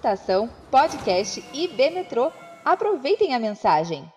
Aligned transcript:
Estação 0.00 0.48
Podcast 0.70 1.44
IB 1.52 1.90
Metrô. 1.90 2.32
Aproveitem 2.64 3.34
a 3.34 3.38
mensagem. 3.38 4.10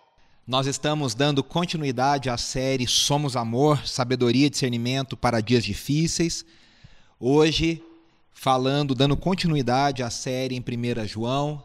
Nós 0.47 0.65
estamos 0.65 1.13
dando 1.13 1.43
continuidade 1.43 2.29
à 2.29 2.37
série 2.37 2.87
Somos 2.87 3.35
Amor, 3.35 3.85
Sabedoria 3.85 4.47
e 4.47 4.49
Discernimento 4.49 5.17
para 5.17 5.41
Dias 5.41 5.65
Difíceis. 5.65 6.45
Hoje, 7.19 7.83
falando, 8.31 8.95
dando 8.95 9.17
continuidade 9.17 10.01
à 10.01 10.09
série 10.09 10.55
em 10.55 10.61
1 10.61 11.05
João. 11.05 11.61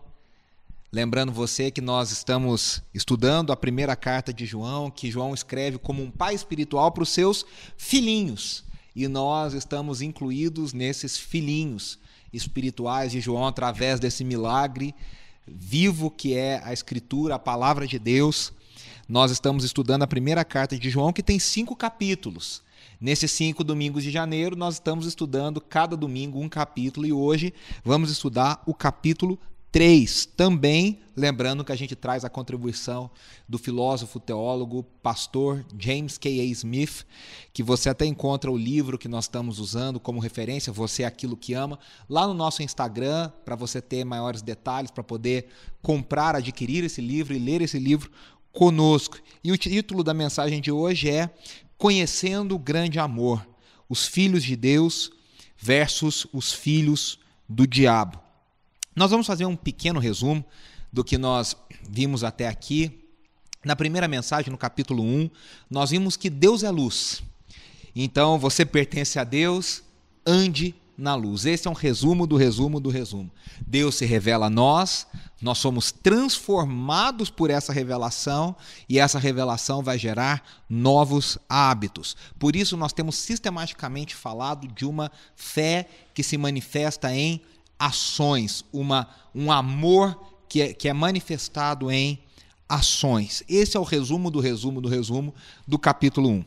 Lembrando 0.91 1.31
você 1.31 1.71
que 1.71 1.81
nós 1.81 2.11
estamos 2.11 2.83
estudando 2.93 3.53
a 3.53 3.57
primeira 3.57 3.95
carta 3.95 4.33
de 4.33 4.45
João, 4.45 4.91
que 4.91 5.13
João 5.13 5.33
escreve 5.33 5.79
como 5.79 6.03
um 6.03 6.11
pai 6.11 6.35
espiritual 6.35 6.91
para 6.91 7.05
os 7.05 7.11
seus 7.11 7.47
filhinhos. 7.77 8.65
E 8.97 9.07
nós 9.07 9.55
estamos 9.55 10.03
incluídos 10.03 10.73
nesses 10.73 11.17
filhinhos 11.17 12.01
espirituais 12.33 13.13
de 13.13 13.21
João 13.21 13.47
através 13.47 13.99
desse 13.99 14.25
milagre 14.25 14.95
vivo 15.51 16.11
que 16.11 16.35
é 16.35 16.61
a 16.65 16.73
Escritura, 16.73 17.37
a 17.37 17.39
palavra 17.39 17.87
de 17.87 17.99
Deus. 17.99 18.53
Nós 19.09 19.31
estamos 19.31 19.65
estudando 19.65 20.03
a 20.03 20.07
primeira 20.07 20.45
carta 20.45 20.79
de 20.79 20.91
João, 20.91 21.13
que 21.13 21.23
tem 21.23 21.39
cinco 21.39 21.75
capítulos. 21.75 22.63
Nesses 23.01 23.31
cinco 23.31 23.63
domingos 23.63 24.03
de 24.03 24.11
janeiro, 24.11 24.57
nós 24.57 24.75
estamos 24.75 25.07
estudando 25.07 25.61
cada 25.61 25.97
domingo 25.97 26.41
um 26.41 26.49
capítulo 26.49 27.07
e 27.07 27.13
hoje 27.13 27.55
vamos 27.85 28.11
estudar 28.11 28.63
o 28.67 28.75
capítulo 28.75 29.39
3. 29.79 30.27
Também 30.37 30.99
lembrando 31.17 31.65
que 31.65 31.71
a 31.71 31.77
gente 31.77 31.95
traz 31.95 32.25
a 32.25 32.29
contribuição 32.29 33.09
do 33.49 33.57
filósofo, 33.57 34.19
teólogo, 34.19 34.83
pastor 35.01 35.65
James 35.79 36.19
K.A. 36.19 36.43
Smith, 36.47 37.07
que 37.53 37.63
você 37.63 37.89
até 37.89 38.05
encontra 38.05 38.51
o 38.51 38.57
livro 38.57 38.99
que 38.99 39.07
nós 39.07 39.27
estamos 39.27 39.61
usando 39.61 40.01
como 40.01 40.19
referência, 40.19 40.73
Você 40.73 41.05
é 41.05 41.07
Aquilo 41.07 41.37
que 41.37 41.55
Ama, 41.55 41.79
lá 42.09 42.27
no 42.27 42.35
nosso 42.35 42.61
Instagram, 42.61 43.31
para 43.45 43.55
você 43.55 43.81
ter 43.81 44.05
maiores 44.05 44.43
detalhes, 44.43 44.91
para 44.91 45.05
poder 45.05 45.47
comprar, 45.81 46.35
adquirir 46.35 46.83
esse 46.83 47.01
livro 47.01 47.33
e 47.33 47.39
ler 47.39 47.63
esse 47.63 47.79
livro 47.79 48.11
conosco. 48.51 49.19
E 49.45 49.53
o 49.53 49.57
título 49.57 50.03
da 50.03 50.13
mensagem 50.13 50.61
de 50.61 50.73
hoje 50.73 51.09
é 51.09 51.31
Conhecendo 51.77 52.57
o 52.57 52.59
Grande 52.59 52.99
Amor: 52.99 53.47
Os 53.89 54.09
Filhos 54.09 54.43
de 54.43 54.57
Deus 54.57 55.13
versus 55.57 56.27
os 56.33 56.53
Filhos 56.53 57.21
do 57.49 57.65
Diabo. 57.65 58.27
Nós 58.99 59.13
vamos 59.13 59.29
fazer 59.29 59.47
um 59.47 59.55
pequeno 59.55 60.01
resumo 60.01 60.45
do 60.93 61.05
que 61.05 61.17
nós 61.17 61.57
vimos 61.89 62.25
até 62.25 62.49
aqui. 62.49 62.99
Na 63.65 63.77
primeira 63.77 64.09
mensagem, 64.09 64.51
no 64.51 64.59
capítulo 64.59 65.05
1, 65.05 65.31
nós 65.71 65.91
vimos 65.91 66.17
que 66.17 66.29
Deus 66.29 66.65
é 66.65 66.71
luz. 66.73 67.23
Então, 67.95 68.41
você 68.41 68.67
pertence 68.67 69.17
a 69.17 69.23
Deus, 69.23 69.85
ande 70.27 70.75
na 70.97 71.15
luz. 71.15 71.47
Esse 71.47 71.69
é 71.69 71.71
um 71.71 71.75
resumo 71.75 72.27
do 72.27 72.37
resumo 72.37 72.81
do 72.81 72.91
resumo. 72.91 73.31
Deus 73.65 73.95
se 73.95 74.05
revela 74.05 74.47
a 74.47 74.51
nós, 74.51 75.07
nós 75.41 75.59
somos 75.59 75.93
transformados 75.93 77.31
por 77.31 77.51
essa 77.51 77.73
revelação 77.73 78.57
e 78.89 78.99
essa 78.99 79.21
revelação 79.21 79.81
vai 79.81 79.97
gerar 79.97 80.43
novos 80.69 81.39
hábitos. 81.49 82.17
Por 82.37 82.57
isso, 82.57 82.77
nós 82.77 82.93
temos 82.93 83.15
sistematicamente 83.15 84.17
falado 84.17 84.67
de 84.67 84.85
uma 84.85 85.09
fé 85.37 85.89
que 86.13 86.25
se 86.25 86.37
manifesta 86.37 87.15
em 87.15 87.41
ações, 87.79 88.65
uma, 88.73 89.09
um 89.35 89.53
amor 89.53 90.19
que 90.49 90.63
é, 90.63 90.73
que 90.73 90.89
é 90.89 90.93
manifestado 90.93 91.91
em 91.91 92.19
ações. 92.69 93.43
Esse 93.49 93.77
é 93.77 93.81
o 93.81 93.85
resumo 93.85 94.31
do 94.31 94.41
resumo 94.41 94.81
do 94.81 94.89
resumo 94.89 95.35
do 95.67 95.79
capítulo 95.79 96.29
1. 96.29 96.45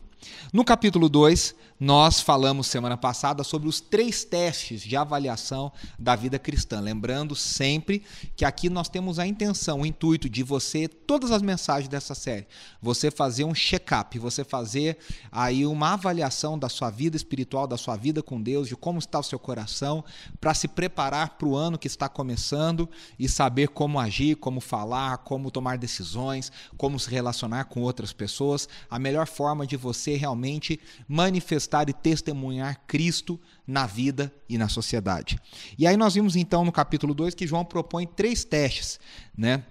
No 0.53 0.63
capítulo 0.63 1.07
2, 1.09 1.55
nós 1.83 2.21
falamos 2.21 2.67
semana 2.67 2.95
passada 2.95 3.43
sobre 3.43 3.67
os 3.67 3.81
três 3.81 4.23
testes 4.23 4.83
de 4.83 4.95
avaliação 4.95 5.71
da 5.97 6.15
vida 6.15 6.37
cristã. 6.37 6.79
Lembrando 6.79 7.35
sempre 7.35 8.03
que 8.35 8.45
aqui 8.45 8.69
nós 8.69 8.87
temos 8.87 9.17
a 9.17 9.25
intenção, 9.25 9.81
o 9.81 9.85
intuito 9.85 10.29
de 10.29 10.43
você, 10.43 10.87
todas 10.87 11.31
as 11.31 11.41
mensagens 11.41 11.89
dessa 11.89 12.13
série, 12.13 12.45
você 12.79 13.09
fazer 13.09 13.45
um 13.45 13.55
check-up, 13.55 14.19
você 14.19 14.43
fazer 14.43 14.99
aí 15.31 15.65
uma 15.65 15.93
avaliação 15.93 16.59
da 16.59 16.69
sua 16.69 16.91
vida 16.91 17.17
espiritual, 17.17 17.65
da 17.65 17.77
sua 17.77 17.95
vida 17.95 18.21
com 18.21 18.39
Deus, 18.39 18.67
de 18.67 18.75
como 18.75 18.99
está 18.99 19.17
o 19.17 19.23
seu 19.23 19.39
coração, 19.39 20.05
para 20.39 20.53
se 20.53 20.67
preparar 20.67 21.29
para 21.29 21.47
o 21.47 21.55
ano 21.55 21.79
que 21.79 21.87
está 21.87 22.07
começando 22.07 22.87
e 23.17 23.27
saber 23.27 23.69
como 23.69 23.99
agir, 23.99 24.35
como 24.35 24.61
falar, 24.61 25.17
como 25.19 25.49
tomar 25.49 25.79
decisões, 25.79 26.51
como 26.77 26.99
se 26.99 27.09
relacionar 27.09 27.63
com 27.63 27.81
outras 27.81 28.13
pessoas. 28.13 28.69
A 28.87 28.99
melhor 28.99 29.25
forma 29.25 29.65
de 29.65 29.75
você 29.75 30.10
realmente 30.17 30.79
manifestar 31.07 31.41
manifestar 31.51 31.89
e 31.89 31.93
testemunhar 31.93 32.81
Cristo 32.87 33.39
na 33.65 33.85
vida 33.85 34.33
e 34.47 34.57
na 34.57 34.67
sociedade. 34.67 35.39
E 35.77 35.87
aí 35.87 35.97
nós 35.97 36.13
vimos 36.13 36.35
então 36.35 36.63
no 36.63 36.71
capítulo 36.71 37.13
2 37.13 37.33
que 37.33 37.47
João 37.47 37.65
propõe 37.65 38.05
três 38.05 38.43
testes, 38.43 38.99
né? 39.37 39.63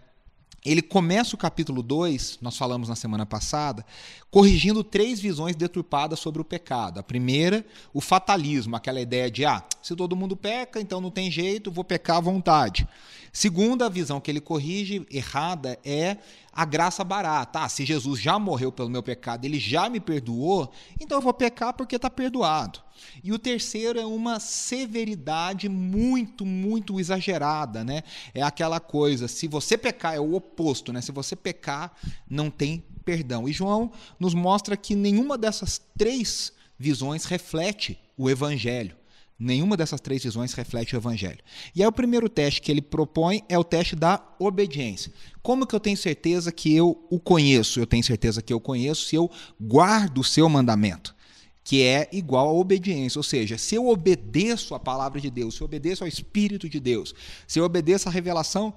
Ele 0.62 0.82
começa 0.82 1.34
o 1.34 1.38
capítulo 1.38 1.82
2, 1.82 2.38
nós 2.42 2.56
falamos 2.56 2.90
na 2.90 2.94
semana 2.94 3.24
passada, 3.24 3.84
corrigindo 4.30 4.84
três 4.84 5.18
visões 5.18 5.56
deturpadas 5.56 6.20
sobre 6.20 6.42
o 6.42 6.44
pecado. 6.44 7.00
A 7.00 7.02
primeira, 7.02 7.64
o 7.94 8.00
fatalismo, 8.00 8.76
aquela 8.76 9.00
ideia 9.00 9.30
de, 9.30 9.46
ah, 9.46 9.64
se 9.82 9.96
todo 9.96 10.14
mundo 10.14 10.36
peca, 10.36 10.78
então 10.78 11.00
não 11.00 11.10
tem 11.10 11.30
jeito, 11.30 11.70
vou 11.70 11.82
pecar 11.82 12.18
à 12.18 12.20
vontade. 12.20 12.86
Segunda 13.32 13.88
visão 13.88 14.20
que 14.20 14.30
ele 14.30 14.40
corrige, 14.40 15.06
errada, 15.10 15.78
é 15.82 16.18
a 16.52 16.66
graça 16.66 17.02
barata. 17.02 17.60
Ah, 17.60 17.68
se 17.68 17.86
Jesus 17.86 18.20
já 18.20 18.38
morreu 18.38 18.70
pelo 18.70 18.90
meu 18.90 19.02
pecado, 19.02 19.46
ele 19.46 19.58
já 19.58 19.88
me 19.88 19.98
perdoou, 19.98 20.70
então 21.00 21.16
eu 21.18 21.22
vou 21.22 21.32
pecar 21.32 21.72
porque 21.72 21.96
está 21.96 22.10
perdoado. 22.10 22.80
E 23.22 23.32
o 23.32 23.38
terceiro 23.38 23.98
é 23.98 24.04
uma 24.04 24.40
severidade 24.40 25.68
muito, 25.68 26.44
muito 26.46 26.98
exagerada, 26.98 27.84
né? 27.84 28.02
É 28.34 28.42
aquela 28.42 28.80
coisa, 28.80 29.28
se 29.28 29.46
você 29.46 29.76
pecar, 29.76 30.14
é 30.14 30.20
o 30.20 30.34
oposto, 30.34 30.92
né? 30.92 31.00
Se 31.00 31.12
você 31.12 31.34
pecar, 31.36 31.92
não 32.28 32.50
tem 32.50 32.84
perdão. 33.04 33.48
E 33.48 33.52
João 33.52 33.90
nos 34.18 34.34
mostra 34.34 34.76
que 34.76 34.94
nenhuma 34.94 35.36
dessas 35.36 35.80
três 35.96 36.52
visões 36.78 37.24
reflete 37.24 37.98
o 38.16 38.30
evangelho. 38.30 38.96
Nenhuma 39.42 39.74
dessas 39.74 40.02
três 40.02 40.22
visões 40.22 40.52
reflete 40.52 40.94
o 40.94 40.98
evangelho. 40.98 41.38
E 41.74 41.82
aí 41.82 41.88
o 41.88 41.92
primeiro 41.92 42.28
teste 42.28 42.60
que 42.60 42.70
ele 42.70 42.82
propõe 42.82 43.42
é 43.48 43.58
o 43.58 43.64
teste 43.64 43.96
da 43.96 44.22
obediência. 44.38 45.10
Como 45.42 45.66
que 45.66 45.74
eu 45.74 45.80
tenho 45.80 45.96
certeza 45.96 46.52
que 46.52 46.76
eu 46.76 47.02
o 47.10 47.18
conheço? 47.18 47.80
Eu 47.80 47.86
tenho 47.86 48.04
certeza 48.04 48.42
que 48.42 48.52
eu 48.52 48.60
conheço 48.60 49.06
se 49.06 49.16
eu 49.16 49.30
guardo 49.58 50.18
o 50.18 50.24
seu 50.24 50.46
mandamento, 50.46 51.14
que 51.62 51.82
é 51.82 52.08
igual 52.12 52.48
à 52.48 52.52
obediência. 52.52 53.18
Ou 53.18 53.22
seja, 53.22 53.58
se 53.58 53.74
eu 53.74 53.88
obedeço 53.88 54.74
à 54.74 54.80
palavra 54.80 55.20
de 55.20 55.30
Deus, 55.30 55.54
se 55.54 55.60
eu 55.60 55.66
obedeço 55.66 56.02
ao 56.02 56.08
Espírito 56.08 56.68
de 56.68 56.80
Deus, 56.80 57.14
se 57.46 57.58
eu 57.58 57.64
obedeço 57.64 58.08
à 58.08 58.12
revelação 58.12 58.74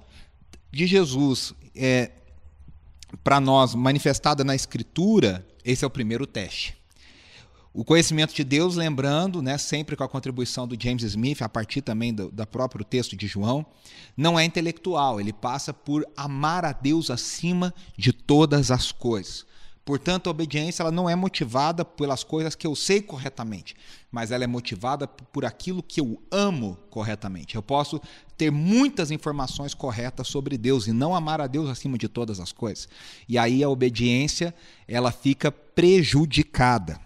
de 0.70 0.86
Jesus 0.86 1.54
é, 1.74 2.10
para 3.22 3.40
nós 3.40 3.74
manifestada 3.74 4.44
na 4.44 4.54
Escritura, 4.54 5.46
esse 5.64 5.84
é 5.84 5.86
o 5.86 5.90
primeiro 5.90 6.26
teste. 6.26 6.76
O 7.72 7.84
conhecimento 7.84 8.32
de 8.32 8.44
Deus, 8.44 8.76
lembrando, 8.76 9.42
né, 9.42 9.58
sempre 9.58 9.96
com 9.96 10.04
a 10.04 10.08
contribuição 10.08 10.64
do 10.64 10.80
James 10.80 11.02
Smith, 11.02 11.42
a 11.42 11.48
partir 11.48 11.82
também 11.82 12.14
do, 12.14 12.30
do 12.30 12.46
próprio 12.46 12.84
texto 12.84 13.16
de 13.16 13.26
João, 13.26 13.66
não 14.16 14.38
é 14.38 14.44
intelectual, 14.44 15.20
ele 15.20 15.32
passa 15.32 15.74
por 15.74 16.06
amar 16.16 16.64
a 16.64 16.70
Deus 16.70 17.10
acima 17.10 17.74
de 17.96 18.12
todas 18.12 18.70
as 18.70 18.92
coisas. 18.92 19.44
Portanto, 19.84 20.28
a 20.28 20.30
obediência 20.30 20.82
ela 20.82 20.90
não 20.90 21.10
é 21.10 21.14
motivada 21.14 21.84
pelas 21.84 22.24
coisas 22.24 22.54
que 22.54 22.66
eu 22.66 22.74
sei 22.74 23.02
corretamente, 23.02 23.76
mas 24.10 24.30
ela 24.30 24.42
é 24.42 24.46
motivada 24.46 25.06
por 25.06 25.44
aquilo 25.44 25.82
que 25.82 26.00
eu 26.00 26.22
amo 26.30 26.78
corretamente. 26.88 27.54
Eu 27.54 27.62
posso 27.62 28.00
ter 28.36 28.50
muitas 28.50 29.10
informações 29.10 29.74
corretas 29.74 30.26
sobre 30.26 30.56
Deus 30.56 30.86
e 30.86 30.92
não 30.92 31.14
amar 31.14 31.38
a 31.38 31.46
Deus 31.46 31.68
acima 31.68 31.98
de 31.98 32.08
todas 32.08 32.40
as 32.40 32.50
coisas. 32.50 32.88
E 33.28 33.36
aí 33.36 33.62
a 33.62 33.68
obediência 33.68 34.54
ela 34.88 35.12
fica 35.12 35.52
prejudicada. 35.52 36.98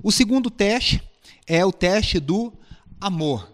O 0.00 0.12
segundo 0.12 0.48
teste 0.48 1.02
é 1.44 1.64
o 1.64 1.72
teste 1.72 2.20
do 2.20 2.52
amor. 3.00 3.50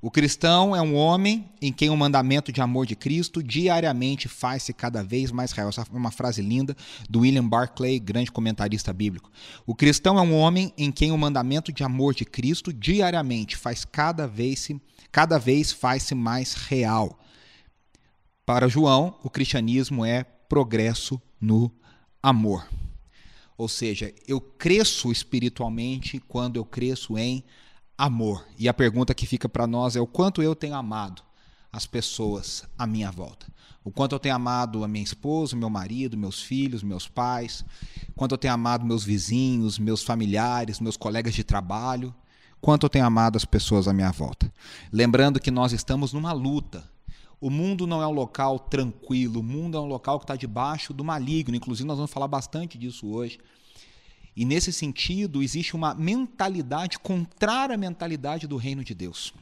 O 0.00 0.12
cristão 0.12 0.76
é 0.76 0.80
um 0.80 0.94
homem 0.94 1.50
em 1.60 1.72
quem 1.72 1.90
o 1.90 1.96
mandamento 1.96 2.52
de 2.52 2.60
amor 2.60 2.86
de 2.86 2.94
Cristo 2.94 3.42
diariamente 3.42 4.28
faz-se 4.28 4.72
cada 4.72 5.02
vez 5.02 5.32
mais 5.32 5.50
real. 5.50 5.68
Essa 5.68 5.80
é 5.80 5.96
uma 5.96 6.12
frase 6.12 6.40
linda 6.40 6.76
do 7.10 7.20
William 7.20 7.48
Barclay, 7.48 7.98
grande 7.98 8.30
comentarista 8.30 8.92
bíblico. 8.92 9.28
O 9.66 9.74
cristão 9.74 10.16
é 10.16 10.22
um 10.22 10.34
homem 10.34 10.72
em 10.78 10.92
quem 10.92 11.10
o 11.10 11.18
mandamento 11.18 11.72
de 11.72 11.82
amor 11.82 12.14
de 12.14 12.24
Cristo 12.24 12.72
diariamente 12.72 13.56
faz 13.56 13.84
cada 13.84 14.28
vez, 14.28 14.68
cada 15.10 15.36
vez 15.36 15.72
faz-se 15.72 16.14
mais 16.14 16.54
real. 16.54 17.18
Para 18.46 18.68
João, 18.68 19.18
o 19.24 19.28
cristianismo 19.28 20.04
é 20.04 20.22
progresso 20.22 21.20
no 21.40 21.72
amor. 22.22 22.68
Ou 23.56 23.68
seja, 23.68 24.14
eu 24.28 24.40
cresço 24.40 25.10
espiritualmente 25.10 26.20
quando 26.20 26.56
eu 26.56 26.64
cresço 26.64 27.18
em. 27.18 27.42
E 28.56 28.68
a 28.68 28.74
pergunta 28.74 29.12
que 29.12 29.26
fica 29.26 29.48
para 29.48 29.66
nós 29.66 29.96
é 29.96 30.00
o 30.00 30.06
quanto 30.06 30.40
eu 30.40 30.54
tenho 30.54 30.76
amado 30.76 31.22
as 31.72 31.84
pessoas 31.84 32.64
à 32.78 32.86
minha 32.86 33.10
volta. 33.10 33.46
O 33.84 33.90
quanto 33.90 34.14
eu 34.14 34.18
tenho 34.18 34.34
amado 34.34 34.84
a 34.84 34.88
minha 34.88 35.02
esposa, 35.02 35.56
meu 35.56 35.68
marido, 35.68 36.16
meus 36.16 36.40
filhos, 36.40 36.82
meus 36.82 37.08
pais, 37.08 37.64
quanto 38.14 38.32
eu 38.32 38.38
tenho 38.38 38.54
amado 38.54 38.84
meus 38.84 39.02
vizinhos, 39.02 39.78
meus 39.78 40.02
familiares, 40.02 40.80
meus 40.80 40.96
colegas 40.96 41.34
de 41.34 41.42
trabalho, 41.42 42.14
quanto 42.60 42.84
eu 42.86 42.90
tenho 42.90 43.04
amado 43.04 43.36
as 43.36 43.44
pessoas 43.44 43.88
à 43.88 43.92
minha 43.92 44.12
volta. 44.12 44.52
Lembrando 44.92 45.40
que 45.40 45.50
nós 45.50 45.72
estamos 45.72 46.12
numa 46.12 46.32
luta 46.32 46.84
O 47.40 47.50
mundo 47.50 47.86
não 47.86 48.02
é 48.02 48.06
um 48.06 48.12
local 48.12 48.58
tranquilo, 48.58 49.40
o 49.40 49.42
mundo 49.44 49.76
é 49.76 49.80
um 49.80 49.86
local 49.86 50.18
que 50.18 50.24
está 50.24 50.34
debaixo 50.34 50.92
do 50.92 51.04
maligno. 51.04 51.54
Inclusive, 51.54 51.86
nós 51.86 51.96
vamos 51.96 52.10
falar 52.10 52.26
bastante 52.26 52.76
disso 52.76 53.06
hoje. 53.06 53.38
E 54.38 54.44
nesse 54.44 54.72
sentido, 54.72 55.42
existe 55.42 55.74
uma 55.74 55.92
mentalidade 55.96 56.96
contrária 57.00 57.74
à 57.74 57.76
mentalidade 57.76 58.46
do 58.46 58.56
reino 58.56 58.84
de 58.84 58.94
Deus, 58.94 59.34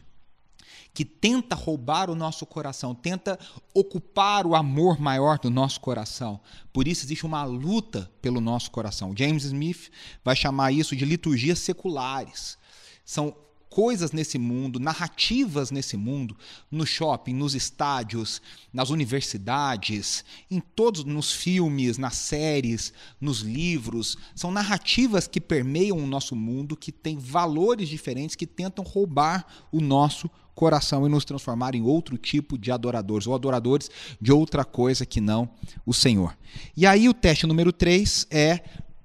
que 0.95 1.05
tenta 1.05 1.55
roubar 1.55 2.09
o 2.09 2.15
nosso 2.15 2.47
coração, 2.47 2.95
tenta 2.95 3.39
ocupar 3.75 4.47
o 4.47 4.55
amor 4.55 4.99
maior 4.99 5.39
do 5.39 5.51
nosso 5.51 5.83
coração. 5.83 6.41
Por 6.73 6.89
isso 6.89 7.05
existe 7.05 7.27
uma 7.27 7.45
luta 7.45 8.11
pelo 8.23 8.41
nosso 8.41 8.71
coração. 8.71 9.15
James 9.15 9.45
Smith 9.45 9.91
vai 10.25 10.35
chamar 10.35 10.73
isso 10.73 10.97
de 10.97 11.05
liturgias 11.05 11.59
seculares. 11.59 12.57
São 13.05 13.37
coisas 13.77 14.11
nesse 14.11 14.39
mundo, 14.39 14.81
narrativas 14.81 15.71
nesse 15.71 15.99
mundo, 15.99 16.35
no 16.71 16.87
shopping, 16.87 17.35
nos 17.35 17.55
estádios, 17.55 18.41
nas 18.73 18.89
universidades, 18.89 20.25
em 20.51 20.61
todos, 20.61 21.05
nos 21.05 21.31
filmes, 21.31 21.99
nas 21.99 22.17
séries, 22.17 22.91
nos 23.21 23.41
livros, 23.41 24.17
são 24.35 24.51
narrativas 24.51 25.27
que 25.27 25.43
permeiam 25.43 25.99
o 25.99 26.07
nosso 26.07 26.35
mundo, 26.35 26.75
que 26.75 26.91
têm 26.91 27.19
valores 27.19 27.87
diferentes, 27.87 28.35
que 28.35 28.47
tentam 28.47 28.83
roubar 28.83 29.47
o 29.71 29.79
nosso 29.79 30.31
coração 30.55 31.07
e 31.07 31.11
nos 31.11 31.27
transformar 31.27 31.75
em 31.75 31.83
outro 31.83 32.17
tipo 32.17 32.57
de 32.57 32.73
adoradores, 32.73 33.27
ou 33.27 33.35
adoradores 33.35 33.91
de 34.19 34.33
outra 34.33 34.65
coisa 34.65 35.05
que 35.05 35.21
não 35.21 35.51
o 35.85 35.93
Senhor. 35.93 36.35
E 36.75 36.87
aí 36.87 37.11
o 37.11 37.13
teste 37.13 37.47
número 37.47 37.75
3 37.75 38.27
é 38.31 38.63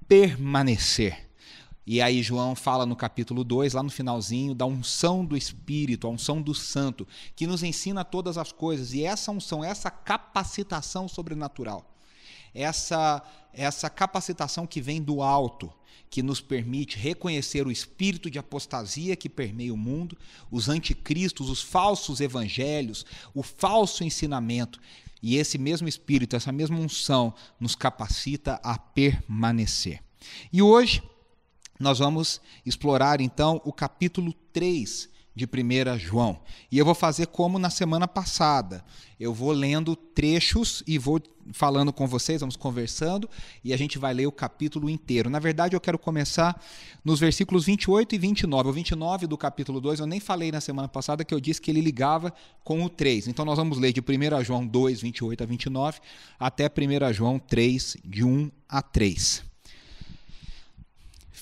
permanecer. 0.08 1.30
E 1.84 2.00
aí 2.00 2.22
João 2.22 2.54
fala 2.54 2.86
no 2.86 2.94
capítulo 2.94 3.42
2, 3.42 3.72
lá 3.72 3.82
no 3.82 3.90
finalzinho, 3.90 4.54
da 4.54 4.64
unção 4.64 5.24
do 5.24 5.36
Espírito, 5.36 6.06
a 6.06 6.10
unção 6.10 6.40
do 6.40 6.54
Santo, 6.54 7.06
que 7.34 7.46
nos 7.46 7.62
ensina 7.64 8.04
todas 8.04 8.38
as 8.38 8.52
coisas. 8.52 8.92
E 8.92 9.02
essa 9.02 9.32
unção, 9.32 9.64
essa 9.64 9.90
capacitação 9.90 11.08
sobrenatural, 11.08 11.84
essa, 12.54 13.20
essa 13.52 13.90
capacitação 13.90 14.64
que 14.64 14.80
vem 14.80 15.02
do 15.02 15.22
alto, 15.22 15.72
que 16.08 16.22
nos 16.22 16.40
permite 16.40 16.98
reconhecer 16.98 17.66
o 17.66 17.70
espírito 17.70 18.30
de 18.30 18.38
apostasia 18.38 19.16
que 19.16 19.28
permeia 19.28 19.74
o 19.74 19.76
mundo, 19.76 20.16
os 20.50 20.68
anticristos, 20.68 21.50
os 21.50 21.62
falsos 21.62 22.20
evangelhos, 22.20 23.04
o 23.34 23.42
falso 23.42 24.04
ensinamento. 24.04 24.78
E 25.20 25.36
esse 25.36 25.58
mesmo 25.58 25.88
espírito, 25.88 26.36
essa 26.36 26.52
mesma 26.52 26.78
unção, 26.78 27.34
nos 27.58 27.74
capacita 27.74 28.60
a 28.62 28.78
permanecer. 28.78 30.00
E 30.52 30.62
hoje 30.62 31.02
nós 31.82 31.98
vamos 31.98 32.40
explorar 32.64 33.20
então 33.20 33.60
o 33.64 33.72
capítulo 33.72 34.32
3 34.52 35.10
de 35.34 35.46
1 35.46 35.98
João. 35.98 36.40
E 36.70 36.78
eu 36.78 36.84
vou 36.84 36.94
fazer 36.94 37.26
como 37.26 37.58
na 37.58 37.70
semana 37.70 38.06
passada. 38.06 38.84
Eu 39.18 39.32
vou 39.32 39.52
lendo 39.52 39.96
trechos 39.96 40.82
e 40.86 40.98
vou 40.98 41.20
falando 41.52 41.92
com 41.92 42.06
vocês, 42.06 42.40
vamos 42.40 42.54
conversando 42.54 43.28
e 43.64 43.72
a 43.72 43.76
gente 43.76 43.98
vai 43.98 44.14
ler 44.14 44.26
o 44.26 44.32
capítulo 44.32 44.88
inteiro. 44.88 45.28
Na 45.28 45.40
verdade, 45.40 45.74
eu 45.74 45.80
quero 45.80 45.98
começar 45.98 46.62
nos 47.04 47.18
versículos 47.18 47.64
28 47.64 48.14
e 48.14 48.18
29. 48.18 48.68
O 48.68 48.72
29 48.72 49.26
do 49.26 49.36
capítulo 49.36 49.80
2 49.80 50.00
eu 50.00 50.06
nem 50.06 50.20
falei 50.20 50.52
na 50.52 50.60
semana 50.60 50.86
passada 50.86 51.24
que 51.24 51.34
eu 51.34 51.40
disse 51.40 51.60
que 51.60 51.70
ele 51.70 51.80
ligava 51.80 52.32
com 52.62 52.84
o 52.84 52.88
3. 52.88 53.26
Então 53.26 53.44
nós 53.44 53.56
vamos 53.56 53.78
ler 53.78 53.92
de 53.92 54.00
1 54.00 54.44
João 54.44 54.66
2, 54.66 55.00
28 55.00 55.42
a 55.42 55.46
29 55.46 56.00
até 56.38 56.66
1 56.68 57.12
João 57.12 57.38
3, 57.38 57.96
de 58.04 58.24
1 58.24 58.50
a 58.68 58.82
3. 58.82 59.51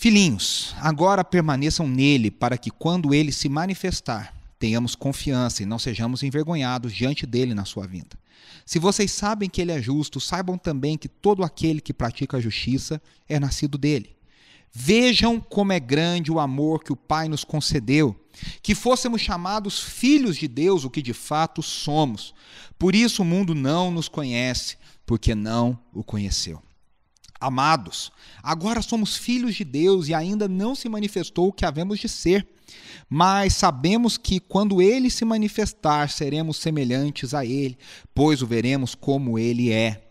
Filhinhos, 0.02 0.74
agora 0.78 1.22
permaneçam 1.22 1.86
nele, 1.86 2.30
para 2.30 2.56
que 2.56 2.70
quando 2.70 3.12
ele 3.12 3.30
se 3.30 3.50
manifestar, 3.50 4.34
tenhamos 4.58 4.94
confiança 4.94 5.62
e 5.62 5.66
não 5.66 5.78
sejamos 5.78 6.22
envergonhados 6.22 6.94
diante 6.94 7.26
dele 7.26 7.52
na 7.52 7.66
sua 7.66 7.86
vinda. 7.86 8.18
Se 8.64 8.78
vocês 8.78 9.12
sabem 9.12 9.46
que 9.46 9.60
ele 9.60 9.72
é 9.72 9.82
justo, 9.82 10.18
saibam 10.18 10.56
também 10.56 10.96
que 10.96 11.06
todo 11.06 11.44
aquele 11.44 11.82
que 11.82 11.92
pratica 11.92 12.38
a 12.38 12.40
justiça 12.40 12.98
é 13.28 13.38
nascido 13.38 13.76
dele. 13.76 14.16
Vejam 14.72 15.38
como 15.38 15.74
é 15.74 15.78
grande 15.78 16.32
o 16.32 16.40
amor 16.40 16.82
que 16.82 16.94
o 16.94 16.96
Pai 16.96 17.28
nos 17.28 17.44
concedeu, 17.44 18.18
que 18.62 18.74
fôssemos 18.74 19.20
chamados 19.20 19.80
filhos 19.80 20.38
de 20.38 20.48
Deus, 20.48 20.82
o 20.82 20.88
que 20.88 21.02
de 21.02 21.12
fato 21.12 21.62
somos. 21.62 22.34
Por 22.78 22.94
isso 22.94 23.20
o 23.20 23.26
mundo 23.26 23.54
não 23.54 23.90
nos 23.90 24.08
conhece, 24.08 24.78
porque 25.04 25.34
não 25.34 25.78
o 25.92 26.02
conheceu. 26.02 26.62
Amados, 27.40 28.12
agora 28.42 28.82
somos 28.82 29.16
filhos 29.16 29.54
de 29.54 29.64
Deus 29.64 30.08
e 30.08 30.14
ainda 30.14 30.46
não 30.46 30.74
se 30.74 30.88
manifestou 30.90 31.48
o 31.48 31.52
que 31.52 31.64
havemos 31.64 31.98
de 31.98 32.08
ser. 32.08 32.46
Mas 33.08 33.54
sabemos 33.54 34.16
que 34.16 34.38
quando 34.38 34.82
ele 34.82 35.10
se 35.10 35.24
manifestar, 35.24 36.10
seremos 36.10 36.58
semelhantes 36.58 37.32
a 37.32 37.44
ele, 37.44 37.78
pois 38.14 38.42
o 38.42 38.46
veremos 38.46 38.94
como 38.94 39.38
ele 39.38 39.72
é. 39.72 40.09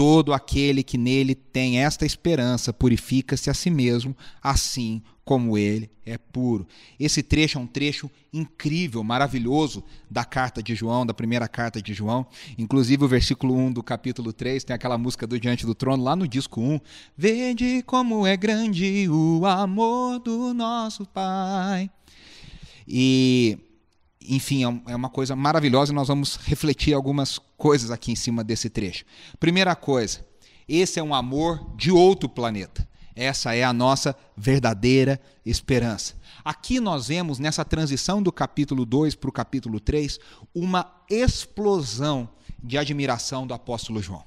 Todo 0.00 0.32
aquele 0.32 0.82
que 0.82 0.96
nele 0.96 1.34
tem 1.34 1.84
esta 1.84 2.06
esperança 2.06 2.72
purifica-se 2.72 3.50
a 3.50 3.54
si 3.54 3.68
mesmo, 3.68 4.16
assim 4.42 5.02
como 5.26 5.58
ele 5.58 5.90
é 6.06 6.16
puro. 6.16 6.66
Esse 6.98 7.22
trecho 7.22 7.58
é 7.58 7.60
um 7.60 7.66
trecho 7.66 8.10
incrível, 8.32 9.04
maravilhoso 9.04 9.84
da 10.10 10.24
carta 10.24 10.62
de 10.62 10.74
João, 10.74 11.04
da 11.04 11.12
primeira 11.12 11.46
carta 11.46 11.82
de 11.82 11.92
João. 11.92 12.26
Inclusive 12.56 13.04
o 13.04 13.08
versículo 13.08 13.54
1 13.54 13.72
do 13.72 13.82
capítulo 13.82 14.32
3 14.32 14.64
tem 14.64 14.74
aquela 14.74 14.96
música 14.96 15.26
do 15.26 15.38
Diante 15.38 15.66
do 15.66 15.74
Trono, 15.74 16.02
lá 16.02 16.16
no 16.16 16.26
disco 16.26 16.62
1. 16.62 16.80
Vede 17.14 17.82
como 17.82 18.26
é 18.26 18.38
grande 18.38 19.06
o 19.06 19.44
amor 19.44 20.18
do 20.20 20.54
nosso 20.54 21.04
Pai. 21.04 21.90
E 22.88 23.58
enfim, 24.30 24.64
é, 24.64 24.92
é 24.92 24.96
uma 24.96 25.10
coisa 25.10 25.34
maravilhosa 25.34 25.92
e 25.92 25.94
nós 25.94 26.08
vamos 26.08 26.36
refletir 26.36 26.94
algumas 26.94 27.38
coisas 27.56 27.90
aqui 27.90 28.12
em 28.12 28.16
cima 28.16 28.44
desse 28.44 28.70
trecho. 28.70 29.04
Primeira 29.38 29.74
coisa, 29.74 30.24
esse 30.68 31.00
é 31.00 31.02
um 31.02 31.14
amor 31.14 31.74
de 31.76 31.90
outro 31.90 32.28
planeta. 32.28 32.88
Essa 33.14 33.54
é 33.54 33.64
a 33.64 33.72
nossa 33.72 34.16
verdadeira 34.36 35.20
esperança. 35.44 36.14
Aqui 36.44 36.80
nós 36.80 37.08
vemos, 37.08 37.38
nessa 37.38 37.64
transição 37.64 38.22
do 38.22 38.32
capítulo 38.32 38.86
2 38.86 39.14
para 39.14 39.28
o 39.28 39.32
capítulo 39.32 39.80
3, 39.80 40.18
uma 40.54 40.90
explosão 41.10 42.28
de 42.62 42.78
admiração 42.78 43.46
do 43.46 43.52
apóstolo 43.52 44.00
João. 44.00 44.24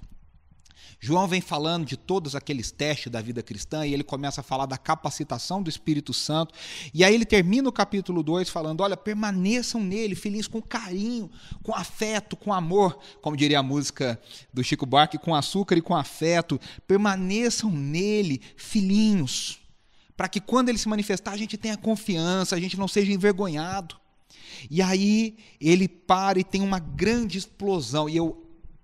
João 1.06 1.28
vem 1.28 1.42
falando 1.42 1.86
de 1.86 1.98
todos 1.98 2.34
aqueles 2.34 2.72
testes 2.72 3.12
da 3.12 3.20
vida 3.20 3.44
cristã 3.44 3.86
e 3.86 3.94
ele 3.94 4.06
começa 4.06 4.40
a 4.40 4.44
falar 4.44 4.66
da 4.66 4.78
capacitação 4.78 5.62
do 5.62 5.70
Espírito 5.70 6.14
Santo. 6.14 6.56
E 6.94 7.04
aí 7.04 7.14
ele 7.14 7.26
termina 7.26 7.68
o 7.68 7.74
capítulo 7.74 8.24
2 8.24 8.48
falando: 8.48 8.80
olha, 8.80 8.96
permaneçam 8.96 9.84
nele, 9.84 10.16
felizes 10.16 10.48
com 10.48 10.62
carinho, 10.62 11.30
com 11.62 11.76
afeto, 11.76 12.38
com 12.38 12.54
amor, 12.54 12.98
como 13.22 13.36
diria 13.36 13.60
a 13.60 13.64
música 13.64 14.18
do 14.54 14.64
Chico 14.64 14.86
Buarque, 14.86 15.18
com 15.18 15.36
açúcar 15.36 15.76
e 15.76 15.82
com 15.82 15.94
afeto. 15.94 16.58
Permaneçam 16.88 17.70
nele, 17.70 18.42
filhinhos, 18.56 19.60
para 20.16 20.30
que 20.30 20.40
quando 20.40 20.70
ele 20.70 20.78
se 20.78 20.88
manifestar 20.88 21.34
a 21.34 21.38
gente 21.38 21.58
tenha 21.58 21.76
confiança, 21.76 22.56
a 22.56 22.60
gente 22.62 22.78
não 22.78 22.88
seja 22.88 23.12
envergonhado. 23.12 23.98
E 24.72 24.82
aí 24.82 25.36
ele 25.60 25.90
para 25.90 26.40
e 26.40 26.46
tem 26.46 26.62
uma 26.62 26.80
grande 26.80 27.38
explosão. 27.38 28.08
E 28.08 28.16
eu 28.16 28.43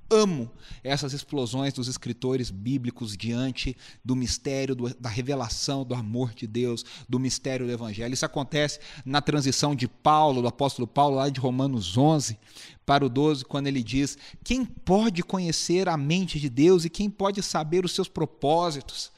amo 0.10 0.50
essas 0.84 1.14
explosões 1.14 1.74
dos 1.74 1.88
escritores 1.88 2.50
bíblicos 2.50 3.16
diante 3.16 3.76
do 4.04 4.16
mistério 4.16 4.76
do, 4.76 4.94
da 4.96 5.10
revelação 5.10 5.84
do 5.84 5.94
amor 5.94 6.34
de 6.34 6.48
Deus, 6.48 6.84
do 7.08 7.20
mistério 7.20 7.66
do 7.66 7.72
evangelho. 7.72 8.14
Isso 8.14 8.26
acontece 8.26 8.80
na 9.06 9.22
transição 9.22 9.76
de 9.76 9.88
Paulo, 9.88 10.42
do 10.42 10.48
apóstolo 10.48 10.88
Paulo, 10.88 11.18
lá 11.18 11.30
de 11.30 11.40
Romanos 11.40 11.98
11 11.98 12.38
para 12.86 13.06
o 13.06 13.10
12, 13.10 13.46
quando 13.46 13.68
ele 13.68 13.84
diz: 13.84 14.18
Quem 14.44 14.66
pode 14.66 15.22
conhecer 15.24 15.88
a 15.88 15.96
mente 15.96 16.40
de 16.40 16.50
Deus 16.50 16.86
e 16.86 16.90
quem 16.90 17.10
pode 17.10 17.44
saber 17.44 17.86
os 17.86 17.94
seus 17.94 18.08
propósitos? 18.08 19.12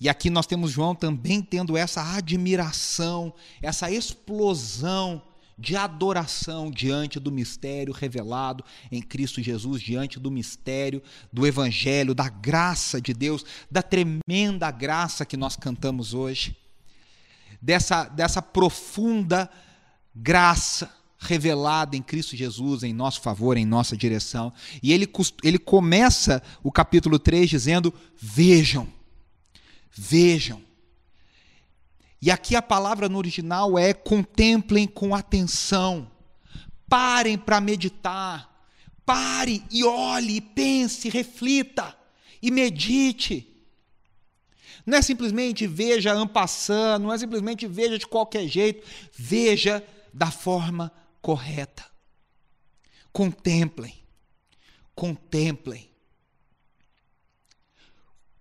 E 0.00 0.08
aqui 0.08 0.30
nós 0.30 0.46
temos 0.46 0.70
João 0.70 0.94
também 0.94 1.42
tendo 1.42 1.76
essa 1.76 2.16
admiração, 2.16 3.34
essa 3.60 3.90
explosão 3.90 5.22
de 5.60 5.76
adoração 5.76 6.70
diante 6.70 7.20
do 7.20 7.30
mistério 7.30 7.92
revelado 7.92 8.64
em 8.90 9.02
Cristo 9.02 9.42
Jesus, 9.42 9.82
diante 9.82 10.18
do 10.18 10.30
mistério 10.30 11.02
do 11.30 11.46
Evangelho, 11.46 12.14
da 12.14 12.30
graça 12.30 12.98
de 12.98 13.12
Deus, 13.12 13.44
da 13.70 13.82
tremenda 13.82 14.70
graça 14.70 15.26
que 15.26 15.36
nós 15.36 15.56
cantamos 15.56 16.14
hoje, 16.14 16.56
dessa, 17.60 18.04
dessa 18.04 18.40
profunda 18.40 19.50
graça 20.14 20.90
revelada 21.18 21.94
em 21.94 22.00
Cristo 22.00 22.34
Jesus 22.34 22.82
em 22.82 22.94
nosso 22.94 23.20
favor, 23.20 23.58
em 23.58 23.66
nossa 23.66 23.94
direção. 23.94 24.50
E 24.82 24.94
ele, 24.94 25.06
ele 25.44 25.58
começa 25.58 26.42
o 26.62 26.72
capítulo 26.72 27.18
3 27.18 27.50
dizendo: 27.50 27.92
Vejam, 28.18 28.88
vejam 29.92 30.69
e 32.22 32.30
aqui 32.30 32.54
a 32.54 32.60
palavra 32.60 33.08
no 33.08 33.16
original 33.16 33.78
é 33.78 33.94
contemplem 33.94 34.86
com 34.86 35.14
atenção, 35.14 36.10
parem 36.86 37.38
para 37.38 37.60
meditar, 37.60 38.66
pare 39.06 39.64
e 39.70 39.82
olhe, 39.84 40.40
pense, 40.40 41.08
reflita 41.08 41.96
e 42.42 42.50
medite. 42.50 43.46
Não 44.84 44.98
é 44.98 45.02
simplesmente 45.02 45.66
veja 45.66 46.12
ampassando, 46.12 47.06
não 47.06 47.12
é 47.14 47.18
simplesmente 47.18 47.66
veja 47.66 47.98
de 47.98 48.06
qualquer 48.06 48.46
jeito, 48.46 48.86
veja 49.16 49.82
da 50.12 50.30
forma 50.30 50.92
correta. 51.22 51.86
Contemplem, 53.12 53.94
contemplem. 54.94 55.88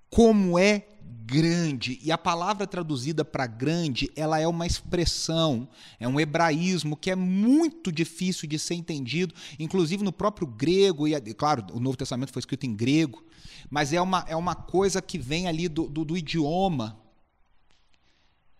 Como 0.09 0.59
é 0.59 0.88
grande. 1.29 1.99
E 2.01 2.11
a 2.11 2.17
palavra 2.17 2.65
traduzida 2.65 3.23
para 3.23 3.45
grande, 3.45 4.09
ela 4.15 4.39
é 4.39 4.47
uma 4.47 4.65
expressão, 4.65 5.69
é 5.99 6.07
um 6.07 6.19
hebraísmo 6.19 6.97
que 6.97 7.11
é 7.11 7.15
muito 7.15 7.91
difícil 7.91 8.49
de 8.49 8.57
ser 8.57 8.73
entendido, 8.73 9.35
inclusive 9.59 10.03
no 10.03 10.11
próprio 10.11 10.47
grego, 10.47 11.07
e 11.07 11.33
claro, 11.33 11.65
o 11.71 11.79
Novo 11.79 11.95
Testamento 11.95 12.33
foi 12.33 12.39
escrito 12.39 12.65
em 12.65 12.75
grego, 12.75 13.23
mas 13.69 13.93
é 13.93 14.01
uma, 14.01 14.25
é 14.27 14.35
uma 14.35 14.55
coisa 14.55 15.01
que 15.01 15.19
vem 15.19 15.47
ali 15.47 15.67
do, 15.67 15.87
do, 15.87 16.03
do 16.03 16.17
idioma, 16.17 16.99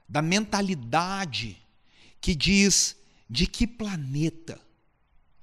da 0.08 0.22
mentalidade, 0.22 1.58
que 2.22 2.36
diz 2.36 2.96
de 3.30 3.48
que 3.48 3.66
planeta 3.66 4.60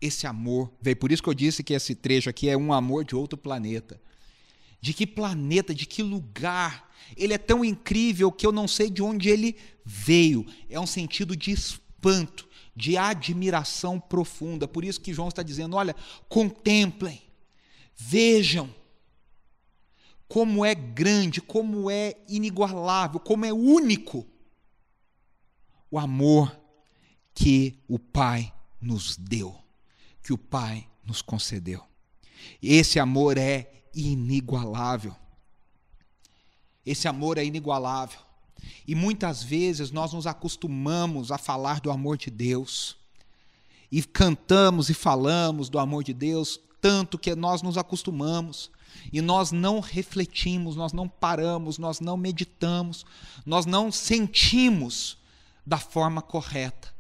esse 0.01 0.27
amor 0.27 0.73
veio. 0.81 0.97
Por 0.97 1.11
isso 1.11 1.23
que 1.23 1.29
eu 1.29 1.35
disse 1.35 1.63
que 1.63 1.75
esse 1.75 1.95
trecho 1.95 2.29
aqui 2.29 2.49
é 2.49 2.57
um 2.57 2.73
amor 2.73 3.05
de 3.05 3.17
outro 3.17 3.39
planeta. 3.39 4.01
De 4.81 4.93
que 4.93 5.07
planeta, 5.07 5.75
de 5.75 5.87
que 5.87 6.03
lugar. 6.03 6.86
Ele 7.17 7.35
é 7.35 7.39
tão 7.39 7.65
incrível 7.65 8.31
que 8.33 8.47
eu 8.47 8.53
não 8.53 8.67
sei 8.67 8.91
de 8.91 9.03
onde 9.03 9.29
ele 9.29 9.57
veio. 9.85 10.45
É 10.69 10.79
um 10.79 10.87
sentido 10.87 11.37
de 11.37 11.51
espanto, 11.51 12.49
de 12.75 12.97
admiração 12.97 13.99
profunda. 13.99 14.67
Por 14.67 14.85
isso 14.85 15.01
que 15.01 15.15
João 15.15 15.29
está 15.29 15.43
dizendo: 15.43 15.77
olha, 15.77 15.95
contemplem, 16.29 17.23
vejam 17.97 18.73
como 20.29 20.65
é 20.65 20.75
grande, 20.75 21.41
como 21.41 21.91
é 21.91 22.15
inigualável, 22.29 23.21
como 23.21 23.45
é 23.45 23.53
único 23.53 24.27
o 25.91 25.99
amor 25.99 26.59
que 27.35 27.79
o 27.89 27.99
Pai 27.99 28.53
nos 28.81 29.17
deu, 29.17 29.57
que 30.23 30.33
o 30.33 30.39
Pai 30.39 30.89
nos 31.05 31.23
concedeu. 31.23 31.83
Esse 32.61 32.99
amor 32.99 33.39
é 33.39 33.85
inigualável. 33.95 35.15
Esse 36.87 37.09
amor 37.09 37.37
é 37.37 37.45
inigualável. 37.45 38.21
E 38.87 38.95
muitas 38.95 39.43
vezes 39.43 39.91
nós 39.91 40.13
nos 40.13 40.27
acostumamos 40.27 41.33
a 41.33 41.39
falar 41.39 41.81
do 41.81 41.91
amor 41.91 42.17
de 42.17 42.31
Deus. 42.31 42.97
E 43.91 44.03
cantamos 44.03 44.89
e 44.89 44.95
falamos 44.95 45.69
do 45.69 45.79
amor 45.79 46.05
de 46.05 46.15
Deus, 46.15 46.61
tanto 46.81 47.19
que 47.19 47.35
nós 47.35 47.63
nos 47.63 47.77
acostumamos 47.77 48.71
e 49.13 49.21
nós 49.21 49.53
não 49.53 49.81
refletimos, 49.81 50.77
nós 50.77 50.93
não 50.93 51.09
paramos, 51.09 51.79
nós 51.79 52.01
não 52.01 52.17
meditamos, 52.17 53.05
nós 53.45 53.67
não 53.67 53.93
sentimos 53.93 55.17
da 55.65 55.79
forma 55.79 56.23
correta 56.23 56.95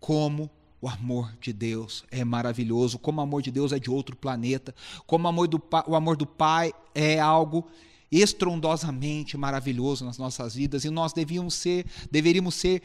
como 0.00 0.50
o 0.80 0.88
amor 0.88 1.32
de 1.40 1.52
Deus 1.52 2.04
é 2.10 2.24
maravilhoso, 2.24 2.98
como 2.98 3.20
o 3.20 3.22
amor 3.22 3.42
de 3.42 3.50
Deus 3.50 3.72
é 3.72 3.78
de 3.78 3.90
outro 3.90 4.14
planeta, 4.14 4.74
como 5.06 5.24
o 5.24 5.28
amor 5.28 5.48
do, 5.48 5.62
o 5.86 5.96
amor 5.96 6.16
do 6.16 6.26
Pai 6.26 6.72
é 6.94 7.18
algo 7.18 7.66
estrondosamente 8.10 9.36
maravilhoso 9.36 10.04
nas 10.04 10.18
nossas 10.18 10.54
vidas 10.54 10.84
e 10.84 10.90
nós 10.90 11.12
devíamos 11.12 11.54
ser, 11.54 11.86
deveríamos 12.10 12.54
ser 12.54 12.82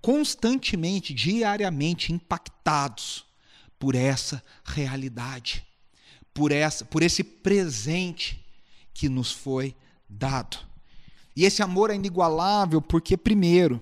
constantemente, 0.00 1.12
diariamente 1.12 2.12
impactados 2.12 3.24
por 3.78 3.94
essa 3.94 4.42
realidade, 4.64 5.64
por 6.32 6.52
essa, 6.52 6.84
por 6.84 7.02
esse 7.02 7.22
presente 7.22 8.44
que 8.92 9.08
nos 9.08 9.32
foi 9.32 9.74
dado. 10.08 10.56
E 11.36 11.44
esse 11.44 11.62
amor 11.62 11.90
é 11.90 11.94
inigualável 11.94 12.80
porque 12.80 13.16
primeiro, 13.16 13.80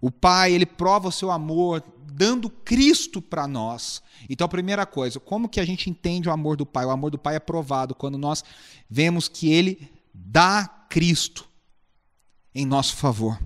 o 0.00 0.10
Pai, 0.10 0.52
ele 0.52 0.66
prova 0.66 1.08
o 1.08 1.12
seu 1.12 1.30
amor 1.30 1.82
dando 2.12 2.50
Cristo 2.50 3.22
para 3.22 3.46
nós. 3.46 4.02
Então, 4.28 4.44
a 4.44 4.48
primeira 4.48 4.84
coisa, 4.84 5.18
como 5.18 5.48
que 5.48 5.58
a 5.58 5.64
gente 5.64 5.88
entende 5.88 6.28
o 6.28 6.32
amor 6.32 6.56
do 6.56 6.66
Pai? 6.66 6.84
O 6.84 6.90
amor 6.90 7.10
do 7.10 7.18
Pai 7.18 7.36
é 7.36 7.40
provado 7.40 7.94
quando 7.94 8.18
nós 8.18 8.44
vemos 8.88 9.28
que 9.28 9.50
ele 9.50 9.90
dá 10.12 10.66
Cristo 10.88 11.48
em 12.54 12.66
nosso 12.66 12.96
favor. 12.96 13.38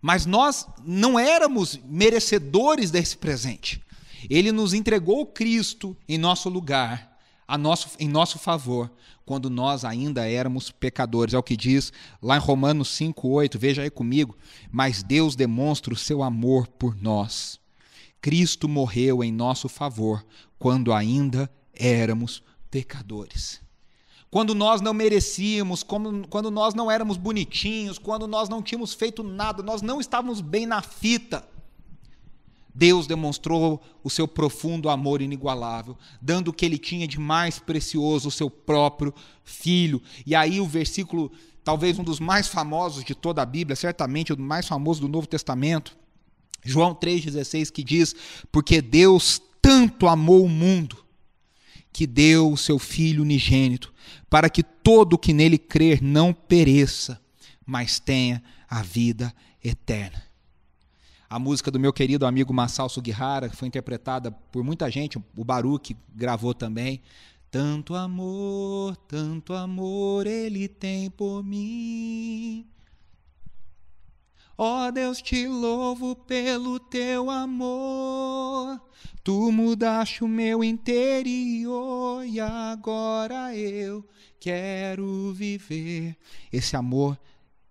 Mas 0.00 0.26
nós 0.26 0.66
não 0.84 1.18
éramos 1.18 1.78
merecedores 1.84 2.90
desse 2.90 3.16
presente. 3.16 3.80
Ele 4.28 4.50
nos 4.50 4.74
entregou 4.74 5.24
Cristo 5.26 5.96
em 6.08 6.18
nosso 6.18 6.48
lugar, 6.48 7.16
a 7.46 7.56
nosso, 7.56 7.90
em 7.98 8.08
nosso 8.08 8.38
favor, 8.38 8.90
quando 9.24 9.48
nós 9.48 9.84
ainda 9.84 10.28
éramos 10.28 10.70
pecadores. 10.70 11.34
É 11.34 11.38
o 11.38 11.42
que 11.42 11.56
diz 11.56 11.92
lá 12.20 12.36
em 12.36 12.40
Romanos 12.40 12.88
5:8. 12.88 13.58
Veja 13.58 13.82
aí 13.82 13.90
comigo, 13.90 14.36
mas 14.70 15.02
Deus 15.02 15.36
demonstra 15.36 15.94
o 15.94 15.96
seu 15.96 16.22
amor 16.22 16.66
por 16.66 17.00
nós. 17.00 17.60
Cristo 18.20 18.68
morreu 18.68 19.22
em 19.22 19.32
nosso 19.32 19.68
favor 19.68 20.24
quando 20.58 20.92
ainda 20.92 21.50
éramos 21.72 22.42
pecadores. 22.70 23.61
Quando 24.32 24.54
nós 24.54 24.80
não 24.80 24.94
merecíamos, 24.94 25.82
quando 25.82 26.50
nós 26.50 26.72
não 26.72 26.90
éramos 26.90 27.18
bonitinhos, 27.18 27.98
quando 27.98 28.26
nós 28.26 28.48
não 28.48 28.62
tínhamos 28.62 28.94
feito 28.94 29.22
nada, 29.22 29.62
nós 29.62 29.82
não 29.82 30.00
estávamos 30.00 30.40
bem 30.40 30.64
na 30.64 30.80
fita. 30.80 31.46
Deus 32.74 33.06
demonstrou 33.06 33.78
o 34.02 34.08
seu 34.08 34.26
profundo 34.26 34.88
amor 34.88 35.20
inigualável, 35.20 35.98
dando 36.18 36.48
o 36.48 36.52
que 36.54 36.64
ele 36.64 36.78
tinha 36.78 37.06
de 37.06 37.20
mais 37.20 37.58
precioso, 37.58 38.28
o 38.28 38.32
seu 38.32 38.48
próprio 38.48 39.12
filho. 39.44 40.00
E 40.24 40.34
aí 40.34 40.62
o 40.62 40.66
versículo, 40.66 41.30
talvez 41.62 41.98
um 41.98 42.02
dos 42.02 42.18
mais 42.18 42.48
famosos 42.48 43.04
de 43.04 43.14
toda 43.14 43.42
a 43.42 43.46
Bíblia, 43.46 43.76
certamente 43.76 44.32
o 44.32 44.40
mais 44.40 44.66
famoso 44.66 45.02
do 45.02 45.08
Novo 45.08 45.26
Testamento, 45.26 45.94
João 46.64 46.94
3,16, 46.94 47.70
que 47.70 47.84
diz: 47.84 48.14
Porque 48.50 48.80
Deus 48.80 49.42
tanto 49.60 50.08
amou 50.08 50.42
o 50.42 50.48
mundo, 50.48 51.04
que 51.92 52.06
deu 52.06 52.50
o 52.50 52.56
seu 52.56 52.78
Filho 52.78 53.22
unigênito, 53.22 53.92
para 54.30 54.48
que 54.48 54.62
todo 54.62 55.18
que 55.18 55.32
nele 55.32 55.58
crer 55.58 56.02
não 56.02 56.32
pereça, 56.32 57.20
mas 57.66 57.98
tenha 57.98 58.42
a 58.68 58.82
vida 58.82 59.32
eterna 59.62 60.32
a 61.32 61.38
música 61.38 61.70
do 61.70 61.80
meu 61.80 61.94
querido 61.94 62.26
amigo 62.26 62.52
Massal 62.52 62.90
Sugihara, 62.90 63.48
que 63.48 63.56
foi 63.56 63.66
interpretada 63.66 64.30
por 64.30 64.62
muita 64.62 64.90
gente, 64.90 65.16
o 65.34 65.42
Baruch 65.42 65.96
gravou 66.14 66.52
também. 66.52 67.00
Tanto 67.50 67.94
amor, 67.94 68.94
tanto 69.08 69.54
amor 69.54 70.26
ele 70.26 70.68
tem 70.68 71.08
por 71.08 71.42
mim. 71.42 72.66
Ó 74.56 74.86
oh, 74.86 74.92
Deus, 74.92 75.22
te 75.22 75.46
louvo 75.46 76.14
pelo 76.14 76.78
teu 76.78 77.30
amor. 77.30 78.80
Tu 79.24 79.52
mudaste 79.52 80.24
o 80.24 80.28
meu 80.28 80.62
interior 80.62 82.26
e 82.26 82.40
agora 82.40 83.54
eu 83.56 84.06
quero 84.40 85.32
viver 85.32 86.16
esse 86.52 86.76
amor 86.76 87.18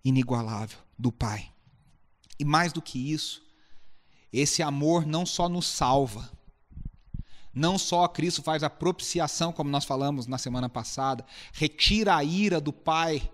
inigualável 0.04 0.78
do 0.98 1.12
Pai. 1.12 1.50
E 2.38 2.44
mais 2.44 2.72
do 2.72 2.82
que 2.82 3.12
isso, 3.12 3.42
esse 4.32 4.62
amor 4.62 5.06
não 5.06 5.26
só 5.26 5.48
nos 5.48 5.66
salva, 5.66 6.30
não 7.54 7.76
só 7.76 8.08
Cristo 8.08 8.42
faz 8.42 8.62
a 8.62 8.70
propiciação, 8.70 9.52
como 9.52 9.70
nós 9.70 9.84
falamos 9.84 10.26
na 10.26 10.38
semana 10.38 10.68
passada, 10.68 11.24
retira 11.52 12.16
a 12.16 12.24
ira 12.24 12.60
do 12.60 12.72
Pai 12.72 13.30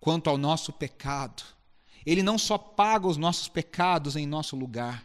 quanto 0.00 0.28
ao 0.28 0.36
nosso 0.36 0.72
pecado. 0.72 1.42
Ele 2.04 2.22
não 2.22 2.38
só 2.38 2.58
paga 2.58 3.06
os 3.06 3.16
nossos 3.16 3.48
pecados 3.48 4.16
em 4.16 4.26
nosso 4.26 4.56
lugar, 4.56 5.04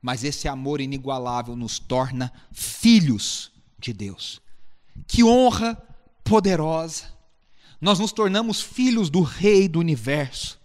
mas 0.00 0.24
esse 0.24 0.48
amor 0.48 0.80
inigualável 0.80 1.54
nos 1.54 1.78
torna 1.78 2.32
filhos 2.52 3.52
de 3.78 3.92
Deus. 3.92 4.40
Que 5.06 5.22
honra 5.22 5.76
poderosa! 6.24 7.04
Nós 7.80 7.98
nos 7.98 8.12
tornamos 8.12 8.60
filhos 8.60 9.08
do 9.08 9.22
Rei 9.22 9.66
do 9.66 9.78
universo. 9.78 10.60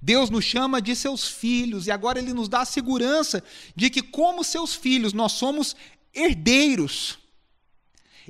Deus 0.00 0.30
nos 0.30 0.44
chama 0.44 0.80
de 0.80 0.94
seus 0.94 1.26
filhos 1.26 1.86
e 1.86 1.90
agora 1.90 2.18
Ele 2.18 2.32
nos 2.32 2.48
dá 2.48 2.60
a 2.60 2.66
segurança 2.66 3.42
de 3.74 3.90
que, 3.90 4.02
como 4.02 4.44
seus 4.44 4.74
filhos, 4.74 5.12
nós 5.12 5.32
somos 5.32 5.74
herdeiros 6.14 7.18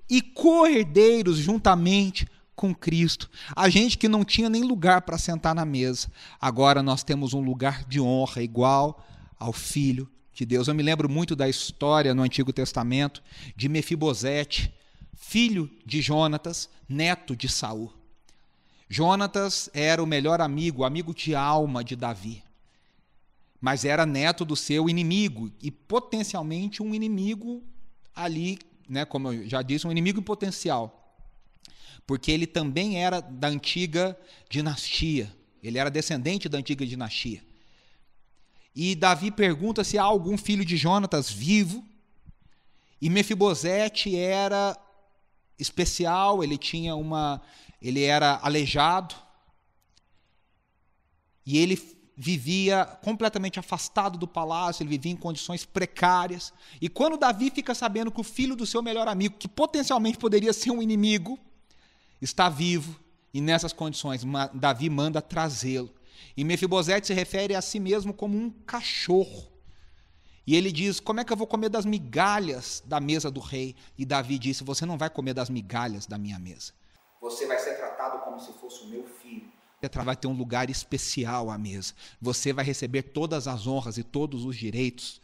e 0.08 0.22
co-herdeiros 0.22 1.38
juntamente 1.38 2.26
com 2.56 2.74
Cristo. 2.74 3.30
A 3.54 3.68
gente 3.68 3.98
que 3.98 4.08
não 4.08 4.24
tinha 4.24 4.48
nem 4.48 4.62
lugar 4.62 5.02
para 5.02 5.18
sentar 5.18 5.54
na 5.54 5.64
mesa, 5.64 6.10
agora 6.40 6.82
nós 6.82 7.04
temos 7.04 7.34
um 7.34 7.40
lugar 7.40 7.84
de 7.84 8.00
honra 8.00 8.42
igual 8.42 9.06
ao 9.38 9.52
Filho 9.52 10.08
de 10.32 10.46
Deus. 10.46 10.66
Eu 10.66 10.74
me 10.74 10.82
lembro 10.82 11.08
muito 11.08 11.36
da 11.36 11.48
história 11.48 12.14
no 12.14 12.22
Antigo 12.22 12.52
Testamento 12.52 13.22
de 13.54 13.68
Mefibosete, 13.68 14.74
filho 15.14 15.70
de 15.84 16.00
Jonatas, 16.00 16.68
neto 16.88 17.36
de 17.36 17.48
Saul. 17.48 17.92
Jonatas 18.88 19.68
era 19.74 20.02
o 20.02 20.06
melhor 20.06 20.40
amigo, 20.40 20.84
amigo 20.84 21.14
de 21.14 21.34
alma 21.34 21.84
de 21.84 21.94
Davi. 21.94 22.42
Mas 23.60 23.84
era 23.84 24.06
neto 24.06 24.44
do 24.44 24.54
seu 24.54 24.88
inimigo 24.88 25.50
e 25.60 25.70
potencialmente 25.70 26.82
um 26.82 26.94
inimigo 26.94 27.62
ali, 28.14 28.58
né, 28.88 29.04
como 29.04 29.32
eu 29.32 29.48
já 29.48 29.60
disse, 29.60 29.86
um 29.86 29.90
inimigo 29.90 30.20
em 30.20 30.22
potencial. 30.22 31.05
Porque 32.06 32.30
ele 32.30 32.46
também 32.46 33.02
era 33.02 33.20
da 33.20 33.48
antiga 33.48 34.16
dinastia. 34.48 35.34
Ele 35.62 35.78
era 35.78 35.90
descendente 35.90 36.48
da 36.48 36.58
antiga 36.58 36.86
dinastia. 36.86 37.42
E 38.74 38.94
Davi 38.94 39.30
pergunta 39.30 39.82
se 39.82 39.98
há 39.98 40.02
algum 40.02 40.36
filho 40.38 40.64
de 40.64 40.76
Jonatas 40.76 41.30
vivo. 41.30 41.84
E 43.00 43.10
Mefibosete 43.10 44.14
era 44.14 44.76
especial, 45.58 46.44
ele 46.44 46.56
tinha 46.56 46.94
uma 46.94 47.42
ele 47.80 48.02
era 48.02 48.38
aleijado. 48.42 49.14
E 51.44 51.58
ele 51.58 51.80
vivia 52.16 52.84
completamente 53.02 53.58
afastado 53.58 54.18
do 54.18 54.26
palácio, 54.26 54.82
ele 54.82 54.90
vivia 54.90 55.12
em 55.12 55.16
condições 55.16 55.64
precárias. 55.64 56.52
E 56.80 56.88
quando 56.88 57.18
Davi 57.18 57.50
fica 57.50 57.74
sabendo 57.74 58.10
que 58.10 58.20
o 58.20 58.24
filho 58.24 58.56
do 58.56 58.66
seu 58.66 58.82
melhor 58.82 59.06
amigo, 59.06 59.36
que 59.38 59.46
potencialmente 59.46 60.18
poderia 60.18 60.52
ser 60.52 60.70
um 60.70 60.82
inimigo, 60.82 61.38
está 62.20 62.48
vivo, 62.48 62.98
e 63.32 63.40
nessas 63.40 63.72
condições 63.72 64.22
Davi 64.54 64.88
manda 64.88 65.20
trazê-lo. 65.20 65.90
E 66.36 66.44
Mefibosete 66.44 67.06
se 67.06 67.14
refere 67.14 67.54
a 67.54 67.60
si 67.60 67.78
mesmo 67.78 68.14
como 68.14 68.36
um 68.36 68.50
cachorro. 68.50 69.46
E 70.46 70.54
ele 70.54 70.70
diz: 70.70 71.00
Como 71.00 71.20
é 71.20 71.24
que 71.24 71.32
eu 71.32 71.36
vou 71.36 71.46
comer 71.46 71.68
das 71.68 71.84
migalhas 71.84 72.82
da 72.86 73.00
mesa 73.00 73.30
do 73.30 73.40
rei? 73.40 73.74
E 73.98 74.04
Davi 74.04 74.38
disse: 74.38 74.64
Você 74.64 74.86
não 74.86 74.96
vai 74.96 75.10
comer 75.10 75.34
das 75.34 75.50
migalhas 75.50 76.06
da 76.06 76.16
minha 76.16 76.38
mesa. 76.38 76.72
Você 77.20 77.46
vai 77.46 77.58
ser 77.58 77.74
tratado 77.74 78.24
como 78.24 78.38
se 78.38 78.52
fosse 78.52 78.84
o 78.84 78.88
meu 78.88 79.04
filho. 79.04 79.50
Você 79.82 80.02
vai 80.02 80.16
ter 80.16 80.26
um 80.26 80.32
lugar 80.32 80.70
especial 80.70 81.50
à 81.50 81.58
mesa. 81.58 81.92
Você 82.20 82.52
vai 82.52 82.64
receber 82.64 83.02
todas 83.02 83.46
as 83.46 83.66
honras 83.66 83.98
e 83.98 84.02
todos 84.02 84.44
os 84.44 84.56
direitos 84.56 85.20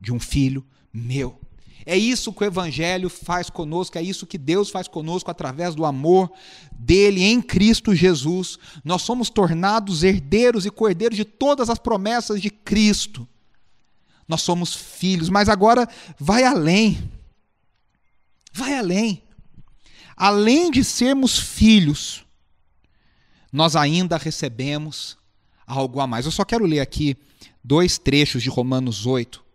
de 0.00 0.12
um 0.12 0.18
filho 0.18 0.66
meu. 0.92 1.38
É 1.86 1.96
isso 1.96 2.32
que 2.32 2.44
o 2.44 2.46
Evangelho 2.46 3.08
faz 3.08 3.48
conosco, 3.48 3.96
é 3.96 4.02
isso 4.02 4.26
que 4.26 4.38
Deus 4.38 4.70
faz 4.70 4.86
conosco 4.86 5.30
através 5.30 5.74
do 5.74 5.84
amor 5.84 6.30
dele 6.72 7.22
em 7.22 7.40
Cristo 7.40 7.94
Jesus. 7.94 8.58
Nós 8.84 9.02
somos 9.02 9.30
tornados 9.30 10.02
herdeiros 10.02 10.66
e 10.66 10.70
cordeiros 10.70 11.16
de 11.16 11.24
todas 11.24 11.70
as 11.70 11.78
promessas 11.78 12.40
de 12.40 12.50
Cristo. 12.50 13.26
Nós 14.28 14.42
somos 14.42 14.74
filhos, 14.74 15.28
mas 15.28 15.48
agora 15.48 15.88
vai 16.18 16.44
além. 16.44 17.10
Vai 18.52 18.78
além. 18.78 19.22
Além 20.16 20.70
de 20.70 20.84
sermos 20.84 21.38
filhos, 21.38 22.24
nós 23.52 23.74
ainda 23.74 24.16
recebemos 24.16 25.16
algo 25.66 26.00
a 26.00 26.06
mais. 26.06 26.26
Eu 26.26 26.32
só 26.32 26.44
quero 26.44 26.64
ler 26.64 26.80
aqui 26.80 27.16
dois 27.64 27.98
trechos 27.98 28.42
de 28.42 28.48
Romanos 28.48 29.06
8. 29.06 29.49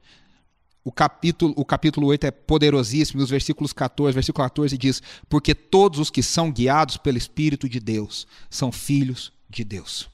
O 0.87 0.91
capítulo, 0.91 1.51
o 1.57 1.65
capítulo 1.65 2.05
8 2.05 2.27
é 2.27 2.31
poderosíssimo, 2.31 3.23
os 3.23 3.31
versículos 3.31 3.73
14, 3.73 4.13
versículo 4.13 4.43
14 4.43 4.77
diz: 4.77 5.01
Porque 5.27 5.55
todos 5.55 5.99
os 5.99 6.11
que 6.11 6.21
são 6.21 6.51
guiados 6.51 6.95
pelo 6.95 7.17
Espírito 7.17 7.67
de 7.67 7.79
Deus 7.79 8.27
são 8.51 8.71
filhos 8.71 9.33
de 9.49 9.63
Deus. 9.63 10.07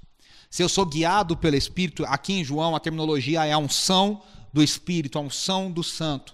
Se 0.49 0.63
eu 0.63 0.69
sou 0.69 0.85
guiado 0.85 1.35
pelo 1.35 1.57
Espírito, 1.57 2.05
aqui 2.05 2.35
em 2.35 2.43
João 2.45 2.73
a 2.73 2.79
terminologia 2.79 3.45
é 3.45 3.51
a 3.51 3.57
unção 3.57 4.23
do 4.53 4.63
Espírito, 4.63 5.19
a 5.19 5.21
unção 5.21 5.69
do 5.69 5.83
Santo. 5.83 6.33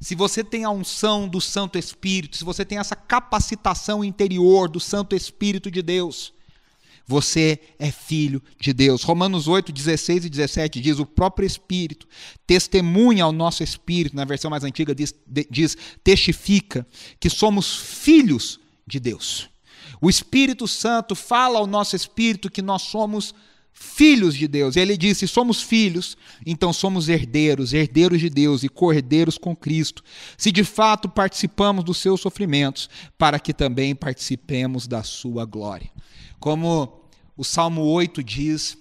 Se 0.00 0.16
você 0.16 0.42
tem 0.42 0.64
a 0.64 0.70
unção 0.70 1.28
do 1.28 1.40
Santo 1.40 1.78
Espírito, 1.78 2.36
se 2.36 2.44
você 2.44 2.64
tem 2.64 2.78
essa 2.78 2.96
capacitação 2.96 4.04
interior 4.04 4.68
do 4.68 4.80
Santo 4.80 5.14
Espírito 5.14 5.70
de 5.70 5.82
Deus, 5.82 6.32
você 7.08 7.58
é 7.78 7.90
filho 7.90 8.42
de 8.60 8.74
Deus. 8.74 9.02
Romanos 9.02 9.48
8, 9.48 9.72
16 9.72 10.26
e 10.26 10.28
17 10.28 10.78
diz: 10.78 10.98
O 10.98 11.06
próprio 11.06 11.46
Espírito 11.46 12.06
testemunha 12.46 13.24
ao 13.24 13.32
nosso 13.32 13.62
espírito, 13.62 14.14
na 14.14 14.26
versão 14.26 14.50
mais 14.50 14.62
antiga 14.62 14.94
diz, 14.94 15.14
diz 15.50 15.76
testifica 16.04 16.86
que 17.18 17.30
somos 17.30 17.74
filhos 17.74 18.60
de 18.86 19.00
Deus. 19.00 19.48
O 20.02 20.10
Espírito 20.10 20.68
Santo 20.68 21.14
fala 21.14 21.58
ao 21.58 21.66
nosso 21.66 21.96
espírito 21.96 22.50
que 22.50 22.60
nós 22.60 22.82
somos 22.82 23.34
filhos 23.72 24.34
de 24.36 24.46
Deus. 24.46 24.76
E 24.76 24.80
ele 24.80 24.96
disse: 24.96 25.26
somos 25.26 25.62
filhos, 25.62 26.16
então 26.44 26.74
somos 26.74 27.08
herdeiros, 27.08 27.72
herdeiros 27.72 28.20
de 28.20 28.28
Deus 28.28 28.62
e 28.62 28.68
cordeiros 28.68 29.38
com 29.38 29.56
Cristo, 29.56 30.02
se 30.36 30.52
de 30.52 30.62
fato 30.62 31.08
participamos 31.08 31.84
dos 31.84 31.96
seus 31.96 32.20
sofrimentos, 32.20 32.90
para 33.16 33.40
que 33.40 33.54
também 33.54 33.94
participemos 33.94 34.86
da 34.86 35.02
sua 35.02 35.46
glória. 35.46 35.90
Como 36.38 36.98
o 37.38 37.44
Salmo 37.44 37.82
8 37.82 38.20
diz, 38.24 38.76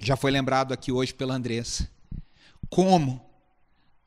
já 0.00 0.16
foi 0.16 0.32
lembrado 0.32 0.72
aqui 0.72 0.90
hoje 0.90 1.14
pela 1.14 1.36
Andressa. 1.36 1.88
Como? 2.68 3.24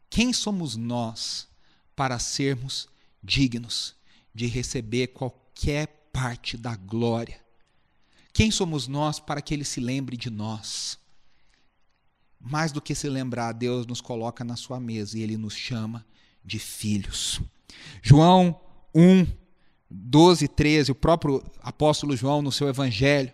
Quem 0.09 0.33
somos 0.33 0.75
nós 0.75 1.47
para 1.95 2.19
sermos 2.19 2.89
dignos 3.23 3.95
de 4.35 4.45
receber 4.45 5.07
qualquer 5.07 6.09
parte 6.11 6.57
da 6.57 6.75
glória? 6.75 7.39
Quem 8.33 8.51
somos 8.51 8.89
nós 8.89 9.21
para 9.21 9.41
que 9.41 9.53
ele 9.53 9.63
se 9.63 9.79
lembre 9.79 10.17
de 10.17 10.29
nós? 10.29 10.99
Mais 12.41 12.73
do 12.73 12.81
que 12.81 12.93
se 12.93 13.07
lembrar, 13.07 13.53
Deus 13.53 13.87
nos 13.87 14.01
coloca 14.01 14.43
na 14.43 14.57
sua 14.57 14.81
mesa 14.81 15.17
e 15.17 15.21
ele 15.21 15.37
nos 15.37 15.55
chama 15.55 16.05
de 16.43 16.59
filhos. 16.59 17.39
João 18.01 18.59
1, 18.93 19.25
12 19.89 20.43
e 20.43 20.47
13, 20.49 20.91
o 20.91 20.95
próprio 20.95 21.41
apóstolo 21.61 22.17
João, 22.17 22.41
no 22.41 22.51
seu 22.51 22.67
evangelho, 22.67 23.31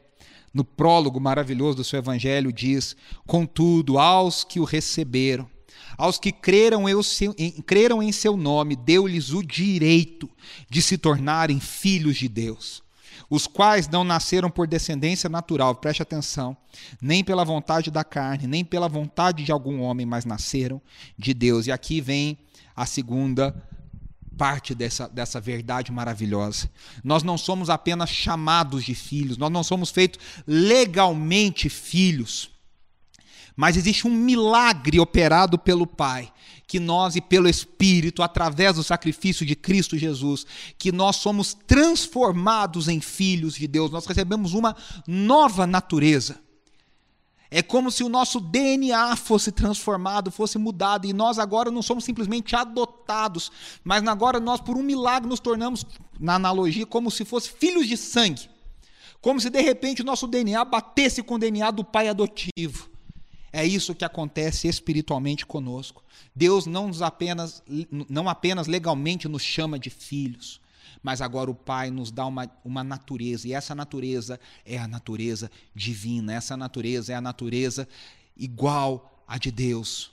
no 0.53 0.63
prólogo 0.63 1.19
maravilhoso 1.19 1.77
do 1.77 1.83
seu 1.83 1.99
evangelho, 1.99 2.53
diz: 2.53 2.95
Contudo, 3.25 3.97
aos 3.97 4.43
que 4.43 4.59
o 4.59 4.63
receberam, 4.63 5.49
aos 5.97 6.19
que 6.19 6.31
creram, 6.31 6.85
em, 6.87 7.51
creram 7.65 8.03
em 8.03 8.11
seu 8.11 8.37
nome, 8.37 8.75
deu-lhes 8.75 9.31
o 9.31 9.41
direito 9.41 10.29
de 10.69 10.81
se 10.81 10.97
tornarem 10.97 11.59
filhos 11.59 12.17
de 12.17 12.27
Deus, 12.27 12.83
os 13.29 13.47
quais 13.47 13.87
não 13.87 14.03
nasceram 14.03 14.49
por 14.49 14.67
descendência 14.67 15.29
natural, 15.29 15.75
preste 15.75 16.03
atenção, 16.03 16.55
nem 17.01 17.23
pela 17.23 17.43
vontade 17.43 17.89
da 17.89 18.03
carne, 18.03 18.47
nem 18.47 18.63
pela 18.63 18.87
vontade 18.87 19.43
de 19.43 19.51
algum 19.51 19.81
homem, 19.81 20.05
mas 20.05 20.25
nasceram 20.25 20.81
de 21.17 21.33
Deus. 21.33 21.67
E 21.67 21.71
aqui 21.71 21.99
vem 21.99 22.37
a 22.75 22.85
segunda 22.85 23.55
parte 24.37 24.75
dessa, 24.75 25.07
dessa 25.07 25.39
verdade 25.39 25.91
maravilhosa. 25.91 26.69
Nós 27.03 27.23
não 27.23 27.37
somos 27.37 27.69
apenas 27.69 28.09
chamados 28.09 28.83
de 28.83 28.95
filhos, 28.95 29.37
nós 29.37 29.51
não 29.51 29.63
somos 29.63 29.89
feitos 29.89 30.19
legalmente 30.47 31.69
filhos, 31.69 32.51
mas 33.55 33.77
existe 33.77 34.07
um 34.07 34.11
milagre 34.11 34.99
operado 34.99 35.57
pelo 35.57 35.85
Pai, 35.85 36.31
que 36.67 36.79
nós 36.79 37.15
e 37.15 37.21
pelo 37.21 37.47
Espírito, 37.47 38.23
através 38.23 38.75
do 38.75 38.83
sacrifício 38.83 39.45
de 39.45 39.55
Cristo 39.55 39.97
Jesus, 39.97 40.45
que 40.77 40.91
nós 40.91 41.17
somos 41.17 41.53
transformados 41.53 42.87
em 42.87 42.99
filhos 42.99 43.55
de 43.55 43.67
Deus, 43.67 43.91
nós 43.91 44.05
recebemos 44.05 44.53
uma 44.53 44.75
nova 45.07 45.67
natureza. 45.67 46.42
É 47.55 47.61
como 47.61 47.91
se 47.91 48.03
o 48.03 48.09
nosso 48.09 48.39
DNA 48.39 49.15
fosse 49.15 49.51
transformado, 49.51 50.31
fosse 50.31 50.57
mudado, 50.57 51.05
e 51.05 51.13
nós 51.13 51.37
agora 51.37 51.69
não 51.69 51.83
somos 51.83 52.03
simplesmente 52.03 52.55
adotados, 52.55 53.51
mas 53.83 54.03
agora 54.07 54.39
nós, 54.39 54.59
por 54.59 54.75
um 54.75 54.81
milagre, 54.81 55.29
nos 55.29 55.39
tornamos, 55.39 55.85
na 56.19 56.33
analogia, 56.33 56.83
como 56.83 57.11
se 57.11 57.23
fosse 57.23 57.51
filhos 57.51 57.87
de 57.87 57.95
sangue. 57.95 58.49
Como 59.21 59.39
se 59.39 59.51
de 59.51 59.61
repente 59.61 60.01
o 60.01 60.05
nosso 60.05 60.25
DNA 60.25 60.65
batesse 60.65 61.21
com 61.21 61.35
o 61.35 61.37
DNA 61.37 61.69
do 61.69 61.83
pai 61.83 62.07
adotivo. 62.07 62.89
É 63.51 63.63
isso 63.63 63.93
que 63.93 64.03
acontece 64.03 64.67
espiritualmente 64.67 65.45
conosco. 65.45 66.03
Deus 66.35 66.65
não, 66.65 66.89
apenas, 67.01 67.61
não 68.09 68.27
apenas 68.27 68.65
legalmente 68.65 69.27
nos 69.27 69.43
chama 69.43 69.77
de 69.77 69.91
filhos, 69.91 70.59
mas 71.03 71.21
agora 71.21 71.51
o 71.51 71.55
Pai 71.55 71.91
nos 71.91 72.09
dá 72.09 72.25
uma, 72.25 72.49
uma 72.63 72.83
natureza, 72.83 73.47
e 73.47 73.53
essa 73.53 73.75
natureza 73.75 74.39
é 74.65 74.77
a 74.77 74.87
natureza 74.87 75.51
divina, 75.75 76.33
essa 76.33 76.55
natureza 76.55 77.11
é 77.11 77.15
a 77.15 77.21
natureza 77.21 77.87
igual 78.35 79.23
à 79.27 79.37
de 79.37 79.51
Deus. 79.51 80.11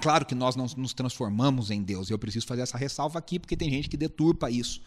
Claro 0.00 0.26
que 0.26 0.34
nós 0.34 0.56
não 0.56 0.66
nos 0.76 0.92
transformamos 0.92 1.70
em 1.70 1.82
Deus, 1.82 2.10
eu 2.10 2.18
preciso 2.18 2.46
fazer 2.46 2.62
essa 2.62 2.76
ressalva 2.76 3.18
aqui, 3.18 3.38
porque 3.38 3.56
tem 3.56 3.70
gente 3.70 3.88
que 3.88 3.96
deturpa 3.96 4.50
isso. 4.50 4.82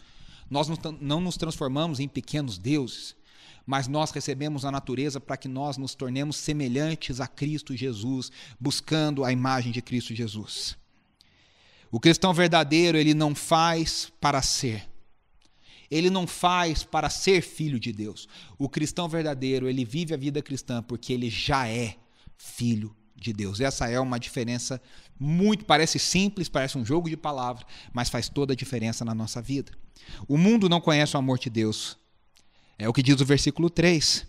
Nós 0.50 0.68
não 1.00 1.20
nos 1.20 1.36
transformamos 1.36 1.98
em 1.98 2.06
pequenos 2.06 2.58
deuses, 2.58 3.16
mas 3.66 3.88
nós 3.88 4.10
recebemos 4.12 4.64
a 4.64 4.70
natureza 4.70 5.20
para 5.20 5.36
que 5.36 5.48
nós 5.48 5.76
nos 5.76 5.94
tornemos 5.94 6.36
semelhantes 6.36 7.20
a 7.20 7.26
Cristo 7.26 7.74
Jesus, 7.74 8.30
buscando 8.60 9.24
a 9.24 9.32
imagem 9.32 9.72
de 9.72 9.82
Cristo 9.82 10.14
Jesus. 10.14 10.76
O 11.90 11.98
cristão 11.98 12.32
verdadeiro, 12.32 12.96
ele 12.98 13.14
não 13.14 13.34
faz 13.34 14.12
para 14.20 14.42
ser, 14.42 14.88
ele 15.90 16.10
não 16.10 16.26
faz 16.26 16.82
para 16.82 17.08
ser 17.08 17.42
filho 17.42 17.78
de 17.78 17.92
Deus. 17.92 18.28
O 18.58 18.68
cristão 18.68 19.08
verdadeiro, 19.08 19.68
ele 19.68 19.84
vive 19.84 20.14
a 20.14 20.16
vida 20.16 20.42
cristã 20.42 20.82
porque 20.82 21.12
ele 21.12 21.30
já 21.30 21.68
é 21.68 21.96
filho 22.36 22.94
de 23.14 23.32
Deus. 23.32 23.60
Essa 23.60 23.88
é 23.88 23.98
uma 23.98 24.18
diferença 24.18 24.80
muito, 25.18 25.64
parece 25.64 25.98
simples, 25.98 26.48
parece 26.48 26.76
um 26.76 26.84
jogo 26.84 27.08
de 27.08 27.16
palavras, 27.16 27.66
mas 27.92 28.08
faz 28.08 28.28
toda 28.28 28.52
a 28.52 28.56
diferença 28.56 29.04
na 29.04 29.14
nossa 29.14 29.40
vida. 29.40 29.72
O 30.28 30.36
mundo 30.36 30.68
não 30.68 30.80
conhece 30.80 31.16
o 31.16 31.18
amor 31.18 31.38
de 31.38 31.48
Deus. 31.48 31.96
É 32.78 32.88
o 32.88 32.92
que 32.92 33.02
diz 33.02 33.20
o 33.20 33.24
versículo 33.24 33.70
3. 33.70 34.26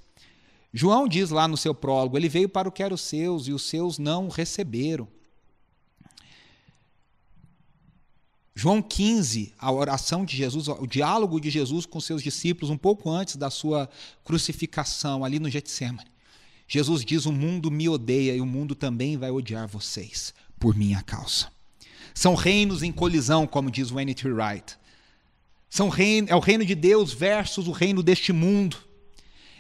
João 0.74 1.08
diz 1.08 1.30
lá 1.30 1.48
no 1.48 1.58
seu 1.58 1.74
prólogo: 1.74 2.18
Ele 2.18 2.30
veio 2.30 2.48
para 2.48 2.70
o 2.70 2.72
que 2.72 2.84
era 2.84 2.94
os 2.94 3.02
seus 3.02 3.48
e 3.48 3.54
os 3.54 3.64
seus 3.64 3.98
não 3.98 4.28
o 4.28 4.32
receberam. 4.32 5.08
João 8.60 8.82
15, 8.82 9.54
a 9.60 9.72
oração 9.72 10.26
de 10.26 10.36
Jesus, 10.36 10.68
o 10.68 10.88
diálogo 10.88 11.40
de 11.40 11.48
Jesus 11.48 11.86
com 11.86 12.02
seus 12.02 12.24
discípulos 12.24 12.72
um 12.72 12.78
pouco 12.78 13.08
antes 13.08 13.36
da 13.36 13.52
sua 13.52 13.88
crucificação 14.24 15.24
ali 15.24 15.38
no 15.38 15.48
Getsemane. 15.48 16.10
Jesus 16.68 17.06
diz: 17.06 17.28
"O 17.28 17.32
mundo 17.32 17.70
me 17.70 17.88
odeia 17.88 18.36
e 18.36 18.42
o 18.42 18.48
mundo 18.48 18.74
também 18.74 19.16
vai 19.16 19.30
odiar 19.30 19.68
vocês 19.68 20.34
por 20.58 20.76
minha 20.76 21.04
causa". 21.04 21.52
São 22.16 22.34
reinos 22.34 22.82
em 22.82 22.92
colisão, 22.92 23.46
como 23.46 23.70
diz 23.70 23.92
o 23.92 24.00
N.T. 24.00 24.28
Wright. 24.28 24.76
São 25.70 25.88
reino, 25.88 26.28
é 26.28 26.36
o 26.36 26.40
reino 26.40 26.66
de 26.66 26.74
Deus 26.74 27.14
versus 27.14 27.68
o 27.68 27.72
reino 27.72 28.02
deste 28.02 28.34
mundo. 28.34 28.78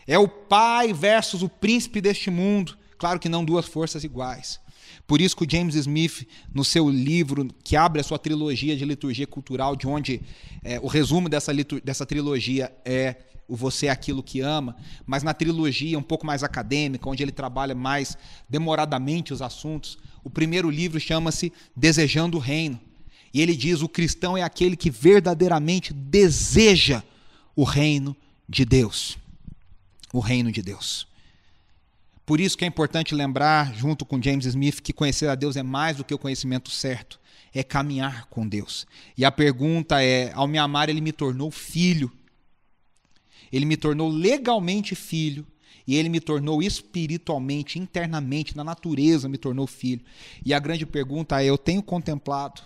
É 0.08 0.18
o 0.18 0.28
pai 0.28 0.92
versus 0.92 1.44
o 1.44 1.50
príncipe 1.50 2.02
deste 2.02 2.32
mundo. 2.32 2.76
Claro 2.98 3.20
que 3.20 3.30
não 3.30 3.46
duas 3.46 3.68
forças 3.68 4.04
iguais. 4.04 4.60
Por 5.08 5.22
isso 5.22 5.38
que 5.38 5.46
o 5.46 5.50
James 5.50 5.74
Smith, 5.74 6.28
no 6.54 6.66
seu 6.66 6.90
livro, 6.90 7.48
que 7.64 7.78
abre 7.78 8.02
a 8.02 8.04
sua 8.04 8.20
trilogia 8.20 8.76
de 8.76 8.84
liturgia 8.84 9.26
cultural, 9.26 9.74
de 9.74 9.88
onde 9.88 10.22
é, 10.62 10.80
o 10.82 10.88
resumo 10.88 11.30
dessa, 11.30 11.54
dessa 11.82 12.06
trilogia 12.06 12.72
é 12.84 13.16
o 13.48 13.56
Você 13.56 13.88
é 13.88 13.90
Aquilo 13.90 14.22
que 14.22 14.42
Ama, 14.42 14.76
mas 15.06 15.24
na 15.24 15.34
trilogia 15.34 15.98
um 15.98 16.04
pouco 16.04 16.26
mais 16.26 16.44
acadêmica, 16.44 17.10
onde 17.10 17.24
ele 17.24 17.32
trabalha 17.32 17.74
mais 17.74 18.18
demoradamente 18.50 19.34
os 19.34 19.42
assuntos, 19.42 19.98
o 20.24 20.30
primeiro 20.30 20.70
livro 20.70 21.00
chama-se 21.00 21.54
Desejando 21.74 22.36
o 22.38 22.42
Reino. 22.42 22.78
E 23.34 23.42
ele 23.42 23.56
diz: 23.56 23.82
o 23.82 23.88
cristão 23.88 24.38
é 24.38 24.42
aquele 24.42 24.76
que 24.76 24.90
verdadeiramente 24.90 25.94
deseja 25.94 27.02
o 27.56 27.64
reino 27.64 28.16
de 28.48 28.66
Deus. 28.66 29.18
O 30.12 30.20
reino 30.20 30.52
de 30.52 30.62
Deus. 30.62 31.08
Por 32.28 32.42
isso 32.42 32.58
que 32.58 32.66
é 32.66 32.68
importante 32.68 33.16
lembrar, 33.16 33.74
junto 33.74 34.04
com 34.04 34.22
James 34.22 34.46
Smith, 34.46 34.82
que 34.82 34.92
conhecer 34.92 35.30
a 35.30 35.34
Deus 35.34 35.56
é 35.56 35.64
mais 35.64 35.96
do 35.96 36.04
que 36.04 36.14
o 36.14 36.18
conhecimento 36.18 36.70
certo, 36.70 37.18
é 37.54 37.64
caminhar 37.64 38.26
com 38.26 38.46
Deus. 38.46 38.86
E 39.18 39.24
a 39.24 39.32
pergunta 39.32 40.04
é: 40.04 40.34
ao 40.34 40.46
me 40.46 40.58
amar, 40.58 40.90
ele 40.90 41.00
me 41.00 41.14
tornou 41.14 41.50
filho. 41.50 42.12
Ele 43.50 43.64
me 43.64 43.78
tornou 43.78 44.10
legalmente 44.10 44.94
filho. 44.94 45.48
E 45.88 45.96
ele 45.96 46.10
me 46.10 46.20
tornou 46.20 46.62
espiritualmente, 46.62 47.80
internamente, 47.80 48.58
na 48.58 48.64
natureza, 48.66 49.30
me 49.30 49.38
tornou 49.38 49.66
filho. 49.66 50.04
E 50.46 50.54
a 50.54 50.60
grande 50.60 50.86
pergunta 50.86 51.42
é: 51.42 51.46
eu 51.46 51.58
tenho 51.58 51.82
contemplado, 51.82 52.62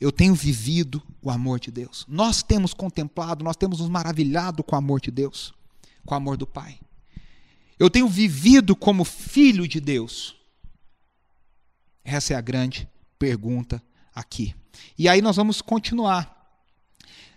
eu 0.00 0.12
tenho 0.12 0.32
vivido 0.32 1.02
o 1.20 1.28
amor 1.28 1.58
de 1.58 1.72
Deus. 1.72 2.06
Nós 2.08 2.40
temos 2.40 2.72
contemplado, 2.72 3.44
nós 3.44 3.56
temos 3.56 3.80
nos 3.80 3.88
maravilhado 3.88 4.62
com 4.62 4.76
o 4.76 4.78
amor 4.78 5.00
de 5.00 5.10
Deus, 5.10 5.52
com 6.06 6.14
o 6.14 6.16
amor 6.16 6.36
do 6.36 6.46
Pai. 6.46 6.78
Eu 7.80 7.88
tenho 7.88 8.06
vivido 8.06 8.76
como 8.76 9.06
filho 9.06 9.66
de 9.66 9.80
Deus? 9.80 10.36
Essa 12.04 12.34
é 12.34 12.36
a 12.36 12.40
grande 12.42 12.86
pergunta 13.18 13.82
aqui. 14.14 14.54
E 14.98 15.08
aí 15.08 15.22
nós 15.22 15.36
vamos 15.36 15.62
continuar. 15.62 16.36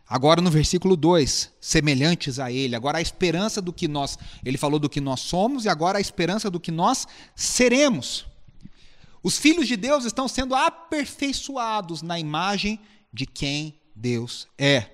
Agora 0.06 0.42
no 0.42 0.52
versículo 0.52 0.98
2, 0.98 1.50
semelhantes 1.62 2.40
a 2.40 2.52
ele. 2.52 2.76
Agora 2.76 2.98
a 2.98 3.02
esperança 3.02 3.62
do 3.62 3.72
que 3.72 3.88
nós, 3.88 4.20
ele 4.44 4.58
falou 4.58 4.80
do 4.80 4.90
que 4.90 5.00
nós 5.00 5.22
somos 5.22 5.64
e 5.64 5.70
agora 5.70 5.98
a 5.98 6.02
esperança 6.02 6.52
do 6.52 6.60
que 6.60 6.72
nós 6.72 7.08
seremos. 7.34 8.26
Os 9.24 9.38
filhos 9.38 9.66
de 9.66 9.78
Deus 9.78 10.04
estão 10.04 10.28
sendo 10.28 10.54
aperfeiçoados 10.54 12.02
na 12.02 12.20
imagem 12.20 12.82
de 13.14 13.26
quem 13.26 13.80
Deus 13.96 14.50
é. 14.58 14.90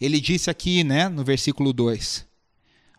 Ele 0.00 0.22
disse 0.22 0.48
aqui, 0.48 0.82
né, 0.82 1.06
no 1.06 1.22
versículo 1.22 1.70
2. 1.70 2.24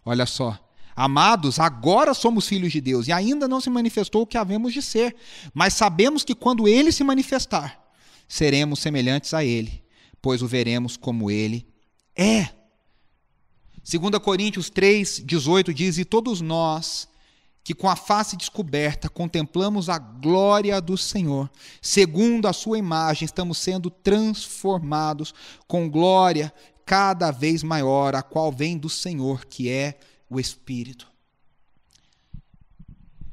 Olha 0.05 0.27
só. 0.27 0.66
Amados, 0.99 1.59
agora 1.59 2.11
somos 2.15 2.47
filhos 2.47 2.71
de 2.71 2.81
Deus 2.81 3.07
e 3.07 3.11
ainda 3.11 3.47
não 3.47 3.61
se 3.61 3.69
manifestou 3.69 4.23
o 4.23 4.25
que 4.25 4.35
havemos 4.35 4.73
de 4.73 4.81
ser, 4.81 5.15
mas 5.53 5.75
sabemos 5.75 6.23
que 6.23 6.33
quando 6.33 6.67
ele 6.67 6.91
se 6.91 7.03
manifestar, 7.03 7.79
seremos 8.27 8.79
semelhantes 8.79 9.31
a 9.31 9.45
ele, 9.45 9.83
pois 10.19 10.41
o 10.41 10.47
veremos 10.47 10.97
como 10.97 11.29
ele 11.29 11.67
é. 12.15 12.49
2 13.87 14.17
Coríntios 14.17 14.71
3, 14.71 15.21
18 15.23 15.71
diz: 15.71 15.99
E 15.99 16.03
todos 16.03 16.41
nós, 16.41 17.07
que 17.63 17.75
com 17.75 17.87
a 17.87 17.95
face 17.95 18.35
descoberta 18.35 19.07
contemplamos 19.07 19.89
a 19.89 19.99
glória 19.99 20.81
do 20.81 20.97
Senhor, 20.97 21.47
segundo 21.79 22.47
a 22.47 22.53
sua 22.53 22.79
imagem, 22.79 23.27
estamos 23.27 23.59
sendo 23.59 23.91
transformados 23.91 25.31
com 25.67 25.87
glória 25.87 26.51
cada 26.83 27.29
vez 27.29 27.61
maior, 27.61 28.15
a 28.15 28.23
qual 28.23 28.51
vem 28.51 28.79
do 28.79 28.89
Senhor, 28.89 29.45
que 29.45 29.69
é 29.69 29.99
o 30.29 30.39
Espírito. 30.39 31.07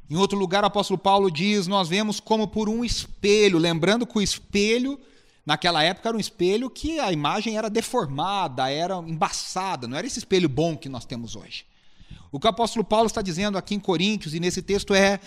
Em 0.08 0.16
outro 0.16 0.38
lugar, 0.38 0.62
o 0.62 0.66
apóstolo 0.66 0.98
Paulo 0.98 1.30
diz: 1.30 1.66
Nós 1.66 1.88
vemos 1.88 2.20
como 2.20 2.46
por 2.46 2.68
um 2.68 2.84
espelho, 2.84 3.58
lembrando 3.58 4.06
que 4.06 4.18
o 4.18 4.22
espelho, 4.22 5.00
naquela 5.46 5.82
época, 5.82 6.08
era 6.08 6.16
um 6.16 6.20
espelho 6.20 6.68
que 6.68 7.00
a 7.00 7.10
imagem 7.10 7.56
era 7.56 7.70
deformada, 7.70 8.70
era 8.70 8.96
embaçada, 8.96 9.88
não 9.88 9.96
era 9.96 10.06
esse 10.06 10.18
espelho 10.18 10.48
bom 10.48 10.76
que 10.76 10.88
nós 10.88 11.04
temos 11.04 11.34
hoje. 11.34 11.64
O 12.30 12.38
que 12.38 12.46
o 12.46 12.50
apóstolo 12.50 12.84
Paulo 12.84 13.06
está 13.06 13.22
dizendo 13.22 13.56
aqui 13.56 13.74
em 13.74 13.80
Coríntios 13.80 14.34
e 14.34 14.40
nesse 14.40 14.60
texto 14.60 14.94
é: 14.94 15.18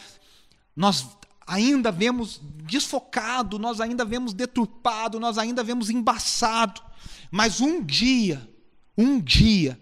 nós 0.76 1.08
ainda 1.48 1.92
vemos 1.92 2.40
desfocado, 2.64 3.58
nós 3.58 3.82
ainda 3.82 4.06
vemos 4.06 4.34
deturpado, 4.34 5.20
nós 5.20 5.38
ainda 5.38 5.64
vemos 5.64 5.90
embaçado, 5.90 6.82
mas 7.32 7.62
um 7.62 7.84
dia, 7.84 8.48
um 8.98 9.20
dia, 9.20 9.80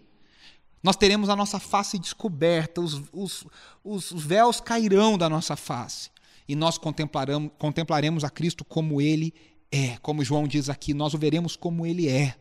nós 0.86 0.96
teremos 0.96 1.30
a 1.30 1.36
nossa 1.36 1.60
face 1.60 1.98
descoberta, 1.98 2.80
os, 2.80 3.02
os, 3.12 3.44
os 3.84 4.12
véus 4.12 4.62
cairão 4.62 5.18
da 5.18 5.28
nossa 5.28 5.56
face 5.56 6.12
e 6.48 6.56
nós 6.56 6.78
contemplaremos, 6.78 7.52
contemplaremos 7.58 8.24
a 8.24 8.30
Cristo 8.30 8.64
como 8.64 9.02
Ele 9.02 9.34
é. 9.72 9.98
Como 10.04 10.24
João 10.24 10.48
diz 10.48 10.70
aqui, 10.70 10.94
nós 10.94 11.16
o 11.16 11.18
veremos 11.18 11.56
como 11.56 11.88
Ele 11.88 12.08
é. 12.08 12.36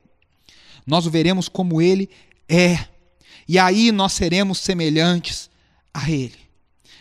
Nós 0.86 1.06
o 1.06 1.10
veremos 1.10 1.48
como 1.48 1.80
Ele 1.80 2.10
é. 2.46 2.86
E 3.48 3.58
aí 3.58 3.90
nós 3.90 4.12
seremos 4.12 4.58
semelhantes 4.58 5.48
a 5.94 6.10
Ele. 6.10 6.36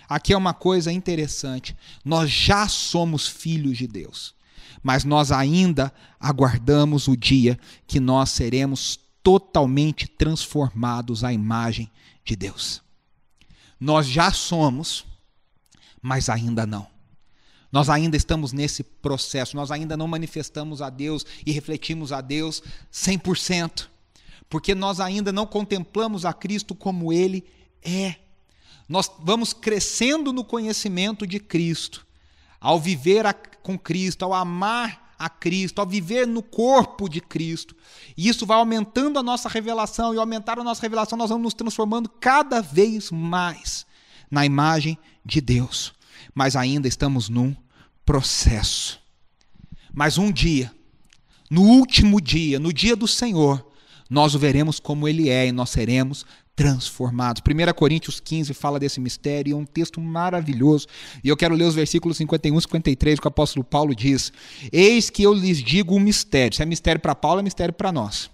Aqui 0.08 0.32
é 0.32 0.38
uma 0.38 0.54
coisa 0.54 0.94
interessante. 0.94 1.76
Nós 2.06 2.32
já 2.32 2.70
somos 2.70 3.28
filhos 3.28 3.78
de 3.78 3.86
Deus, 3.86 4.34
mas 4.82 5.04
nós 5.04 5.30
ainda 5.30 5.94
aguardamos 6.18 7.10
o 7.10 7.18
dia 7.18 7.60
que 7.86 8.00
nós 8.00 8.30
seremos 8.30 9.03
totalmente 9.24 10.08
transformados 10.08 11.24
à 11.24 11.32
imagem 11.32 11.90
de 12.26 12.36
Deus. 12.36 12.84
Nós 13.80 14.06
já 14.06 14.32
somos, 14.32 15.06
mas 16.02 16.30
ainda 16.30 16.66
não. 16.66 16.88
Nós 17.72 17.90
ainda 17.90 18.16
estamos 18.16 18.54
nesse 18.54 18.84
processo, 18.84 19.56
nós 19.56 19.72
ainda 19.72 19.98
não 19.98 20.08
manifestamos 20.08 20.82
a 20.82 20.90
Deus 20.90 21.26
e 21.46 21.52
refletimos 21.52 22.12
a 22.12 22.22
Deus 22.22 22.62
100%, 22.92 23.88
porque 24.48 24.76
nós 24.76 25.00
ainda 25.00 25.32
não 25.32 25.48
contemplamos 25.48 26.24
a 26.24 26.34
Cristo 26.34 26.76
como 26.76 27.12
Ele 27.12 27.44
é. 27.82 28.18
Nós 28.88 29.10
vamos 29.20 29.54
crescendo 29.54 30.32
no 30.32 30.44
conhecimento 30.44 31.26
de 31.26 31.40
Cristo, 31.40 32.06
ao 32.60 32.80
viver 32.80 33.26
a, 33.26 33.34
com 33.34 33.78
Cristo, 33.80 34.24
ao 34.24 34.34
amar 34.34 35.03
a 35.18 35.30
Cristo, 35.30 35.80
ao 35.80 35.88
viver 35.88 36.28
no 36.28 36.42
corpo 36.42 37.08
de 37.08 37.22
Cristo. 37.22 37.76
E 38.18 38.28
isso 38.28 38.46
vai 38.46 38.58
aumentando 38.58 39.20
a 39.20 39.24
nossa 39.24 39.48
revelação, 39.50 40.14
e 40.14 40.18
aumentar 40.18 40.60
a 40.60 40.64
nossa 40.64 40.82
revelação, 40.82 41.18
nós 41.18 41.30
vamos 41.30 41.44
nos 41.44 41.54
transformando 41.54 42.10
cada 42.10 42.62
vez 42.62 43.12
mais 43.12 43.86
na 44.30 44.46
imagem 44.46 44.98
de 45.26 45.42
Deus. 45.42 45.94
Mas 46.34 46.56
ainda 46.56 46.88
estamos 46.88 47.30
num 47.30 47.56
processo. 48.06 49.00
Mas 49.94 50.18
um 50.18 50.32
dia, 50.32 50.74
no 51.50 51.62
último 51.62 52.20
dia, 52.20 52.60
no 52.60 52.74
dia 52.74 52.96
do 52.96 53.08
Senhor, 53.08 53.66
nós 54.10 54.36
o 54.36 54.40
veremos 54.40 54.80
como 54.80 55.08
ele 55.08 55.30
é 55.30 55.48
e 55.48 55.52
nós 55.52 55.70
seremos 55.70 56.26
transformados. 56.56 57.42
1 57.42 57.74
Coríntios 57.74 58.20
15 58.20 58.54
fala 58.54 58.80
desse 58.80 59.00
mistério, 59.00 59.54
é 59.54 59.56
um 59.56 59.66
texto 59.66 60.00
maravilhoso. 60.00 60.88
E 61.24 61.30
eu 61.30 61.38
quero 61.38 61.56
ler 61.56 61.66
os 61.66 61.76
versículos 61.76 62.18
51 62.18 62.58
e 62.58 62.62
53, 62.62 63.20
que 63.20 63.28
o 63.28 63.30
apóstolo 63.30 63.64
Paulo 63.64 63.96
diz: 63.96 64.32
Eis 64.72 65.10
que 65.10 65.24
eu 65.24 65.34
lhes 65.34 65.58
digo 65.58 65.96
um 65.96 66.00
mistério. 66.00 66.56
Se 66.56 66.62
é 66.62 66.66
mistério 66.66 67.02
para 67.02 67.16
Paulo, 67.16 67.40
é 67.40 67.44
mistério 67.44 67.74
para 67.74 67.92
nós. 67.92 68.30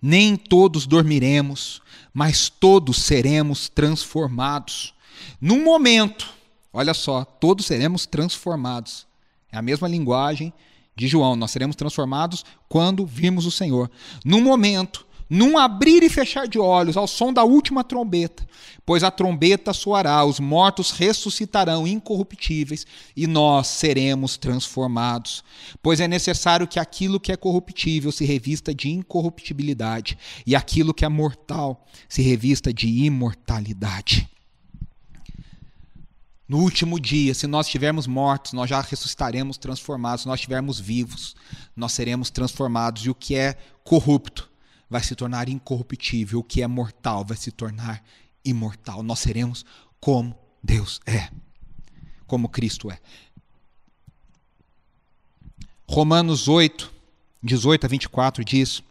Nem 0.00 0.36
todos 0.36 0.86
dormiremos, 0.86 1.80
mas 2.12 2.48
todos 2.48 2.98
seremos 2.98 3.68
transformados. 3.68 4.94
Num 5.40 5.64
momento, 5.64 6.30
olha 6.72 6.92
só, 6.92 7.24
todos 7.24 7.64
seremos 7.64 8.04
transformados. 8.04 9.06
É 9.50 9.56
a 9.56 9.62
mesma 9.62 9.88
linguagem 9.88 10.52
de 10.94 11.08
João. 11.08 11.36
Nós 11.36 11.50
seremos 11.50 11.76
transformados 11.76 12.44
quando 12.68 13.06
virmos 13.06 13.46
o 13.46 13.50
Senhor. 13.50 13.90
Num 14.24 14.42
momento, 14.42 15.06
num 15.34 15.58
abrir 15.58 16.04
e 16.04 16.08
fechar 16.08 16.46
de 16.46 16.60
olhos, 16.60 16.96
ao 16.96 17.08
som 17.08 17.32
da 17.32 17.42
última 17.42 17.82
trombeta. 17.82 18.46
Pois 18.86 19.02
a 19.02 19.10
trombeta 19.10 19.72
soará, 19.72 20.24
os 20.24 20.38
mortos 20.38 20.92
ressuscitarão 20.92 21.88
incorruptíveis 21.88 22.86
e 23.16 23.26
nós 23.26 23.66
seremos 23.66 24.36
transformados. 24.36 25.42
Pois 25.82 25.98
é 25.98 26.06
necessário 26.06 26.68
que 26.68 26.78
aquilo 26.78 27.18
que 27.18 27.32
é 27.32 27.36
corruptível 27.36 28.12
se 28.12 28.24
revista 28.24 28.72
de 28.72 28.88
incorruptibilidade 28.88 30.16
e 30.46 30.54
aquilo 30.54 30.94
que 30.94 31.04
é 31.04 31.08
mortal 31.08 31.84
se 32.08 32.22
revista 32.22 32.72
de 32.72 32.86
imortalidade. 32.86 34.28
No 36.48 36.58
último 36.58 37.00
dia, 37.00 37.34
se 37.34 37.48
nós 37.48 37.66
estivermos 37.66 38.06
mortos, 38.06 38.52
nós 38.52 38.70
já 38.70 38.80
ressuscitaremos 38.80 39.58
transformados. 39.58 40.22
Se 40.22 40.28
nós 40.28 40.38
estivermos 40.38 40.78
vivos, 40.78 41.34
nós 41.74 41.90
seremos 41.90 42.30
transformados. 42.30 43.04
E 43.04 43.10
o 43.10 43.14
que 43.16 43.34
é 43.34 43.56
corrupto 43.82 44.53
vai 44.94 45.02
se 45.02 45.16
tornar 45.16 45.48
incorruptível, 45.48 46.38
o 46.38 46.44
que 46.44 46.62
é 46.62 46.68
mortal 46.68 47.24
vai 47.24 47.36
se 47.36 47.50
tornar 47.50 48.00
imortal. 48.44 49.02
Nós 49.02 49.18
seremos 49.18 49.66
como 49.98 50.38
Deus 50.62 51.00
é, 51.04 51.30
como 52.28 52.48
Cristo 52.48 52.92
é. 52.92 53.00
Romanos 55.88 56.46
8, 56.46 56.92
18 57.42 57.84
a 57.84 57.88
24 57.88 58.44
diz: 58.44 58.84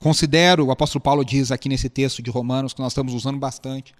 Considero, 0.00 0.66
o 0.66 0.72
apóstolo 0.72 1.00
Paulo 1.00 1.24
diz 1.24 1.52
aqui 1.52 1.68
nesse 1.68 1.88
texto 1.88 2.20
de 2.20 2.32
Romanos, 2.32 2.74
que 2.74 2.80
nós 2.80 2.90
estamos 2.90 3.14
usando 3.14 3.38
bastante, 3.38 3.94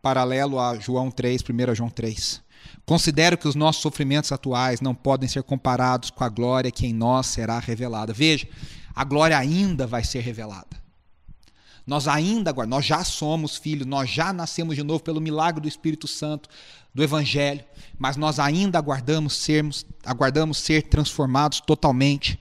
paralelo 0.00 0.60
a 0.60 0.78
João 0.78 1.10
3, 1.10 1.42
1 1.42 1.74
João 1.74 1.90
3. 1.90 2.40
Considero 2.84 3.36
que 3.36 3.48
os 3.48 3.56
nossos 3.56 3.82
sofrimentos 3.82 4.30
atuais 4.30 4.80
não 4.80 4.94
podem 4.94 5.28
ser 5.28 5.42
comparados 5.42 6.10
com 6.10 6.22
a 6.22 6.28
glória 6.28 6.70
que 6.70 6.86
em 6.86 6.92
nós 6.92 7.26
será 7.26 7.58
revelada. 7.58 8.12
Veja, 8.12 8.46
a 8.96 9.04
glória 9.04 9.36
ainda 9.36 9.86
vai 9.86 10.02
ser 10.02 10.20
revelada. 10.20 10.84
Nós 11.86 12.08
ainda, 12.08 12.52
nós 12.66 12.84
já 12.84 13.04
somos 13.04 13.56
filhos, 13.56 13.86
nós 13.86 14.10
já 14.10 14.32
nascemos 14.32 14.74
de 14.74 14.82
novo 14.82 15.04
pelo 15.04 15.20
milagre 15.20 15.60
do 15.60 15.68
Espírito 15.68 16.08
Santo, 16.08 16.48
do 16.94 17.02
Evangelho, 17.02 17.62
mas 17.98 18.16
nós 18.16 18.40
ainda 18.40 18.78
aguardamos 18.78 19.34
sermos, 19.34 19.84
aguardamos 20.02 20.58
ser 20.58 20.84
transformados 20.84 21.60
totalmente 21.60 22.40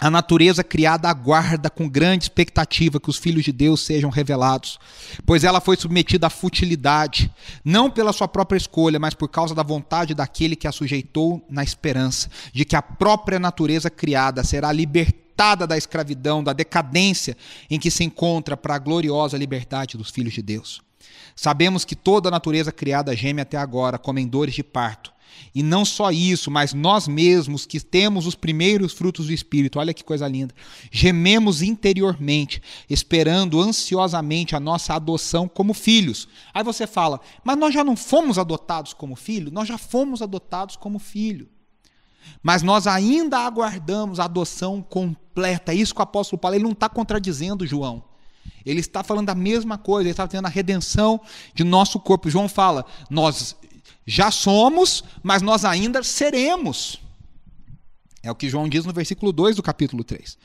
a 0.00 0.08
natureza 0.08 0.64
criada 0.64 1.10
aguarda 1.10 1.68
com 1.68 1.86
grande 1.86 2.24
expectativa 2.24 2.98
que 2.98 3.10
os 3.10 3.18
filhos 3.18 3.44
de 3.44 3.52
Deus 3.52 3.82
sejam 3.82 4.08
revelados, 4.08 4.78
pois 5.26 5.44
ela 5.44 5.60
foi 5.60 5.76
submetida 5.76 6.26
à 6.26 6.30
futilidade, 6.30 7.30
não 7.62 7.90
pela 7.90 8.12
sua 8.12 8.26
própria 8.26 8.56
escolha, 8.56 8.98
mas 8.98 9.12
por 9.12 9.28
causa 9.28 9.54
da 9.54 9.62
vontade 9.62 10.14
daquele 10.14 10.56
que 10.56 10.66
a 10.66 10.72
sujeitou 10.72 11.44
na 11.50 11.62
esperança 11.62 12.30
de 12.50 12.64
que 12.64 12.74
a 12.74 12.80
própria 12.80 13.38
natureza 13.38 13.90
criada 13.90 14.42
será 14.42 14.72
libertada 14.72 15.66
da 15.66 15.76
escravidão, 15.76 16.42
da 16.42 16.54
decadência 16.54 17.36
em 17.68 17.78
que 17.78 17.90
se 17.90 18.02
encontra 18.02 18.56
para 18.56 18.76
a 18.76 18.78
gloriosa 18.78 19.36
liberdade 19.36 19.98
dos 19.98 20.08
filhos 20.08 20.32
de 20.32 20.40
Deus. 20.40 20.80
Sabemos 21.36 21.84
que 21.84 21.94
toda 21.94 22.28
a 22.28 22.32
natureza 22.32 22.72
criada 22.72 23.14
geme 23.14 23.42
até 23.42 23.58
agora, 23.58 23.98
como 23.98 24.18
em 24.18 24.26
dores 24.26 24.54
de 24.54 24.62
parto 24.62 25.12
e 25.54 25.62
não 25.62 25.84
só 25.84 26.10
isso, 26.10 26.50
mas 26.50 26.72
nós 26.72 27.08
mesmos 27.08 27.66
que 27.66 27.80
temos 27.80 28.26
os 28.26 28.34
primeiros 28.34 28.92
frutos 28.92 29.26
do 29.26 29.32
Espírito, 29.32 29.78
olha 29.78 29.94
que 29.94 30.04
coisa 30.04 30.28
linda, 30.28 30.54
gememos 30.90 31.62
interiormente, 31.62 32.62
esperando 32.88 33.60
ansiosamente 33.60 34.54
a 34.54 34.60
nossa 34.60 34.94
adoção 34.94 35.48
como 35.48 35.74
filhos. 35.74 36.28
Aí 36.54 36.62
você 36.62 36.86
fala, 36.86 37.20
mas 37.44 37.56
nós 37.56 37.74
já 37.74 37.82
não 37.82 37.96
fomos 37.96 38.38
adotados 38.38 38.92
como 38.92 39.16
filho? 39.16 39.50
Nós 39.50 39.66
já 39.66 39.78
fomos 39.78 40.22
adotados 40.22 40.76
como 40.76 40.98
filho. 40.98 41.48
Mas 42.42 42.62
nós 42.62 42.86
ainda 42.86 43.38
aguardamos 43.38 44.20
a 44.20 44.24
adoção 44.24 44.82
completa. 44.82 45.72
É 45.72 45.74
isso 45.74 45.94
que 45.94 46.00
o 46.00 46.02
apóstolo 46.02 46.40
Paulo 46.40 46.56
ele 46.56 46.64
não 46.64 46.72
está 46.72 46.88
contradizendo 46.88 47.66
João. 47.66 48.04
Ele 48.64 48.80
está 48.80 49.02
falando 49.02 49.30
a 49.30 49.34
mesma 49.34 49.78
coisa, 49.78 50.02
ele 50.02 50.10
está 50.10 50.26
tendo 50.26 50.46
a 50.46 50.50
redenção 50.50 51.20
de 51.54 51.64
nosso 51.64 51.98
corpo. 51.98 52.30
João 52.30 52.48
fala: 52.48 52.84
nós 53.08 53.56
já 54.06 54.30
somos, 54.30 55.04
mas 55.22 55.42
nós 55.42 55.64
ainda 55.64 56.02
seremos. 56.02 57.00
É 58.22 58.30
o 58.30 58.34
que 58.34 58.48
João 58.48 58.68
diz 58.68 58.84
no 58.84 58.92
versículo 58.92 59.32
2 59.32 59.56
do 59.56 59.62
capítulo 59.62 60.04
3. 60.04 60.36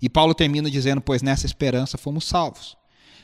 E 0.00 0.08
Paulo 0.08 0.34
termina 0.34 0.70
dizendo: 0.70 1.00
Pois 1.00 1.22
nessa 1.22 1.46
esperança 1.46 1.98
fomos 1.98 2.26
salvos. 2.26 2.76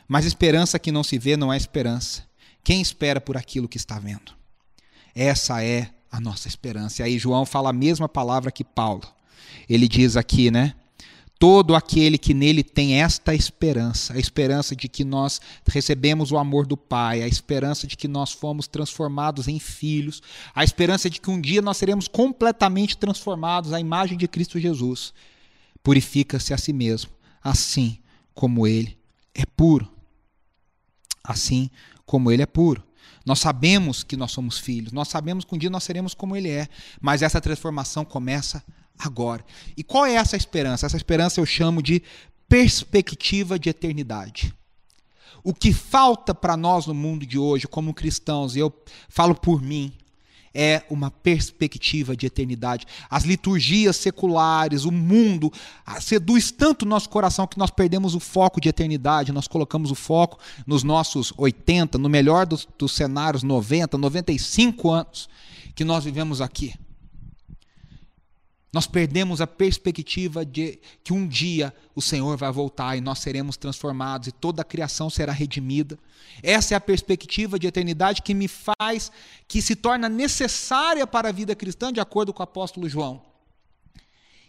Mas 0.08 0.24
esperança 0.24 0.78
que 0.78 0.90
não 0.90 1.04
se 1.04 1.18
vê 1.18 1.36
não 1.36 1.52
é 1.52 1.56
esperança. 1.56 2.24
Quem 2.64 2.80
espera 2.80 3.20
por 3.20 3.36
aquilo 3.36 3.68
que 3.68 3.76
está 3.76 3.98
vendo? 3.98 4.32
Essa 5.14 5.62
é 5.62 5.90
a 6.10 6.20
nossa 6.20 6.48
esperança. 6.48 7.02
E 7.02 7.04
aí 7.04 7.18
João 7.18 7.46
fala 7.46 7.70
a 7.70 7.72
mesma 7.72 8.08
palavra 8.08 8.50
que 8.50 8.64
Paulo. 8.64 9.02
Ele 9.68 9.86
diz 9.86 10.16
aqui, 10.16 10.50
né? 10.50 10.74
Todo 11.40 11.74
aquele 11.74 12.18
que 12.18 12.34
nele 12.34 12.62
tem 12.62 13.00
esta 13.00 13.34
esperança, 13.34 14.12
a 14.12 14.18
esperança 14.18 14.76
de 14.76 14.90
que 14.90 15.02
nós 15.02 15.40
recebemos 15.66 16.30
o 16.30 16.36
amor 16.36 16.66
do 16.66 16.76
Pai, 16.76 17.22
a 17.22 17.26
esperança 17.26 17.86
de 17.86 17.96
que 17.96 18.06
nós 18.06 18.30
fomos 18.30 18.68
transformados 18.68 19.48
em 19.48 19.58
filhos, 19.58 20.20
a 20.54 20.62
esperança 20.62 21.08
de 21.08 21.18
que 21.18 21.30
um 21.30 21.40
dia 21.40 21.62
nós 21.62 21.78
seremos 21.78 22.06
completamente 22.06 22.94
transformados 22.94 23.72
à 23.72 23.80
imagem 23.80 24.18
de 24.18 24.28
Cristo 24.28 24.60
Jesus, 24.60 25.14
purifica-se 25.82 26.52
a 26.52 26.58
si 26.58 26.74
mesmo, 26.74 27.10
assim 27.42 27.98
como 28.34 28.66
ele 28.66 28.98
é 29.34 29.46
puro. 29.46 29.90
Assim 31.24 31.70
como 32.04 32.30
ele 32.30 32.42
é 32.42 32.46
puro. 32.46 32.84
Nós 33.24 33.38
sabemos 33.38 34.02
que 34.02 34.16
nós 34.16 34.30
somos 34.30 34.58
filhos, 34.58 34.92
nós 34.92 35.08
sabemos 35.08 35.46
que 35.46 35.54
um 35.54 35.58
dia 35.58 35.70
nós 35.70 35.84
seremos 35.84 36.12
como 36.12 36.36
ele 36.36 36.50
é, 36.50 36.68
mas 37.00 37.22
essa 37.22 37.40
transformação 37.40 38.04
começa 38.04 38.62
agora. 39.00 39.44
E 39.76 39.82
qual 39.82 40.06
é 40.06 40.14
essa 40.14 40.36
esperança? 40.36 40.86
Essa 40.86 40.96
esperança 40.96 41.40
eu 41.40 41.46
chamo 41.46 41.82
de 41.82 42.02
perspectiva 42.48 43.58
de 43.58 43.68
eternidade. 43.68 44.54
O 45.42 45.54
que 45.54 45.72
falta 45.72 46.34
para 46.34 46.56
nós 46.56 46.86
no 46.86 46.94
mundo 46.94 47.24
de 47.24 47.38
hoje, 47.38 47.66
como 47.66 47.94
cristãos, 47.94 48.54
e 48.54 48.58
eu 48.58 48.72
falo 49.08 49.34
por 49.34 49.62
mim, 49.62 49.92
é 50.52 50.82
uma 50.90 51.10
perspectiva 51.10 52.16
de 52.16 52.26
eternidade. 52.26 52.86
As 53.08 53.24
liturgias 53.24 53.96
seculares, 53.96 54.84
o 54.84 54.90
mundo, 54.90 55.50
ah, 55.86 56.00
seduz 56.00 56.50
tanto 56.50 56.84
o 56.84 56.88
nosso 56.88 57.08
coração 57.08 57.46
que 57.46 57.58
nós 57.58 57.70
perdemos 57.70 58.14
o 58.14 58.20
foco 58.20 58.60
de 58.60 58.68
eternidade, 58.68 59.32
nós 59.32 59.46
colocamos 59.46 59.90
o 59.90 59.94
foco 59.94 60.38
nos 60.66 60.82
nossos 60.82 61.32
80, 61.36 61.98
no 61.98 62.08
melhor 62.08 62.46
dos, 62.46 62.66
dos 62.76 62.92
cenários, 62.92 63.42
90, 63.42 63.96
95 63.96 64.90
anos 64.90 65.28
que 65.74 65.84
nós 65.84 66.04
vivemos 66.04 66.40
aqui. 66.40 66.74
Nós 68.72 68.86
perdemos 68.86 69.40
a 69.40 69.48
perspectiva 69.48 70.44
de 70.44 70.78
que 71.02 71.12
um 71.12 71.26
dia 71.26 71.74
o 71.94 72.00
Senhor 72.00 72.36
vai 72.36 72.52
voltar 72.52 72.96
e 72.96 73.00
nós 73.00 73.18
seremos 73.18 73.56
transformados 73.56 74.28
e 74.28 74.32
toda 74.32 74.62
a 74.62 74.64
criação 74.64 75.10
será 75.10 75.32
redimida. 75.32 75.98
Essa 76.40 76.74
é 76.74 76.76
a 76.76 76.80
perspectiva 76.80 77.58
de 77.58 77.66
eternidade 77.66 78.22
que 78.22 78.32
me 78.32 78.46
faz, 78.46 79.10
que 79.48 79.60
se 79.60 79.74
torna 79.74 80.08
necessária 80.08 81.04
para 81.04 81.30
a 81.30 81.32
vida 81.32 81.54
cristã, 81.56 81.92
de 81.92 81.98
acordo 81.98 82.32
com 82.32 82.42
o 82.42 82.44
apóstolo 82.44 82.88
João. 82.88 83.20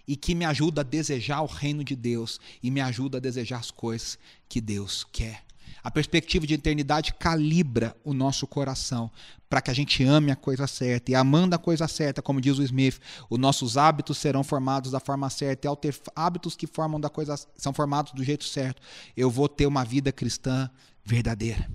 E 0.08 0.16
que 0.16 0.36
me 0.36 0.46
ajuda 0.46 0.82
a 0.82 0.84
desejar 0.84 1.42
o 1.42 1.48
reino 1.48 1.84
de 1.84 1.96
Deus 1.96 2.40
e 2.62 2.70
me 2.70 2.80
ajuda 2.80 3.18
a 3.18 3.22
desejar 3.22 3.58
as 3.58 3.72
coisas 3.72 4.20
que 4.48 4.62
Deus 4.62 5.04
quer. 5.12 5.44
A 5.84 5.90
perspectiva 5.90 6.46
de 6.46 6.54
eternidade 6.54 7.14
calibra 7.14 7.96
o 8.04 8.14
nosso 8.14 8.46
coração 8.46 9.12
para 9.50 9.62
que 9.62 9.72
a 9.72 9.74
gente 9.74 10.04
ame 10.04 10.32
a 10.32 10.36
coisa 10.36 10.68
certa. 10.68 11.12
E 11.12 11.16
amando 11.16 11.56
a 11.56 11.60
coisa 11.60 11.88
certa, 11.88 12.22
como 12.22 12.40
diz 12.40 12.58
o 12.60 12.64
Smith, 12.64 13.00
os 13.30 13.40
nossos 13.40 13.78
hábitos 13.78 14.18
serão 14.18 14.44
formados 14.44 14.92
da 14.92 15.00
forma 15.00 15.30
certa. 15.30 15.66
E 15.66 15.70
ao 15.70 15.76
ter 15.76 16.00
hábitos 16.16 16.56
que 16.56 16.68
formam 16.68 17.00
da 17.00 17.10
coisa, 17.10 17.36
são 17.58 17.74
formados 17.74 18.14
do 18.14 18.24
jeito 18.24 18.46
certo, 18.46 18.82
eu 19.18 19.30
vou 19.30 19.50
ter 19.50 19.66
uma 19.66 19.84
vida 19.84 20.12
cristã 20.12 20.70
verdadeira. 21.04 21.70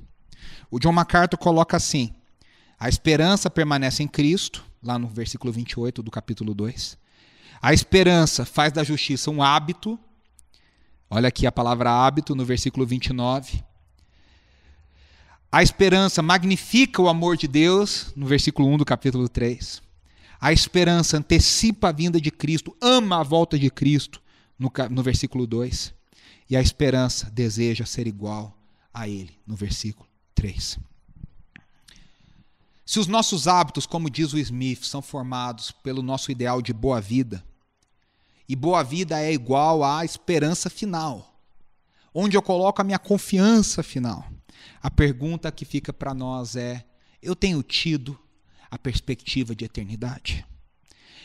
O 0.71 0.79
John 0.79 0.93
MacArthur 0.93 1.39
coloca 1.39 1.77
assim: 1.77 2.15
a 2.79 2.89
esperança 2.89 3.51
permanece 3.51 4.03
em 4.03 4.09
Cristo, 4.09 4.65
lá 4.83 4.99
no 4.99 5.09
versículo 5.09 5.53
28 5.53 6.03
do 6.03 6.11
capítulo 6.11 6.55
2. 6.55 6.97
A 7.61 7.73
esperança 7.73 8.45
faz 8.45 8.73
da 8.73 8.85
justiça 8.85 9.31
um 9.31 9.43
hábito. 9.43 9.99
Olha 11.11 11.29
aqui 11.29 11.47
a 11.47 11.53
palavra 11.53 11.91
hábito 11.91 12.35
no 12.35 12.45
versículo 12.45 12.87
29. 12.87 13.65
A 15.57 15.63
esperança 15.63 16.21
magnifica 16.21 17.01
o 17.01 17.09
amor 17.09 17.35
de 17.35 17.49
Deus, 17.49 18.13
no 18.15 18.27
versículo 18.27 18.69
1 18.69 18.77
do 18.77 18.85
capítulo 18.85 19.27
3. 19.27 19.81
A 20.39 20.53
esperança 20.53 21.17
antecipa 21.17 21.89
a 21.89 21.93
vinda 21.93 22.21
de 22.21 22.31
Cristo, 22.31 22.77
ama 22.79 23.21
a 23.21 23.23
volta 23.23 23.59
de 23.59 23.71
Cristo, 23.71 24.21
no, 24.59 24.71
no 24.91 25.03
versículo 25.03 25.47
2. 25.47 25.95
E 26.51 26.59
a 26.59 26.61
esperança 26.61 27.31
deseja 27.31 27.87
ser 27.87 28.07
igual 28.07 28.55
a 28.93 29.09
Ele, 29.09 29.33
no 29.47 29.57
versículo 29.57 30.07
3. 30.35 30.79
Se 32.85 32.99
os 32.99 33.07
nossos 33.07 33.49
hábitos, 33.49 33.87
como 33.87 34.11
diz 34.11 34.35
o 34.35 34.39
Smith, 34.39 34.85
são 34.85 35.01
formados 35.01 35.71
pelo 35.71 36.03
nosso 36.03 36.31
ideal 36.31 36.61
de 36.61 36.75
boa 36.75 37.01
vida, 37.01 37.43
e 38.47 38.55
boa 38.55 38.85
vida 38.85 39.19
é 39.23 39.33
igual 39.33 39.83
à 39.83 40.05
esperança 40.05 40.69
final, 40.69 41.36
onde 42.19 42.35
eu 42.35 42.41
coloco 42.41 42.81
a 42.81 42.85
minha 42.85 42.99
confiança 42.99 43.83
final. 43.83 44.27
A 44.83 44.91
pergunta 44.91 45.53
que 45.53 45.67
fica 45.67 45.93
para 45.93 46.15
nós 46.15 46.57
é: 46.57 46.83
eu 47.23 47.37
tenho 47.37 47.63
tido 47.63 48.19
a 48.71 48.79
perspectiva 48.79 49.55
de 49.55 49.67
eternidade? 49.67 50.45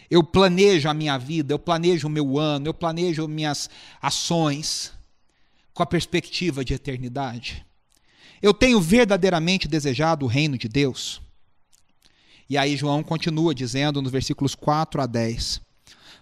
Eu 0.09 0.21
planejo 0.21 0.89
a 0.89 0.93
minha 0.93 1.17
vida, 1.17 1.53
eu 1.53 1.59
planejo 1.59 2.07
o 2.07 2.09
meu 2.09 2.37
ano, 2.37 2.67
eu 2.67 2.73
planejo 2.73 3.25
minhas 3.29 3.69
ações 4.01 4.91
com 5.73 5.81
a 5.81 5.85
perspectiva 5.85 6.65
de 6.65 6.73
eternidade? 6.73 7.65
Eu 8.41 8.53
tenho 8.53 8.81
verdadeiramente 8.81 9.69
desejado 9.69 10.25
o 10.25 10.27
reino 10.27 10.57
de 10.57 10.67
Deus? 10.67 11.21
E 12.49 12.57
aí 12.57 12.75
João 12.75 13.01
continua 13.01 13.55
dizendo 13.55 14.01
nos 14.01 14.11
versículos 14.11 14.55
4 14.55 15.01
a 15.01 15.05
10: 15.05 15.61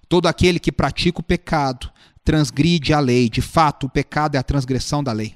Todo 0.08 0.28
aquele 0.28 0.60
que 0.60 0.72
pratica 0.72 1.22
o 1.22 1.24
pecado 1.24 1.92
transgride 2.30 2.94
a 2.94 3.00
lei, 3.00 3.28
de 3.28 3.42
fato, 3.42 3.88
o 3.88 3.90
pecado 3.90 4.36
é 4.36 4.38
a 4.38 4.44
transgressão 4.44 5.04
da 5.04 5.12
lei. 5.12 5.36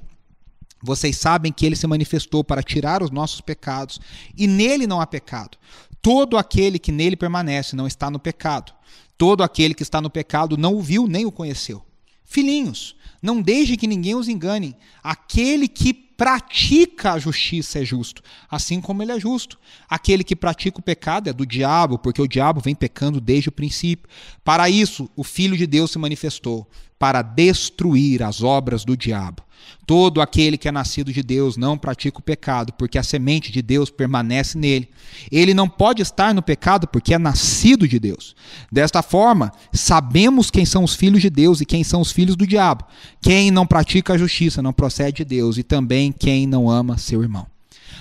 Vocês 0.80 1.16
sabem 1.16 1.50
que 1.50 1.66
ele 1.66 1.74
se 1.74 1.88
manifestou 1.88 2.44
para 2.44 2.62
tirar 2.62 3.02
os 3.02 3.10
nossos 3.10 3.40
pecados, 3.40 4.00
e 4.38 4.46
nele 4.46 4.86
não 4.86 5.00
há 5.00 5.06
pecado. 5.08 5.58
Todo 6.00 6.38
aquele 6.38 6.78
que 6.78 6.92
nele 6.92 7.16
permanece 7.16 7.74
não 7.74 7.88
está 7.88 8.08
no 8.12 8.20
pecado. 8.20 8.72
Todo 9.18 9.42
aquele 9.42 9.74
que 9.74 9.82
está 9.82 10.00
no 10.00 10.08
pecado 10.08 10.56
não 10.56 10.76
o 10.76 10.80
viu 10.80 11.08
nem 11.08 11.26
o 11.26 11.32
conheceu. 11.32 11.84
Filhinhos, 12.24 12.96
não 13.22 13.40
deixe 13.40 13.76
que 13.76 13.86
ninguém 13.86 14.14
os 14.14 14.28
engane. 14.28 14.74
Aquele 15.02 15.68
que 15.68 15.92
pratica 15.92 17.12
a 17.12 17.18
justiça 17.18 17.80
é 17.80 17.84
justo, 17.84 18.22
assim 18.50 18.80
como 18.80 19.02
ele 19.02 19.12
é 19.12 19.20
justo. 19.20 19.58
Aquele 19.88 20.24
que 20.24 20.36
pratica 20.36 20.78
o 20.78 20.82
pecado 20.82 21.28
é 21.28 21.32
do 21.32 21.46
diabo, 21.46 21.98
porque 21.98 22.22
o 22.22 22.28
diabo 22.28 22.60
vem 22.60 22.74
pecando 22.74 23.20
desde 23.20 23.48
o 23.48 23.52
princípio. 23.52 24.08
Para 24.42 24.68
isso, 24.70 25.08
o 25.16 25.24
Filho 25.24 25.56
de 25.56 25.66
Deus 25.66 25.90
se 25.90 25.98
manifestou 25.98 26.68
para 26.98 27.22
destruir 27.22 28.22
as 28.22 28.42
obras 28.42 28.84
do 28.84 28.96
diabo. 28.96 29.42
Todo 29.86 30.22
aquele 30.22 30.56
que 30.56 30.66
é 30.66 30.72
nascido 30.72 31.12
de 31.12 31.22
Deus 31.22 31.56
não 31.58 31.76
pratica 31.76 32.18
o 32.18 32.22
pecado, 32.22 32.72
porque 32.72 32.96
a 32.96 33.02
semente 33.02 33.52
de 33.52 33.60
Deus 33.60 33.90
permanece 33.90 34.56
nele. 34.56 34.88
Ele 35.30 35.52
não 35.52 35.68
pode 35.68 36.00
estar 36.00 36.32
no 36.34 36.42
pecado 36.42 36.88
porque 36.88 37.12
é 37.12 37.18
nascido 37.18 37.86
de 37.86 37.98
Deus. 37.98 38.34
Desta 38.72 39.02
forma, 39.02 39.52
sabemos 39.72 40.50
quem 40.50 40.64
são 40.64 40.84
os 40.84 40.94
filhos 40.94 41.20
de 41.20 41.28
Deus 41.28 41.60
e 41.60 41.66
quem 41.66 41.84
são 41.84 42.00
os 42.00 42.12
filhos 42.12 42.34
do 42.34 42.46
diabo. 42.46 42.84
Quem 43.20 43.50
não 43.50 43.66
pratica 43.66 44.14
a 44.14 44.18
justiça 44.18 44.62
não 44.62 44.72
procede 44.72 45.18
de 45.18 45.24
Deus, 45.24 45.58
e 45.58 45.62
também 45.62 46.10
quem 46.12 46.46
não 46.46 46.70
ama 46.70 46.96
seu 46.96 47.22
irmão. 47.22 47.46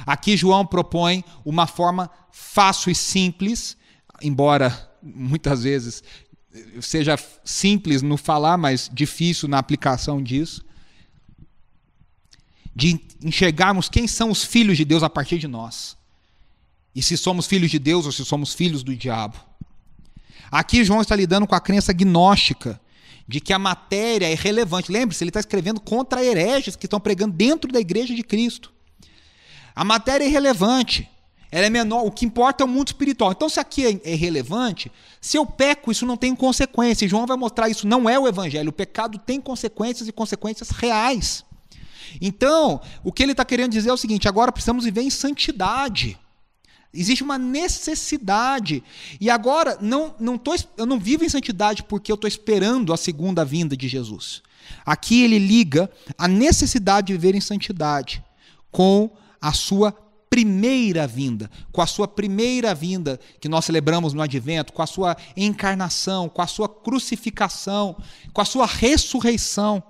Aqui 0.06 0.38
João 0.38 0.66
propõe 0.66 1.24
uma 1.46 1.68
forma 1.68 2.10
fácil 2.32 2.92
e 2.92 2.96
simples, 2.96 3.76
embora 4.22 4.90
muitas 5.02 5.64
vezes 5.64 6.02
seja 6.80 7.18
simples 7.44 8.02
no 8.02 8.16
falar, 8.16 8.58
mas 8.58 8.90
difícil 8.94 9.50
na 9.50 9.58
aplicação 9.58 10.22
disso 10.22 10.64
de 12.76 13.00
enxergarmos 13.22 13.90
quem 13.90 14.08
são 14.08 14.32
os 14.32 14.44
filhos 14.44 14.78
de 14.78 14.86
Deus 14.86 15.04
a 15.04 15.10
partir 15.10 15.38
de 15.38 15.48
nós. 15.48 15.98
E 16.96 17.02
se 17.02 17.18
somos 17.18 17.46
filhos 17.46 17.72
de 17.72 17.80
Deus 17.80 18.06
ou 18.06 18.12
se 18.12 18.24
somos 18.26 18.54
filhos 18.54 18.84
do 18.84 18.96
diabo. 18.96 19.38
Aqui 20.52 20.84
João 20.84 21.02
está 21.02 21.16
lidando 21.16 21.48
com 21.48 21.56
a 21.56 21.60
crença 21.60 21.92
gnóstica 21.92 22.80
de 23.28 23.40
que 23.40 23.54
a 23.54 23.60
matéria 23.60 24.32
é 24.32 24.36
relevante. 24.36 24.92
Lembre-se, 24.92 25.24
ele 25.24 25.30
está 25.30 25.40
escrevendo 25.40 25.80
contra 25.80 26.24
hereges 26.24 26.76
que 26.76 26.86
estão 26.86 27.00
pregando 27.00 27.34
dentro 27.34 27.72
da 27.72 27.80
igreja 27.80 28.14
de 28.14 28.24
Cristo. 28.24 28.72
A 29.76 29.84
matéria 29.84 30.24
é 30.24 30.28
irrelevante. 30.28 31.10
Ela 31.52 31.68
é 31.68 31.70
menor. 31.70 32.04
O 32.06 32.12
que 32.12 32.26
importa 32.26 32.64
é 32.64 32.66
o 32.66 32.68
mundo 32.68 32.88
espiritual. 32.88 33.32
Então, 33.32 33.48
se 33.48 33.60
aqui 33.60 34.02
é 34.04 34.12
irrelevante, 34.12 34.92
se 35.22 35.38
eu 35.38 35.46
peco, 35.46 35.92
isso 35.92 36.06
não 36.06 36.18
tem 36.18 36.36
consequência. 36.36 37.08
João 37.08 37.26
vai 37.26 37.38
mostrar 37.38 37.70
isso. 37.70 37.88
Não 37.88 38.10
é 38.10 38.20
o 38.20 38.28
evangelho. 38.28 38.70
O 38.70 38.74
pecado 38.74 39.18
tem 39.20 39.40
consequências 39.40 40.08
e 40.08 40.12
consequências 40.12 40.70
reais. 40.70 41.46
Então, 42.22 42.82
o 43.04 43.12
que 43.12 43.24
ele 43.24 43.34
está 43.34 43.46
querendo 43.46 43.72
dizer 43.72 43.90
é 43.90 43.94
o 43.94 43.98
seguinte: 43.98 44.28
agora 44.28 44.52
precisamos 44.52 44.86
viver 44.86 45.02
em 45.02 45.10
santidade. 45.10 46.18
Existe 46.94 47.24
uma 47.24 47.40
necessidade. 47.40 48.84
E 49.20 49.30
agora, 49.30 49.78
não, 49.82 50.14
não 50.20 50.38
tô, 50.38 50.56
eu 50.78 50.86
não 50.86 51.00
vivo 51.00 51.26
em 51.26 51.30
santidade 51.30 51.84
porque 51.84 52.12
eu 52.12 52.16
estou 52.16 52.28
esperando 52.28 52.94
a 52.94 52.98
segunda 52.98 53.44
vinda 53.44 53.76
de 53.76 53.88
Jesus. 53.88 54.44
Aqui 54.86 55.24
ele 55.24 55.40
liga 55.40 55.90
a 56.18 56.28
necessidade 56.28 57.08
de 57.08 57.14
viver 57.14 57.36
em 57.36 57.42
santidade 57.42 58.24
com 58.72 59.10
a 59.42 59.52
sua 59.54 59.92
primeira 60.30 61.06
vinda, 61.06 61.50
com 61.72 61.82
a 61.82 61.86
sua 61.86 62.08
primeira 62.08 62.74
vinda 62.74 63.20
que 63.40 63.50
nós 63.50 63.66
celebramos 63.66 64.14
no 64.14 64.22
advento, 64.22 64.74
com 64.74 64.82
a 64.82 64.88
sua 64.88 65.18
encarnação, 65.36 66.30
com 66.30 66.42
a 66.42 66.48
sua 66.48 66.68
crucificação, 66.68 67.96
com 68.34 68.42
a 68.42 68.46
sua 68.46 68.66
ressurreição 68.66 69.84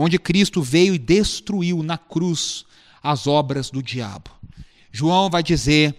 onde 0.00 0.18
Cristo 0.18 0.62
veio 0.62 0.94
e 0.94 0.98
destruiu 0.98 1.82
na 1.82 1.98
cruz 1.98 2.64
as 3.02 3.26
obras 3.26 3.70
do 3.70 3.82
diabo. 3.82 4.30
João 4.90 5.28
vai 5.28 5.42
dizer: 5.42 5.94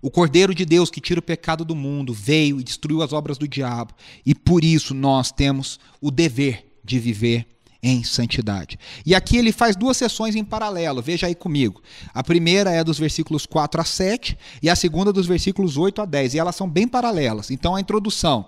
o 0.00 0.08
Cordeiro 0.08 0.54
de 0.54 0.64
Deus 0.64 0.88
que 0.88 1.00
tira 1.00 1.18
o 1.18 1.22
pecado 1.22 1.64
do 1.64 1.74
mundo 1.74 2.14
veio 2.14 2.60
e 2.60 2.62
destruiu 2.62 3.02
as 3.02 3.12
obras 3.12 3.36
do 3.38 3.48
diabo, 3.48 3.92
e 4.24 4.36
por 4.36 4.62
isso 4.62 4.94
nós 4.94 5.32
temos 5.32 5.80
o 6.00 6.12
dever 6.12 6.64
de 6.84 7.00
viver 7.00 7.46
em 7.82 8.04
santidade. 8.04 8.78
E 9.04 9.16
aqui 9.16 9.36
ele 9.36 9.50
faz 9.50 9.74
duas 9.74 9.96
sessões 9.96 10.36
em 10.36 10.44
paralelo, 10.44 11.02
veja 11.02 11.26
aí 11.26 11.34
comigo. 11.34 11.82
A 12.14 12.22
primeira 12.22 12.70
é 12.70 12.84
dos 12.84 13.00
versículos 13.00 13.46
4 13.46 13.80
a 13.80 13.84
7 13.84 14.38
e 14.62 14.70
a 14.70 14.76
segunda 14.76 15.12
dos 15.12 15.26
versículos 15.26 15.76
8 15.76 16.02
a 16.02 16.04
10, 16.04 16.34
e 16.34 16.38
elas 16.38 16.54
são 16.54 16.70
bem 16.70 16.86
paralelas. 16.86 17.50
Então 17.50 17.74
a 17.74 17.80
introdução 17.80 18.46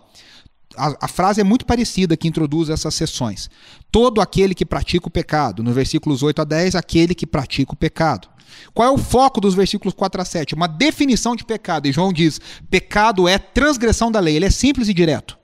a, 0.76 0.96
a, 1.02 1.08
frase 1.08 1.40
é 1.40 1.44
muito 1.44 1.64
parecida 1.64 2.16
que 2.16 2.28
introduz 2.28 2.68
essas 2.68 2.94
sessões. 2.94 3.50
Todo 3.90 4.20
aquele 4.20 4.54
que 4.54 4.64
pratica 4.64 5.08
o 5.08 5.10
pecado. 5.10 5.62
No 5.62 5.72
versículos 5.72 6.22
8 6.22 6.42
a 6.42 6.44
10, 6.44 6.74
aquele 6.74 7.14
que 7.14 7.26
pratica 7.26 7.72
o 7.72 7.76
pecado. 7.76 8.28
Qual 8.72 8.88
é 8.88 8.90
o 8.90 8.98
foco 8.98 9.40
dos 9.40 9.54
versículos 9.54 9.94
4 9.94 10.20
a 10.20 10.24
7? 10.24 10.54
Uma 10.54 10.66
definição 10.66 11.34
de 11.34 11.44
pecado. 11.44 11.86
E 11.86 11.92
João 11.92 12.12
diz: 12.12 12.40
pecado 12.70 13.28
é 13.28 13.38
transgressão 13.38 14.10
da 14.10 14.20
lei. 14.20 14.36
Ele 14.36 14.46
é 14.46 14.50
simples 14.50 14.88
e 14.88 14.94
direto. 14.94 15.38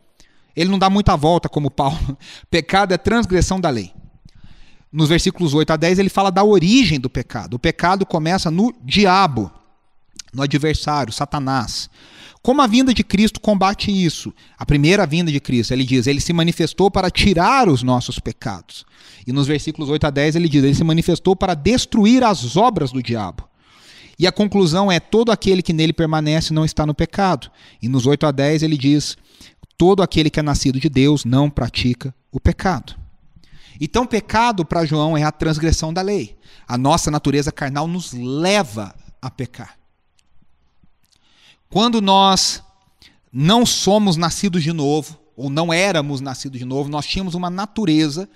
Ele 0.54 0.70
não 0.70 0.78
dá 0.78 0.90
muita 0.90 1.16
volta 1.16 1.48
como 1.48 1.70
Paulo. 1.70 2.18
Pecado 2.50 2.92
é 2.92 2.98
transgressão 2.98 3.60
da 3.60 3.70
lei. 3.70 3.92
Nos 4.92 5.08
versículos 5.08 5.54
8 5.54 5.72
a 5.72 5.76
10, 5.76 6.00
ele 6.00 6.08
fala 6.08 6.30
da 6.30 6.42
origem 6.42 6.98
do 6.98 7.08
pecado. 7.08 7.54
O 7.54 7.58
pecado 7.58 8.04
começa 8.04 8.50
no 8.50 8.74
diabo, 8.84 9.50
no 10.34 10.42
adversário, 10.42 11.12
Satanás. 11.12 11.88
Como 12.42 12.62
a 12.62 12.66
vinda 12.66 12.94
de 12.94 13.05
Cristo 13.05 13.38
combate 13.38 13.90
isso? 13.90 14.33
A 14.59 14.64
primeira 14.64 15.07
vinda 15.07 15.31
de 15.31 15.40
Cristo, 15.40 15.72
ele 15.72 15.85
diz, 15.85 16.07
ele 16.07 16.20
se 16.20 16.33
manifestou 16.33 16.90
para 16.90 17.11
tirar 17.11 17.68
os 17.68 17.83
nossos 17.83 18.18
pecados. 18.18 18.87
E 19.26 19.33
nos 19.33 19.46
versículos 19.46 19.90
8 19.90 20.07
a 20.07 20.11
10 20.11 20.37
ele 20.37 20.48
diz, 20.48 20.64
ele 20.64 20.74
se 20.74 20.85
manifestou 20.85 21.37
para 21.37 21.55
destruir 21.55 22.24
as 22.24 22.57
obras 22.57 22.92
do 22.92 23.03
diabo. 23.03 23.46
E 24.18 24.26
a 24.26 24.33
conclusão 24.33 24.92
é: 24.92 25.00
todo 25.00 25.33
aquele 25.33 25.62
que 25.62 25.72
nele 25.72 25.94
permanece 25.94 26.53
não 26.53 26.64
está 26.64 26.85
no 26.85 26.94
pecado. 26.94 27.50
E 27.81 27.88
nos 27.88 28.07
8 28.07 28.26
a 28.26 28.31
10 28.31 28.62
ele 28.62 28.76
diz: 28.76 29.16
todo 29.79 30.03
aquele 30.03 30.29
que 30.29 30.38
é 30.38 30.42
nascido 30.42 30.79
de 30.79 30.90
Deus 30.90 31.24
não 31.24 31.48
pratica 31.48 32.14
o 32.31 32.38
pecado. 32.38 32.94
Então, 33.81 34.07
pecado 34.07 34.62
para 34.62 34.85
João 34.85 35.16
é 35.16 35.22
a 35.22 35.33
transgressão 35.33 35.90
da 35.90 36.03
lei. 36.03 36.37
A 36.68 36.76
nossa 36.76 37.11
natureza 37.11 37.50
carnal 37.50 37.88
nos 37.88 38.12
leva 38.12 38.94
a 39.22 39.31
pecar. 39.31 39.79
Quando 41.70 42.02
nós 42.02 42.62
não 43.33 43.64
somos 43.64 44.16
nascidos 44.16 44.64
de 44.64 44.72
novo, 44.72 45.16
ou 45.37 45.48
não 45.48 45.72
éramos 45.72 46.20
nascidos 46.20 46.59
de 46.59 46.64
novo, 46.64 46.90
nós 46.90 47.06
tínhamos 47.06 47.35
uma 47.35 47.48
natureza 47.48 48.28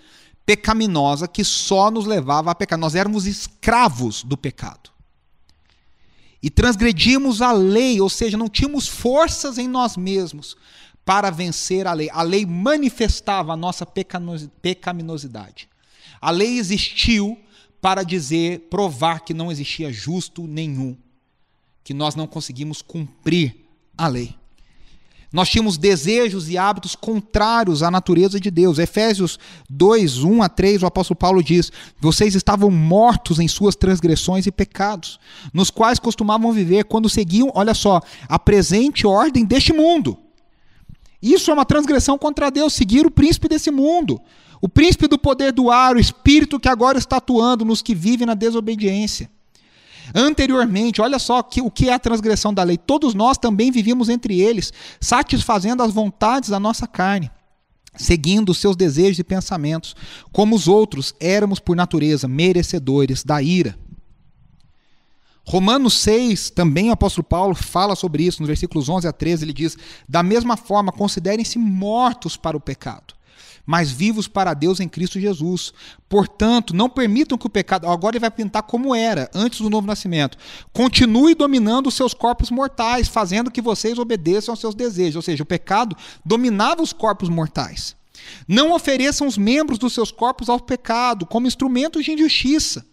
pecaminosa 0.46 1.26
que 1.26 1.42
só 1.42 1.90
nos 1.90 2.06
levava 2.06 2.52
a 2.52 2.54
pecar. 2.54 2.78
Nós 2.78 2.94
éramos 2.94 3.26
escravos 3.26 4.22
do 4.22 4.36
pecado. 4.36 4.90
E 6.40 6.48
transgredimos 6.48 7.42
a 7.42 7.50
lei, 7.50 8.00
ou 8.00 8.08
seja, 8.08 8.36
não 8.36 8.48
tínhamos 8.48 8.86
forças 8.86 9.58
em 9.58 9.66
nós 9.66 9.96
mesmos 9.96 10.56
para 11.04 11.28
vencer 11.30 11.88
a 11.88 11.92
lei. 11.92 12.08
A 12.12 12.22
lei 12.22 12.46
manifestava 12.46 13.52
a 13.52 13.56
nossa 13.56 13.84
pecaminosidade. 14.62 15.68
A 16.20 16.30
lei 16.30 16.56
existiu 16.56 17.36
para 17.80 18.04
dizer, 18.04 18.68
provar 18.70 19.20
que 19.20 19.34
não 19.34 19.50
existia 19.50 19.92
justo 19.92 20.46
nenhum 20.46 20.96
que 21.84 21.92
nós 21.92 22.16
não 22.16 22.26
conseguimos 22.26 22.80
cumprir 22.80 23.54
a 23.96 24.08
lei. 24.08 24.34
Nós 25.30 25.48
tínhamos 25.48 25.76
desejos 25.76 26.48
e 26.48 26.56
hábitos 26.56 26.94
contrários 26.94 27.82
à 27.82 27.90
natureza 27.90 28.38
de 28.38 28.52
Deus. 28.52 28.78
Efésios 28.78 29.36
2, 29.68 30.22
1 30.22 30.42
a 30.42 30.48
3, 30.48 30.82
o 30.82 30.86
apóstolo 30.86 31.18
Paulo 31.18 31.42
diz: 31.42 31.72
Vocês 32.00 32.36
estavam 32.36 32.70
mortos 32.70 33.40
em 33.40 33.48
suas 33.48 33.74
transgressões 33.74 34.46
e 34.46 34.52
pecados, 34.52 35.18
nos 35.52 35.70
quais 35.70 35.98
costumavam 35.98 36.52
viver 36.52 36.84
quando 36.84 37.08
seguiam, 37.08 37.50
olha 37.52 37.74
só, 37.74 38.00
a 38.28 38.38
presente 38.38 39.08
ordem 39.08 39.44
deste 39.44 39.72
mundo. 39.72 40.16
Isso 41.20 41.50
é 41.50 41.54
uma 41.54 41.64
transgressão 41.64 42.16
contra 42.16 42.48
Deus, 42.48 42.72
seguir 42.72 43.04
o 43.04 43.10
príncipe 43.10 43.48
desse 43.48 43.72
mundo, 43.72 44.20
o 44.60 44.68
príncipe 44.68 45.08
do 45.08 45.18
poder 45.18 45.50
do 45.50 45.68
ar, 45.68 45.96
o 45.96 46.00
espírito 46.00 46.60
que 46.60 46.68
agora 46.68 46.96
está 46.96 47.16
atuando 47.16 47.64
nos 47.64 47.82
que 47.82 47.92
vivem 47.92 48.24
na 48.24 48.34
desobediência. 48.34 49.28
Anteriormente, 50.12 51.00
olha 51.00 51.18
só 51.18 51.42
que, 51.42 51.62
o 51.62 51.70
que 51.70 51.88
é 51.88 51.94
a 51.94 51.98
transgressão 51.98 52.52
da 52.52 52.62
lei. 52.62 52.76
Todos 52.76 53.14
nós 53.14 53.38
também 53.38 53.70
vivíamos 53.70 54.08
entre 54.08 54.40
eles, 54.40 54.72
satisfazendo 55.00 55.82
as 55.82 55.92
vontades 55.92 56.50
da 56.50 56.58
nossa 56.58 56.86
carne, 56.86 57.30
seguindo 57.96 58.50
os 58.50 58.58
seus 58.58 58.76
desejos 58.76 59.18
e 59.18 59.24
pensamentos. 59.24 59.94
Como 60.32 60.54
os 60.54 60.68
outros, 60.68 61.14
éramos 61.20 61.60
por 61.60 61.76
natureza 61.76 62.26
merecedores 62.26 63.22
da 63.22 63.40
ira. 63.40 63.78
Romanos 65.46 65.94
6, 65.98 66.50
também 66.50 66.88
o 66.88 66.92
apóstolo 66.92 67.24
Paulo 67.24 67.54
fala 67.54 67.94
sobre 67.94 68.24
isso, 68.24 68.40
nos 68.40 68.48
versículos 68.48 68.88
11 68.88 69.06
a 69.06 69.12
13, 69.12 69.44
ele 69.44 69.52
diz: 69.52 69.76
Da 70.08 70.22
mesma 70.22 70.56
forma, 70.56 70.90
considerem-se 70.90 71.58
mortos 71.58 72.36
para 72.36 72.56
o 72.56 72.60
pecado 72.60 73.13
mas 73.66 73.90
vivos 73.90 74.28
para 74.28 74.54
Deus 74.54 74.80
em 74.80 74.88
Cristo 74.88 75.20
Jesus. 75.20 75.72
Portanto, 76.08 76.74
não 76.74 76.88
permitam 76.88 77.38
que 77.38 77.46
o 77.46 77.50
pecado, 77.50 77.86
agora 77.88 78.16
ele 78.16 78.20
vai 78.20 78.30
pintar 78.30 78.62
como 78.62 78.94
era 78.94 79.30
antes 79.34 79.60
do 79.60 79.70
novo 79.70 79.86
nascimento, 79.86 80.38
continue 80.72 81.34
dominando 81.34 81.86
os 81.86 81.94
seus 81.94 82.14
corpos 82.14 82.50
mortais, 82.50 83.08
fazendo 83.08 83.50
que 83.50 83.62
vocês 83.62 83.98
obedeçam 83.98 84.52
aos 84.52 84.60
seus 84.60 84.74
desejos. 84.74 85.16
Ou 85.16 85.22
seja, 85.22 85.42
o 85.42 85.46
pecado 85.46 85.96
dominava 86.24 86.82
os 86.82 86.92
corpos 86.92 87.28
mortais. 87.28 87.96
Não 88.46 88.72
ofereçam 88.72 89.26
os 89.26 89.36
membros 89.36 89.78
dos 89.78 89.92
seus 89.92 90.10
corpos 90.10 90.48
ao 90.48 90.60
pecado 90.60 91.26
como 91.26 91.46
instrumentos 91.46 92.04
de 92.04 92.12
injustiça. 92.12 92.84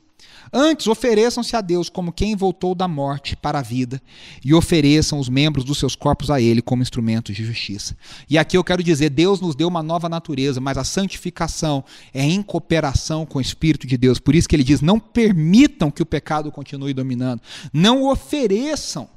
Antes, 0.53 0.87
ofereçam-se 0.87 1.55
a 1.55 1.61
Deus 1.61 1.87
como 1.87 2.11
quem 2.11 2.35
voltou 2.35 2.75
da 2.75 2.85
morte 2.85 3.37
para 3.37 3.59
a 3.59 3.61
vida 3.61 4.01
e 4.43 4.53
ofereçam 4.53 5.17
os 5.17 5.29
membros 5.29 5.63
dos 5.63 5.77
seus 5.77 5.95
corpos 5.95 6.29
a 6.29 6.41
Ele 6.41 6.61
como 6.61 6.81
instrumentos 6.81 7.33
de 7.33 7.45
justiça. 7.45 7.95
E 8.29 8.37
aqui 8.37 8.57
eu 8.57 8.63
quero 8.63 8.83
dizer: 8.83 9.09
Deus 9.09 9.39
nos 9.39 9.55
deu 9.55 9.69
uma 9.69 9.81
nova 9.81 10.09
natureza, 10.09 10.59
mas 10.59 10.77
a 10.77 10.83
santificação 10.83 11.85
é 12.13 12.21
em 12.23 12.43
cooperação 12.43 13.25
com 13.25 13.37
o 13.37 13.41
Espírito 13.41 13.87
de 13.87 13.95
Deus. 13.95 14.19
Por 14.19 14.35
isso 14.35 14.49
que 14.49 14.55
ele 14.55 14.63
diz: 14.63 14.81
não 14.81 14.99
permitam 14.99 15.89
que 15.89 16.03
o 16.03 16.05
pecado 16.05 16.51
continue 16.51 16.93
dominando, 16.93 17.41
não 17.71 18.09
ofereçam. 18.09 19.07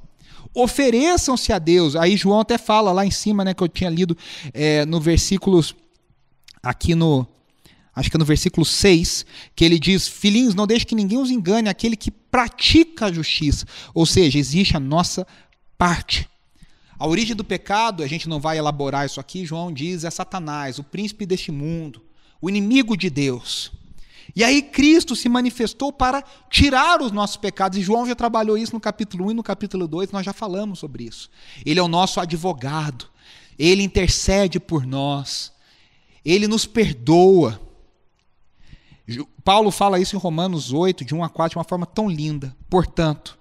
Ofereçam-se 0.54 1.52
a 1.52 1.58
Deus. 1.58 1.96
Aí 1.96 2.16
João 2.16 2.38
até 2.38 2.56
fala 2.56 2.92
lá 2.92 3.04
em 3.04 3.10
cima, 3.10 3.44
né, 3.44 3.52
que 3.54 3.62
eu 3.62 3.68
tinha 3.68 3.90
lido 3.90 4.16
é, 4.52 4.86
no 4.86 5.00
versículos, 5.00 5.74
aqui 6.62 6.94
no, 6.94 7.26
acho 7.94 8.10
que 8.10 8.16
é 8.16 8.18
no 8.18 8.24
versículo 8.24 8.64
6, 8.64 9.24
que 9.54 9.64
ele 9.64 9.78
diz: 9.78 10.08
Filhinhos, 10.08 10.54
não 10.54 10.66
deixe 10.66 10.84
que 10.84 10.94
ninguém 10.94 11.18
os 11.18 11.30
engane, 11.30 11.68
aquele 11.68 11.96
que 11.96 12.10
pratica 12.10 13.06
a 13.06 13.12
justiça. 13.12 13.66
Ou 13.92 14.04
seja, 14.04 14.38
existe 14.38 14.76
a 14.76 14.80
nossa 14.80 15.26
parte. 15.78 16.28
A 16.98 17.06
origem 17.06 17.34
do 17.34 17.44
pecado, 17.44 18.02
a 18.02 18.06
gente 18.06 18.28
não 18.28 18.40
vai 18.40 18.56
elaborar 18.56 19.04
isso 19.04 19.20
aqui, 19.20 19.44
João 19.44 19.72
diz, 19.72 20.04
é 20.04 20.10
Satanás, 20.10 20.78
o 20.78 20.84
príncipe 20.84 21.26
deste 21.26 21.50
mundo, 21.50 22.02
o 22.40 22.48
inimigo 22.48 22.96
de 22.96 23.10
Deus. 23.10 23.72
E 24.34 24.42
aí 24.42 24.62
Cristo 24.62 25.14
se 25.14 25.28
manifestou 25.28 25.92
para 25.92 26.22
tirar 26.48 27.02
os 27.02 27.12
nossos 27.12 27.36
pecados, 27.36 27.76
e 27.76 27.82
João 27.82 28.06
já 28.06 28.14
trabalhou 28.14 28.56
isso 28.56 28.72
no 28.72 28.80
capítulo 28.80 29.26
1 29.26 29.30
e 29.32 29.34
no 29.34 29.42
capítulo 29.42 29.88
2, 29.88 30.12
nós 30.12 30.24
já 30.24 30.32
falamos 30.32 30.78
sobre 30.78 31.04
isso. 31.04 31.28
Ele 31.66 31.80
é 31.80 31.82
o 31.82 31.88
nosso 31.88 32.20
advogado, 32.20 33.08
ele 33.58 33.82
intercede 33.82 34.58
por 34.58 34.86
nós, 34.86 35.52
ele 36.24 36.48
nos 36.48 36.64
perdoa. 36.64 37.60
Paulo 39.44 39.70
fala 39.70 40.00
isso 40.00 40.16
em 40.16 40.18
Romanos 40.18 40.72
8, 40.72 41.04
de 41.04 41.14
1 41.14 41.22
a 41.22 41.28
4, 41.28 41.50
de 41.50 41.58
uma 41.58 41.64
forma 41.64 41.84
tão 41.84 42.08
linda. 42.08 42.56
Portanto, 42.70 43.38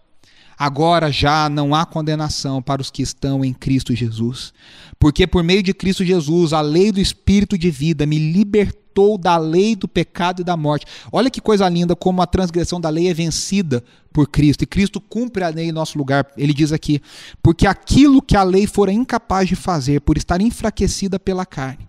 agora 0.58 1.12
já 1.12 1.50
não 1.50 1.74
há 1.74 1.86
condenação 1.86 2.62
para 2.62 2.82
os 2.82 2.92
que 2.92 3.02
estão 3.02 3.44
em 3.46 3.54
Cristo 3.54 3.96
Jesus. 3.96 4.54
Porque 5.00 5.26
por 5.26 5.44
meio 5.44 5.64
de 5.64 5.74
Cristo 5.74 6.04
Jesus, 6.04 6.54
a 6.54 6.62
lei 6.62 6.92
do 6.92 7.00
Espírito 7.00 7.58
de 7.58 7.72
vida 7.72 8.06
me 8.06 8.18
libertou 8.18 9.18
da 9.18 9.38
lei 9.38 9.76
do 9.76 9.88
pecado 9.88 10.42
e 10.42 10.46
da 10.46 10.56
morte. 10.56 10.86
Olha 11.12 11.30
que 11.30 11.42
coisa 11.42 11.68
linda 11.68 11.96
como 11.96 12.22
a 12.22 12.28
transgressão 12.28 12.80
da 12.80 12.90
lei 12.90 13.08
é 13.08 13.14
vencida 13.14 13.84
por 14.12 14.28
Cristo. 14.28 14.64
E 14.64 14.68
Cristo 14.68 15.02
cumpre 15.02 15.44
a 15.44 15.50
lei 15.50 15.70
em 15.70 15.72
nosso 15.72 15.98
lugar. 15.98 16.28
Ele 16.38 16.54
diz 16.54 16.72
aqui: 16.72 17.02
porque 17.42 17.66
aquilo 17.66 18.22
que 18.22 18.36
a 18.36 18.44
lei 18.44 18.68
fora 18.68 18.92
incapaz 18.92 19.48
de 19.48 19.56
fazer, 19.56 20.02
por 20.02 20.18
estar 20.18 20.40
enfraquecida 20.42 21.20
pela 21.20 21.46
carne, 21.46 21.88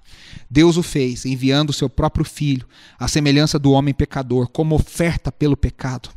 Deus 0.55 0.77
o 0.77 0.85
fez, 0.85 1.27
enviando 1.27 1.71
o 1.71 1.73
seu 1.73 1.91
próprio 1.91 2.25
filho, 2.25 2.65
à 2.97 3.09
semelhança 3.09 3.59
do 3.59 3.73
homem 3.73 3.93
pecador, 3.93 4.47
como 4.49 4.77
oferta 4.77 5.33
pelo 5.33 5.57
pecado. 5.57 6.11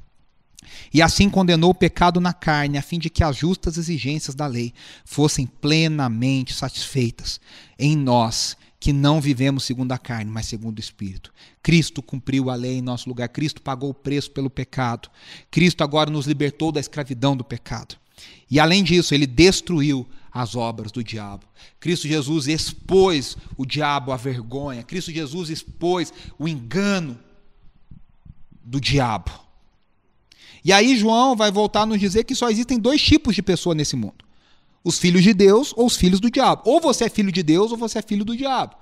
E 0.93 1.01
assim 1.01 1.27
condenou 1.27 1.71
o 1.71 1.75
pecado 1.75 2.21
na 2.21 2.33
carne, 2.33 2.77
a 2.77 2.83
fim 2.83 2.99
de 2.99 3.09
que 3.09 3.23
as 3.23 3.35
justas 3.35 3.79
exigências 3.79 4.35
da 4.35 4.45
lei 4.45 4.75
fossem 5.03 5.47
plenamente 5.47 6.53
satisfeitas 6.53 7.41
em 7.79 7.97
nós, 7.97 8.55
que 8.79 8.93
não 8.93 9.19
vivemos 9.19 9.63
segundo 9.63 9.91
a 9.91 9.97
carne, 9.97 10.29
mas 10.29 10.45
segundo 10.45 10.77
o 10.77 10.81
Espírito. 10.81 11.33
Cristo 11.63 12.03
cumpriu 12.03 12.51
a 12.51 12.55
lei 12.55 12.77
em 12.77 12.81
nosso 12.81 13.09
lugar, 13.09 13.29
Cristo 13.29 13.59
pagou 13.59 13.89
o 13.89 13.93
preço 13.95 14.29
pelo 14.29 14.51
pecado, 14.51 15.09
Cristo 15.49 15.83
agora 15.83 16.11
nos 16.11 16.27
libertou 16.27 16.71
da 16.71 16.79
escravidão 16.79 17.35
do 17.35 17.43
pecado. 17.43 17.95
E 18.49 18.59
além 18.59 18.83
disso, 18.83 19.13
ele 19.13 19.27
destruiu 19.27 20.07
as 20.31 20.55
obras 20.55 20.91
do 20.91 21.03
diabo. 21.03 21.45
Cristo 21.79 22.07
Jesus 22.07 22.47
expôs 22.47 23.37
o 23.57 23.65
diabo 23.65 24.11
à 24.11 24.17
vergonha. 24.17 24.83
Cristo 24.83 25.11
Jesus 25.11 25.49
expôs 25.49 26.13
o 26.37 26.47
engano 26.47 27.19
do 28.63 28.79
diabo. 28.79 29.31
E 30.63 30.71
aí 30.71 30.97
João 30.97 31.35
vai 31.35 31.51
voltar 31.51 31.81
a 31.81 31.85
nos 31.85 31.99
dizer 31.99 32.23
que 32.23 32.35
só 32.35 32.49
existem 32.49 32.79
dois 32.79 33.01
tipos 33.01 33.35
de 33.35 33.41
pessoa 33.41 33.73
nesse 33.73 33.95
mundo: 33.95 34.25
os 34.83 34.99
filhos 34.99 35.23
de 35.23 35.33
Deus 35.33 35.73
ou 35.75 35.85
os 35.85 35.95
filhos 35.95 36.19
do 36.19 36.29
diabo. 36.29 36.61
Ou 36.65 36.79
você 36.79 37.05
é 37.05 37.09
filho 37.09 37.31
de 37.31 37.41
Deus 37.41 37.71
ou 37.71 37.77
você 37.77 37.99
é 37.99 38.01
filho 38.01 38.25
do 38.25 38.35
diabo. 38.35 38.75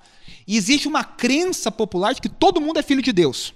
E 0.46 0.56
existe 0.56 0.88
uma 0.88 1.04
crença 1.04 1.70
popular 1.70 2.14
de 2.14 2.20
que 2.20 2.28
todo 2.28 2.60
mundo 2.60 2.78
é 2.78 2.82
filho 2.82 3.02
de 3.02 3.12
Deus. 3.12 3.54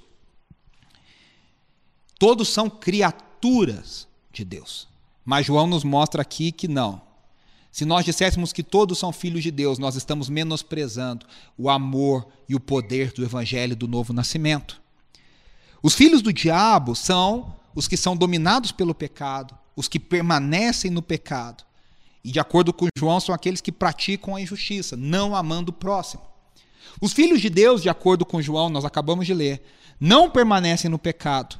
Todos 2.19 2.49
são 2.49 2.69
criaturas 2.69 4.07
de 4.33 4.45
Deus. 4.45 4.90
Mas 5.31 5.47
João 5.47 5.69
nos 5.69 5.85
mostra 5.85 6.23
aqui 6.23 6.51
que 6.51 6.67
não. 6.67 7.01
Se 7.71 7.85
nós 7.85 8.05
disséssemos 8.05 8.53
que 8.53 8.65
todos 8.65 8.99
são 8.99 9.13
filhos 9.13 9.45
de 9.45 9.53
Deus, 9.53 9.79
nós 9.79 9.95
estamos 9.95 10.29
menosprezando 10.29 11.25
o 11.57 11.71
amor 11.71 12.27
e 12.49 12.57
o 12.57 12.59
poder 12.59 13.13
do 13.13 13.23
evangelho 13.23 13.77
do 13.77 13.87
novo 13.87 14.13
nascimento. 14.13 14.83
Os 15.81 15.95
filhos 15.95 16.21
do 16.21 16.33
diabo 16.33 16.97
são 16.97 17.55
os 17.77 17.87
que 17.87 17.97
são 17.97 18.17
dominados 18.17 18.73
pelo 18.73 18.93
pecado, 18.93 19.57
os 19.77 19.87
que 19.87 20.01
permanecem 20.01 20.91
no 20.91 21.01
pecado. 21.01 21.63
E 22.25 22.33
de 22.33 22.41
acordo 22.41 22.73
com 22.73 22.89
João, 22.99 23.21
são 23.21 23.33
aqueles 23.33 23.61
que 23.61 23.71
praticam 23.71 24.35
a 24.35 24.41
injustiça, 24.41 24.97
não 24.97 25.37
amando 25.37 25.71
o 25.71 25.73
próximo. 25.73 26.25
Os 27.01 27.13
filhos 27.13 27.41
de 27.41 27.49
Deus, 27.49 27.83
de 27.83 27.89
acordo 27.89 28.27
com 28.27 28.43
João, 28.43 28.69
nós 28.69 28.85
acabamos 28.85 29.27
de 29.27 29.33
ler, 29.33 29.63
não 30.01 30.29
permanecem 30.29 30.91
no 30.91 30.99
pecado, 30.99 31.57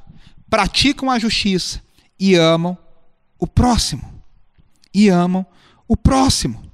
praticam 0.49 1.09
a 1.09 1.17
justiça 1.17 1.81
e 2.19 2.35
amam 2.35 2.77
o 3.41 3.47
próximo. 3.47 4.23
E 4.93 5.09
amam 5.09 5.45
o 5.87 5.97
próximo. 5.97 6.71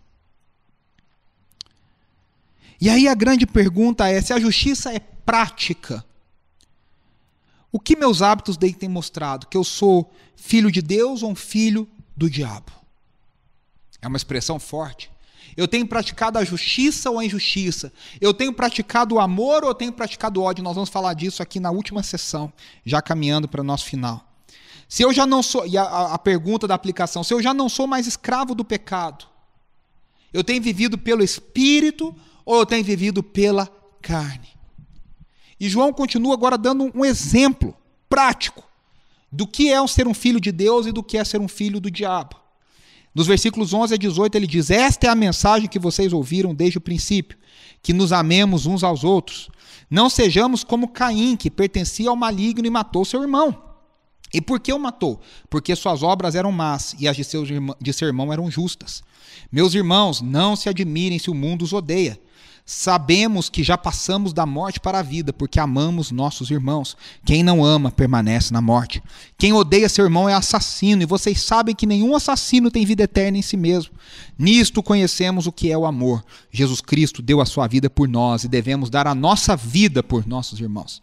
E 2.80 2.90
aí 2.90 3.08
a 3.08 3.16
grande 3.16 3.48
pergunta 3.48 4.08
é: 4.08 4.22
se 4.22 4.34
a 4.34 4.40
justiça 4.40 4.94
é 4.94 5.00
prática, 5.00 6.06
o 7.72 7.80
que 7.80 7.96
meus 7.96 8.22
hábitos 8.22 8.58
têm 8.58 8.90
mostrado? 8.90 9.48
Que 9.48 9.58
eu 9.58 9.64
sou 9.64 10.14
filho 10.36 10.72
de 10.72 10.82
Deus 10.82 11.24
ou 11.24 11.32
um 11.32 11.36
filho 11.36 11.88
do 12.16 12.30
diabo? 12.30 12.72
É 14.02 14.08
uma 14.08 14.18
expressão 14.18 14.60
forte. 14.60 15.10
Eu 15.56 15.68
tenho 15.68 15.88
praticado 15.88 16.38
a 16.38 16.44
justiça 16.44 17.10
ou 17.10 17.18
a 17.18 17.26
injustiça? 17.26 17.92
Eu 18.22 18.34
tenho 18.34 18.54
praticado 18.54 19.16
o 19.16 19.20
amor 19.20 19.64
ou 19.64 19.70
eu 19.70 19.76
tenho 19.76 19.92
praticado 19.92 20.40
o 20.40 20.44
ódio? 20.44 20.64
Nós 20.64 20.76
vamos 20.76 20.90
falar 20.90 21.14
disso 21.14 21.42
aqui 21.42 21.60
na 21.60 21.72
última 21.72 22.04
sessão, 22.04 22.52
já 22.86 23.02
caminhando 23.02 23.48
para 23.48 23.62
o 23.62 23.64
nosso 23.64 23.86
final. 23.86 24.27
Se 24.88 25.04
eu 25.04 25.12
já 25.12 25.26
não 25.26 25.44
sou, 25.44 25.66
e 25.66 25.78
a, 25.78 25.84
a 26.14 26.18
pergunta 26.18 26.68
da 26.68 26.76
aplicação, 26.76 27.24
se 27.24 27.34
eu 27.34 27.42
já 27.42 27.54
não 27.54 27.68
sou 27.68 27.88
mais 27.88 28.08
escravo 28.08 28.56
do 28.56 28.64
pecado, 28.64 29.26
eu 30.32 30.44
tenho 30.44 30.62
vivido 30.62 30.98
pelo 30.98 31.24
Espírito 31.24 32.16
ou 32.46 32.60
eu 32.60 32.66
tenho 32.66 32.84
vivido 32.84 33.22
pela 33.22 33.68
carne? 34.02 34.50
E 35.60 35.68
João 35.68 35.92
continua 35.92 36.34
agora 36.34 36.58
dando 36.58 36.92
um 36.94 37.04
exemplo 37.04 37.76
prático 38.10 38.64
do 39.32 39.46
que 39.46 39.70
é 39.70 39.88
ser 39.88 40.08
um 40.08 40.14
filho 40.14 40.40
de 40.40 40.52
Deus 40.52 40.86
e 40.86 40.92
do 40.92 41.04
que 41.04 41.18
é 41.18 41.24
ser 41.26 41.42
um 41.42 41.48
filho 41.48 41.80
do 41.80 41.92
diabo. 41.92 42.36
Nos 43.14 43.28
versículos 43.28 43.74
11 43.74 43.96
a 43.96 43.98
18 43.98 44.36
ele 44.36 44.48
diz: 44.48 44.70
Esta 44.70 45.08
é 45.08 45.10
a 45.10 45.16
mensagem 45.16 45.68
que 45.68 45.80
vocês 45.80 46.14
ouviram 46.14 46.54
desde 46.54 46.78
o 46.78 46.82
princípio, 46.82 47.38
que 47.82 47.92
nos 47.92 48.14
amemos 48.14 48.66
uns 48.66 48.84
aos 48.84 49.04
outros. 49.04 49.50
Não 49.90 50.10
sejamos 50.10 50.64
como 50.64 50.90
Caim, 50.90 51.36
que 51.36 51.50
pertencia 51.50 52.10
ao 52.10 52.16
maligno 52.16 52.68
e 52.68 52.70
matou 52.70 53.04
seu 53.04 53.22
irmão. 53.22 53.67
E 54.34 54.42
por 54.42 54.60
que 54.60 54.74
o 54.74 54.80
matou? 54.80 55.22
Porque 55.50 55.76
suas 55.76 56.04
obras 56.04 56.36
eram 56.36 56.52
más 56.52 56.96
e 57.00 57.08
as 57.08 57.16
de, 57.16 57.24
seu, 57.24 57.44
de 57.80 57.94
seu 57.94 58.08
irmão 58.08 58.32
eram 58.34 58.52
justas. 58.52 59.02
Meus 59.52 59.74
irmãos, 59.74 60.22
não 60.22 60.56
se 60.56 60.68
admirem 60.68 61.20
se 61.20 61.30
o 61.30 61.36
mundo 61.36 61.64
os 61.64 61.74
odeia. 61.74 62.20
Sabemos 62.70 63.48
que 63.48 63.64
já 63.64 63.78
passamos 63.78 64.34
da 64.34 64.46
morte 64.46 64.78
para 64.78 65.00
a 65.00 65.02
vida, 65.02 65.32
porque 65.32 65.58
amamos 65.58 66.12
nossos 66.12 66.52
irmãos. 66.52 66.98
Quem 67.24 67.42
não 67.42 67.64
ama 67.64 67.90
permanece 67.90 68.52
na 68.52 68.60
morte. 68.60 69.02
Quem 69.38 69.54
odeia 69.54 69.88
seu 69.88 70.04
irmão 70.04 70.28
é 70.28 70.34
assassino, 70.34 71.02
e 71.02 71.06
vocês 71.06 71.40
sabem 71.42 71.74
que 71.74 71.86
nenhum 71.86 72.14
assassino 72.14 72.70
tem 72.70 72.86
vida 72.86 73.04
eterna 73.04 73.38
em 73.38 73.42
si 73.42 73.56
mesmo. 73.56 73.94
Nisto 74.38 74.84
conhecemos 74.84 75.48
o 75.48 75.52
que 75.52 75.72
é 75.72 75.78
o 75.78 75.86
amor. 75.86 76.22
Jesus 76.52 76.82
Cristo 76.82 77.22
deu 77.22 77.40
a 77.40 77.46
sua 77.46 77.68
vida 77.68 77.90
por 77.90 78.06
nós 78.06 78.44
e 78.44 78.50
devemos 78.50 78.90
dar 78.90 79.08
a 79.08 79.16
nossa 79.16 79.56
vida 79.56 80.04
por 80.04 80.28
nossos 80.28 80.60
irmãos. 80.60 81.02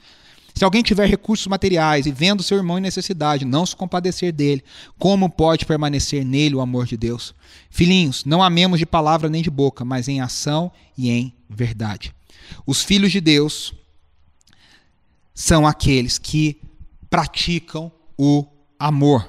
Se 0.55 0.65
alguém 0.65 0.83
tiver 0.85 1.09
recursos 1.09 1.49
materiais 1.49 2.07
e 2.07 2.13
vendo 2.13 2.43
seu 2.43 2.57
irmão 2.57 2.79
em 2.79 2.83
necessidade, 2.83 3.45
não 3.45 3.67
se 3.67 3.75
compadecer 3.75 4.33
dele, 4.33 4.63
como 4.97 5.29
pode 5.29 5.67
permanecer 5.67 6.25
nele 6.25 6.55
o 6.55 6.61
amor 6.61 6.87
de 6.87 6.97
Deus? 6.97 7.35
Filhinhos, 7.69 8.25
não 8.25 8.41
amemos 8.41 8.79
de 8.79 8.87
palavra 8.87 9.29
nem 9.29 9.43
de 9.43 9.51
boca, 9.51 9.85
mas 9.85 10.07
em 10.07 10.21
ação 10.21 10.71
e 10.97 11.11
em 11.11 11.35
verdade. 11.51 12.15
Os 12.65 12.83
filhos 12.83 13.11
de 13.11 13.21
Deus 13.21 13.75
são 15.35 15.67
aqueles 15.67 16.19
que 16.19 16.61
praticam 17.11 17.91
o 18.17 18.47
amor. 18.79 19.29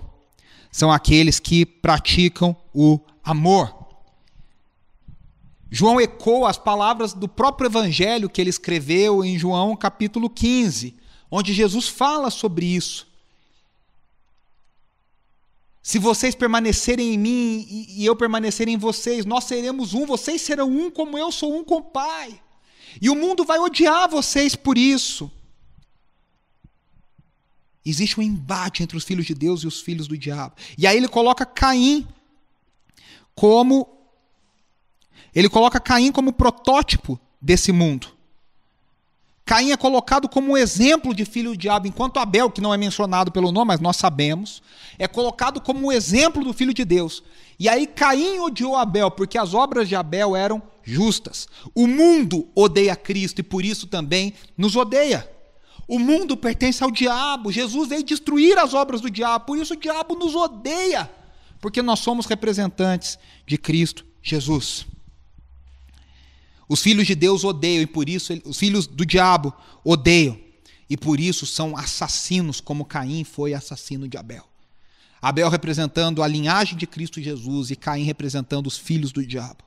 São 0.71 0.91
aqueles 0.91 1.39
que 1.39 1.65
praticam 1.65 2.55
o 2.71 2.99
amor. 3.23 3.73
João 5.71 5.99
ecoa 5.99 6.51
as 6.51 6.57
palavras 6.59 7.13
do 7.13 7.27
próprio 7.27 7.67
evangelho 7.67 8.29
que 8.29 8.39
ele 8.39 8.51
escreveu 8.51 9.25
em 9.25 9.39
João 9.39 9.75
capítulo 9.75 10.29
15 10.29 11.03
onde 11.29 11.53
Jesus 11.53 11.87
fala 11.87 12.29
sobre 12.29 12.65
isso. 12.65 13.07
Se 15.81 15.99
vocês 15.99 16.33
permanecerem 16.33 17.13
em 17.13 17.17
mim 17.17 17.67
e 17.69 18.03
eu 18.03 18.15
permanecer 18.15 18.67
em 18.67 18.77
vocês, 18.77 19.23
nós 19.23 19.43
seremos 19.43 19.93
um, 19.93 20.05
vocês 20.05 20.41
serão 20.41 20.67
um 20.67 20.89
como 20.89 21.17
eu 21.17 21.31
sou 21.31 21.55
um 21.55 21.63
com 21.63 21.75
o 21.75 21.83
Pai. 21.83 22.41
E 22.99 23.09
o 23.09 23.15
mundo 23.15 23.45
vai 23.45 23.59
odiar 23.59 24.09
vocês 24.09 24.55
por 24.55 24.77
isso. 24.77 25.31
Existe 27.85 28.19
um 28.19 28.23
embate 28.23 28.81
entre 28.81 28.97
os 28.97 29.03
filhos 29.03 29.27
de 29.27 29.35
Deus 29.35 29.61
e 29.61 29.67
os 29.67 29.79
filhos 29.79 30.07
do 30.07 30.17
diabo. 30.17 30.55
E 30.75 30.87
aí 30.87 30.97
ele 30.97 31.07
coloca 31.07 31.45
Caim 31.45 32.07
como 33.35 33.95
ele 35.35 35.49
coloca 35.49 35.79
Caim 35.79 36.11
como 36.11 36.33
protótipo 36.33 37.19
desse 37.39 37.71
mundo. 37.71 38.14
Caim 39.45 39.71
é 39.71 39.77
colocado 39.77 40.27
como 40.27 40.53
um 40.53 40.57
exemplo 40.57 41.13
de 41.13 41.23
filho 41.23 41.51
do 41.51 41.57
diabo, 41.57 41.87
enquanto 41.87 42.17
Abel, 42.17 42.49
que 42.49 42.59
não 42.59 42.73
é 42.73 42.77
mencionado 42.77 43.31
pelo 43.31 43.51
nome, 43.51 43.67
mas 43.67 43.79
nós 43.79 43.95
sabemos, 43.95 44.63
é 44.97 45.07
colocado 45.07 45.61
como 45.61 45.87
um 45.87 45.91
exemplo 45.91 46.43
do 46.43 46.51
filho 46.51 46.73
de 46.73 46.83
Deus. 46.83 47.21
E 47.59 47.69
aí 47.69 47.85
Caim 47.85 48.39
odiou 48.39 48.75
Abel, 48.75 49.11
porque 49.11 49.37
as 49.37 49.53
obras 49.53 49.87
de 49.87 49.95
Abel 49.95 50.35
eram 50.35 50.63
justas. 50.83 51.47
O 51.75 51.85
mundo 51.85 52.47
odeia 52.55 52.95
Cristo 52.95 53.39
e 53.39 53.43
por 53.43 53.63
isso 53.63 53.85
também 53.85 54.33
nos 54.57 54.75
odeia. 54.75 55.29
O 55.87 55.99
mundo 55.99 56.35
pertence 56.35 56.83
ao 56.83 56.89
diabo. 56.89 57.51
Jesus 57.51 57.87
veio 57.87 58.03
destruir 58.03 58.57
as 58.57 58.73
obras 58.73 58.99
do 58.99 59.11
diabo, 59.11 59.45
por 59.45 59.59
isso 59.59 59.75
o 59.75 59.77
diabo 59.77 60.15
nos 60.15 60.33
odeia, 60.33 61.07
porque 61.61 61.83
nós 61.83 61.99
somos 61.99 62.25
representantes 62.25 63.19
de 63.45 63.59
Cristo 63.59 64.03
Jesus. 64.23 64.87
Os 66.67 66.81
filhos 66.81 67.05
de 67.05 67.15
Deus 67.15 67.43
odeiam 67.43 67.81
e 67.81 67.87
por 67.87 68.09
isso 68.09 68.33
os 68.45 68.57
filhos 68.57 68.87
do 68.87 69.05
diabo 69.05 69.53
odeiam 69.83 70.39
e 70.89 70.97
por 70.97 71.19
isso 71.19 71.45
são 71.45 71.75
assassinos 71.77 72.59
como 72.59 72.85
Caim 72.85 73.23
foi 73.23 73.53
assassino 73.53 74.07
de 74.07 74.17
Abel. 74.17 74.45
Abel 75.21 75.49
representando 75.49 76.21
a 76.21 76.27
linhagem 76.27 76.77
de 76.77 76.85
Cristo 76.85 77.21
Jesus 77.21 77.71
e 77.71 77.75
Caim 77.75 78.03
representando 78.03 78.67
os 78.67 78.77
filhos 78.77 79.11
do 79.11 79.25
diabo. 79.25 79.63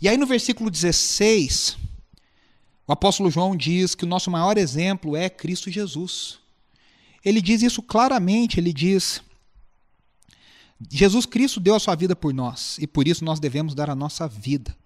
E 0.00 0.08
aí 0.08 0.16
no 0.16 0.26
versículo 0.26 0.70
16, 0.70 1.76
o 2.86 2.92
apóstolo 2.92 3.30
João 3.30 3.56
diz 3.56 3.94
que 3.94 4.04
o 4.04 4.08
nosso 4.08 4.30
maior 4.30 4.58
exemplo 4.58 5.16
é 5.16 5.30
Cristo 5.30 5.70
Jesus. 5.70 6.38
Ele 7.24 7.40
diz 7.40 7.62
isso 7.62 7.82
claramente, 7.82 8.60
ele 8.60 8.72
diz: 8.72 9.22
Jesus 10.90 11.26
Cristo 11.26 11.60
deu 11.60 11.74
a 11.74 11.80
sua 11.80 11.94
vida 11.94 12.14
por 12.14 12.32
nós 12.32 12.76
e 12.78 12.86
por 12.86 13.08
isso 13.08 13.24
nós 13.24 13.40
devemos 13.40 13.74
dar 13.74 13.90
a 13.90 13.94
nossa 13.94 14.28
vida. 14.28 14.76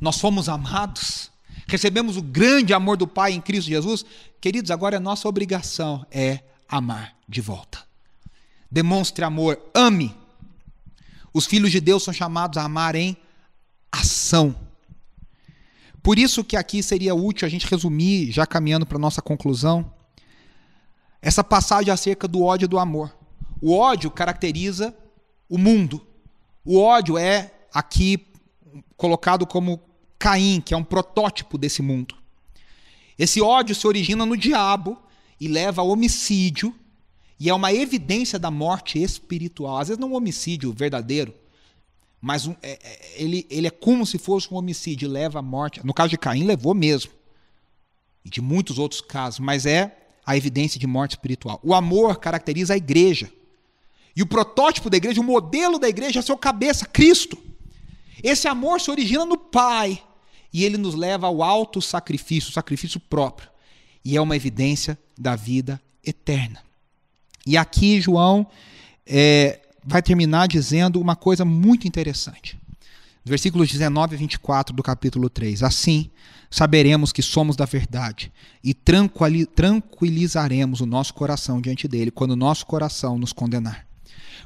Nós 0.00 0.20
fomos 0.20 0.48
amados, 0.48 1.30
recebemos 1.66 2.16
o 2.16 2.22
grande 2.22 2.72
amor 2.72 2.96
do 2.96 3.06
Pai 3.06 3.32
em 3.32 3.40
Cristo 3.40 3.68
Jesus. 3.68 4.04
Queridos, 4.40 4.70
agora 4.70 4.96
é 4.96 5.00
nossa 5.00 5.28
obrigação 5.28 6.06
é 6.10 6.40
amar 6.68 7.16
de 7.28 7.40
volta. 7.40 7.82
Demonstre 8.70 9.24
amor, 9.24 9.60
ame. 9.74 10.14
Os 11.32 11.46
filhos 11.46 11.70
de 11.70 11.80
Deus 11.80 12.02
são 12.02 12.12
chamados 12.12 12.58
a 12.58 12.64
amar 12.64 12.94
em 12.94 13.16
ação. 13.90 14.54
Por 16.02 16.18
isso 16.18 16.44
que 16.44 16.56
aqui 16.56 16.82
seria 16.82 17.14
útil 17.14 17.46
a 17.46 17.48
gente 17.48 17.66
resumir, 17.66 18.30
já 18.30 18.46
caminhando 18.46 18.84
para 18.84 18.98
a 18.98 19.00
nossa 19.00 19.22
conclusão, 19.22 19.90
essa 21.22 21.42
passagem 21.42 21.92
acerca 21.92 22.28
do 22.28 22.42
ódio 22.42 22.66
e 22.66 22.68
do 22.68 22.78
amor. 22.78 23.16
O 23.60 23.74
ódio 23.74 24.10
caracteriza 24.10 24.94
o 25.48 25.58
mundo. 25.58 26.04
O 26.64 26.78
ódio 26.78 27.18
é 27.18 27.52
aqui 27.72 28.26
colocado 28.96 29.46
como 29.46 29.80
Caim, 30.18 30.60
que 30.60 30.72
é 30.72 30.76
um 30.76 30.84
protótipo 30.84 31.58
desse 31.58 31.82
mundo. 31.82 32.14
Esse 33.18 33.40
ódio 33.40 33.74
se 33.74 33.86
origina 33.86 34.24
no 34.24 34.36
diabo 34.36 34.98
e 35.40 35.48
leva 35.48 35.82
ao 35.82 35.88
homicídio, 35.88 36.74
e 37.38 37.50
é 37.50 37.54
uma 37.54 37.72
evidência 37.72 38.38
da 38.38 38.50
morte 38.50 39.02
espiritual. 39.02 39.78
Às 39.78 39.88
vezes 39.88 40.00
não 40.00 40.12
um 40.12 40.16
homicídio 40.16 40.72
verdadeiro, 40.72 41.34
mas 42.20 42.46
um, 42.46 42.54
é, 42.62 42.78
é, 42.82 43.22
ele, 43.22 43.46
ele 43.50 43.66
é 43.66 43.70
como 43.70 44.06
se 44.06 44.16
fosse 44.16 44.52
um 44.52 44.56
homicídio, 44.56 45.08
leva 45.08 45.40
à 45.40 45.42
morte. 45.42 45.84
No 45.84 45.92
caso 45.92 46.08
de 46.08 46.16
Caim, 46.16 46.44
levou 46.44 46.72
mesmo. 46.72 47.12
E 48.24 48.30
de 48.30 48.40
muitos 48.40 48.78
outros 48.78 49.02
casos, 49.02 49.40
mas 49.40 49.66
é 49.66 49.94
a 50.24 50.36
evidência 50.36 50.80
de 50.80 50.86
morte 50.86 51.12
espiritual. 51.12 51.60
O 51.62 51.74
amor 51.74 52.18
caracteriza 52.18 52.72
a 52.72 52.76
igreja. 52.78 53.30
E 54.16 54.22
o 54.22 54.26
protótipo 54.26 54.88
da 54.88 54.96
igreja, 54.96 55.20
o 55.20 55.24
modelo 55.24 55.78
da 55.78 55.88
igreja 55.88 56.20
é 56.20 56.22
seu 56.22 56.36
cabeça, 56.36 56.86
Cristo. 56.86 57.36
Esse 58.22 58.46
amor 58.46 58.80
se 58.80 58.90
origina 58.90 59.24
no 59.24 59.36
Pai 59.36 60.00
e 60.52 60.64
ele 60.64 60.78
nos 60.78 60.94
leva 60.94 61.26
ao 61.26 61.42
alto 61.42 61.82
sacrifício, 61.82 62.52
sacrifício 62.52 63.00
próprio. 63.00 63.48
E 64.04 64.16
é 64.16 64.20
uma 64.20 64.36
evidência 64.36 64.98
da 65.18 65.34
vida 65.34 65.80
eterna. 66.04 66.60
E 67.46 67.56
aqui 67.56 68.00
João 68.00 68.46
é, 69.06 69.60
vai 69.84 70.00
terminar 70.00 70.46
dizendo 70.46 71.00
uma 71.00 71.16
coisa 71.16 71.44
muito 71.44 71.88
interessante. 71.88 72.58
Versículos 73.24 73.70
19 73.70 74.14
e 74.14 74.18
24 74.18 74.74
do 74.74 74.82
capítulo 74.82 75.28
3. 75.28 75.62
Assim, 75.62 76.10
saberemos 76.50 77.10
que 77.10 77.22
somos 77.22 77.56
da 77.56 77.64
verdade 77.64 78.30
e 78.62 78.74
tranquilizaremos 78.74 80.80
o 80.80 80.86
nosso 80.86 81.14
coração 81.14 81.60
diante 81.60 81.88
dele 81.88 82.10
quando 82.10 82.32
o 82.32 82.36
nosso 82.36 82.66
coração 82.66 83.18
nos 83.18 83.32
condenar. 83.32 83.86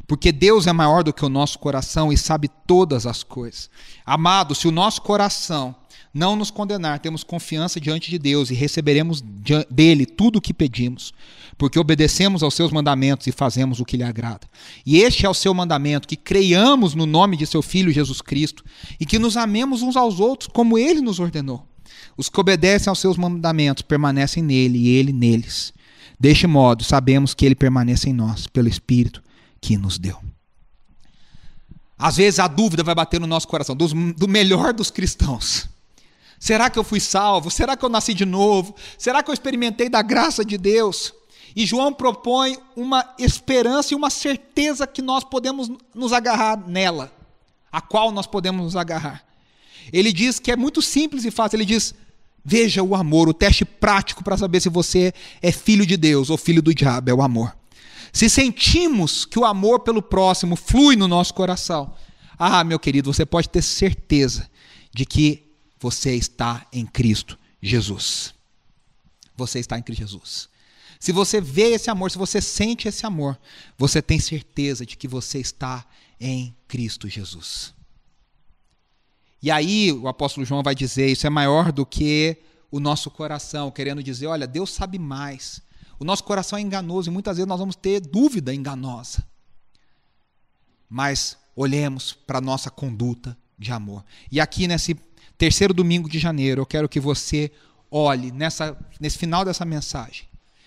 Porque 0.06 0.32
Deus 0.32 0.66
é 0.66 0.72
maior 0.72 1.04
do 1.04 1.12
que 1.12 1.24
o 1.24 1.28
nosso 1.28 1.58
coração 1.58 2.10
e 2.10 2.16
sabe 2.16 2.48
todas 2.66 3.06
as 3.06 3.22
coisas. 3.22 3.68
Amado, 4.06 4.54
se 4.54 4.66
o 4.66 4.72
nosso 4.72 5.02
coração 5.02 5.76
não 6.12 6.34
nos 6.34 6.50
condenar, 6.50 6.98
temos 6.98 7.22
confiança 7.22 7.78
diante 7.78 8.10
de 8.10 8.18
Deus 8.18 8.50
e 8.50 8.54
receberemos 8.54 9.22
dele 9.70 10.06
tudo 10.06 10.36
o 10.36 10.40
que 10.40 10.54
pedimos, 10.54 11.12
porque 11.58 11.78
obedecemos 11.78 12.42
aos 12.42 12.54
seus 12.54 12.72
mandamentos 12.72 13.26
e 13.26 13.32
fazemos 13.32 13.80
o 13.80 13.84
que 13.84 13.98
lhe 13.98 14.02
agrada. 14.02 14.48
E 14.86 14.98
este 14.98 15.26
é 15.26 15.28
o 15.28 15.34
seu 15.34 15.52
mandamento: 15.52 16.08
que 16.08 16.16
creiamos 16.16 16.94
no 16.94 17.04
nome 17.04 17.36
de 17.36 17.46
seu 17.46 17.60
Filho 17.60 17.92
Jesus 17.92 18.22
Cristo 18.22 18.64
e 18.98 19.04
que 19.04 19.18
nos 19.18 19.36
amemos 19.36 19.82
uns 19.82 19.96
aos 19.96 20.18
outros 20.18 20.50
como 20.52 20.78
ele 20.78 21.02
nos 21.02 21.20
ordenou. 21.20 21.66
Os 22.16 22.28
que 22.28 22.40
obedecem 22.40 22.88
aos 22.88 22.98
seus 22.98 23.16
mandamentos 23.16 23.82
permanecem 23.82 24.42
nele 24.42 24.78
e 24.78 24.88
ele 24.88 25.12
neles. 25.12 25.72
Deste 26.18 26.46
modo, 26.46 26.82
sabemos 26.82 27.34
que 27.34 27.46
ele 27.46 27.54
permanece 27.54 28.10
em 28.10 28.12
nós, 28.12 28.46
pelo 28.46 28.68
Espírito 28.68 29.22
que 29.60 29.76
nos 29.76 29.98
deu. 29.98 30.20
Às 31.98 32.16
vezes 32.16 32.38
a 32.38 32.46
dúvida 32.46 32.84
vai 32.84 32.94
bater 32.94 33.20
no 33.20 33.26
nosso 33.26 33.48
coração, 33.48 33.74
do, 33.74 33.88
do 34.14 34.28
melhor 34.28 34.72
dos 34.72 34.90
cristãos. 34.90 35.68
Será 36.38 36.70
que 36.70 36.78
eu 36.78 36.84
fui 36.84 37.00
salvo? 37.00 37.50
Será 37.50 37.76
que 37.76 37.84
eu 37.84 37.88
nasci 37.88 38.14
de 38.14 38.24
novo? 38.24 38.74
Será 38.96 39.22
que 39.22 39.30
eu 39.30 39.34
experimentei 39.34 39.88
da 39.88 40.00
graça 40.02 40.44
de 40.44 40.56
Deus? 40.56 41.12
E 41.56 41.66
João 41.66 41.92
propõe 41.92 42.56
uma 42.76 43.04
esperança 43.18 43.92
e 43.92 43.96
uma 43.96 44.10
certeza 44.10 44.86
que 44.86 45.02
nós 45.02 45.24
podemos 45.24 45.68
nos 45.92 46.12
agarrar 46.12 46.56
nela, 46.68 47.12
a 47.72 47.80
qual 47.80 48.12
nós 48.12 48.28
podemos 48.28 48.62
nos 48.62 48.76
agarrar. 48.76 49.24
Ele 49.92 50.12
diz 50.12 50.38
que 50.38 50.52
é 50.52 50.56
muito 50.56 50.80
simples 50.80 51.24
e 51.24 51.32
fácil. 51.32 51.56
Ele 51.56 51.64
diz: 51.64 51.92
veja 52.44 52.82
o 52.82 52.94
amor, 52.94 53.28
o 53.28 53.34
teste 53.34 53.64
prático 53.64 54.22
para 54.22 54.36
saber 54.36 54.60
se 54.60 54.68
você 54.68 55.12
é 55.42 55.50
filho 55.50 55.84
de 55.84 55.96
Deus 55.96 56.30
ou 56.30 56.36
filho 56.36 56.62
do 56.62 56.72
diabo, 56.72 57.10
é 57.10 57.14
o 57.14 57.22
amor. 57.22 57.57
Se 58.12 58.28
sentimos 58.28 59.24
que 59.24 59.38
o 59.38 59.44
amor 59.44 59.80
pelo 59.80 60.02
próximo 60.02 60.56
flui 60.56 60.96
no 60.96 61.08
nosso 61.08 61.34
coração, 61.34 61.94
ah, 62.38 62.62
meu 62.64 62.78
querido, 62.78 63.12
você 63.12 63.26
pode 63.26 63.48
ter 63.48 63.62
certeza 63.62 64.48
de 64.92 65.04
que 65.04 65.52
você 65.78 66.14
está 66.14 66.66
em 66.72 66.86
Cristo 66.86 67.38
Jesus. 67.60 68.34
Você 69.36 69.58
está 69.58 69.78
em 69.78 69.82
Cristo 69.82 70.00
Jesus. 70.00 70.48
Se 70.98 71.12
você 71.12 71.40
vê 71.40 71.74
esse 71.74 71.90
amor, 71.90 72.10
se 72.10 72.18
você 72.18 72.40
sente 72.40 72.88
esse 72.88 73.06
amor, 73.06 73.38
você 73.76 74.02
tem 74.02 74.18
certeza 74.18 74.84
de 74.84 74.96
que 74.96 75.06
você 75.06 75.38
está 75.38 75.86
em 76.20 76.54
Cristo 76.66 77.08
Jesus. 77.08 77.72
E 79.40 79.50
aí 79.50 79.92
o 79.92 80.08
apóstolo 80.08 80.44
João 80.44 80.62
vai 80.62 80.74
dizer: 80.74 81.08
isso 81.08 81.26
é 81.26 81.30
maior 81.30 81.70
do 81.70 81.86
que 81.86 82.36
o 82.70 82.80
nosso 82.80 83.10
coração, 83.10 83.70
querendo 83.70 84.02
dizer, 84.02 84.26
olha, 84.26 84.46
Deus 84.46 84.70
sabe 84.70 84.98
mais. 84.98 85.62
O 85.98 86.04
nosso 86.04 86.22
coração 86.24 86.58
é 86.58 86.62
enganoso 86.62 87.10
e 87.10 87.12
muitas 87.12 87.36
vezes 87.36 87.48
nós 87.48 87.58
vamos 87.58 87.74
ter 87.74 88.00
dúvida 88.00 88.54
enganosa. 88.54 89.24
Mas 90.88 91.36
olhemos 91.56 92.12
para 92.12 92.38
a 92.38 92.40
nossa 92.40 92.70
conduta 92.70 93.36
de 93.58 93.72
amor. 93.72 94.04
E 94.30 94.40
aqui 94.40 94.68
nesse 94.68 94.96
terceiro 95.36 95.74
domingo 95.74 96.08
de 96.08 96.18
janeiro, 96.18 96.62
eu 96.62 96.66
quero 96.66 96.88
que 96.88 97.00
você 97.00 97.50
olhe 97.90 98.30
nessa, 98.30 98.76
nesse 99.00 99.18
final 99.18 99.44
dessa 99.44 99.64
mensagem, 99.64 100.26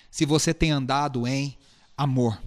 se 0.10 0.26
você 0.26 0.54
tem 0.54 0.72
andado 0.72 1.26
em 1.26 1.58
amor. 1.98 2.42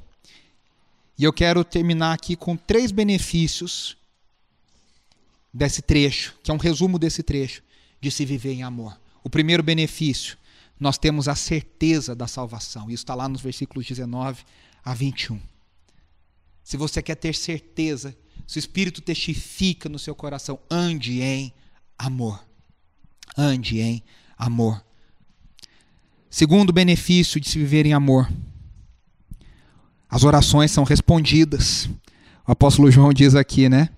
E 1.16 1.24
eu 1.24 1.32
quero 1.32 1.64
terminar 1.64 2.12
aqui 2.12 2.37
com 2.37 2.57
três 2.57 2.91
benefícios 2.91 3.97
desse 5.53 5.80
trecho, 5.80 6.35
que 6.43 6.51
é 6.51 6.55
um 6.55 6.59
resumo 6.59 6.99
desse 6.99 7.22
trecho, 7.22 7.62
de 8.01 8.11
se 8.11 8.24
viver 8.24 8.53
em 8.53 8.62
amor. 8.62 8.99
O 9.22 9.30
primeiro 9.30 9.62
benefício, 9.62 10.37
nós 10.79 10.99
temos 10.99 11.29
a 11.29 11.35
certeza 11.35 12.14
da 12.14 12.27
salvação. 12.27 12.91
Isso 12.91 13.03
está 13.03 13.14
lá 13.14 13.29
nos 13.29 13.41
versículos 13.41 13.87
19 13.87 14.45
a 14.85 14.95
21. 14.95 15.41
Se 16.62 16.77
você 16.77 17.03
quer 17.03 17.14
ter 17.14 17.35
certeza, 17.35 18.16
se 18.47 18.59
o 18.59 18.61
Espírito 18.61 19.01
testifica 19.01 19.89
no 19.89 19.99
seu 19.99 20.14
coração, 20.14 20.59
ande 20.70 21.20
em 21.22 21.53
amor. 21.99 22.43
Ande 23.37 23.81
em 23.81 24.03
amor. 24.37 24.85
Segundo 26.29 26.72
benefício 26.72 27.41
de 27.41 27.49
se 27.49 27.59
viver 27.59 27.87
em 27.87 27.93
amor, 27.93 28.29
as 30.09 30.25
orações 30.25 30.70
são 30.70 30.85
respondidas. 30.85 31.89
O 32.47 32.53
apóstolo 32.53 32.91
João 32.91 33.12
diz 33.12 33.35
aqui, 33.35 33.68
né? 33.68 33.89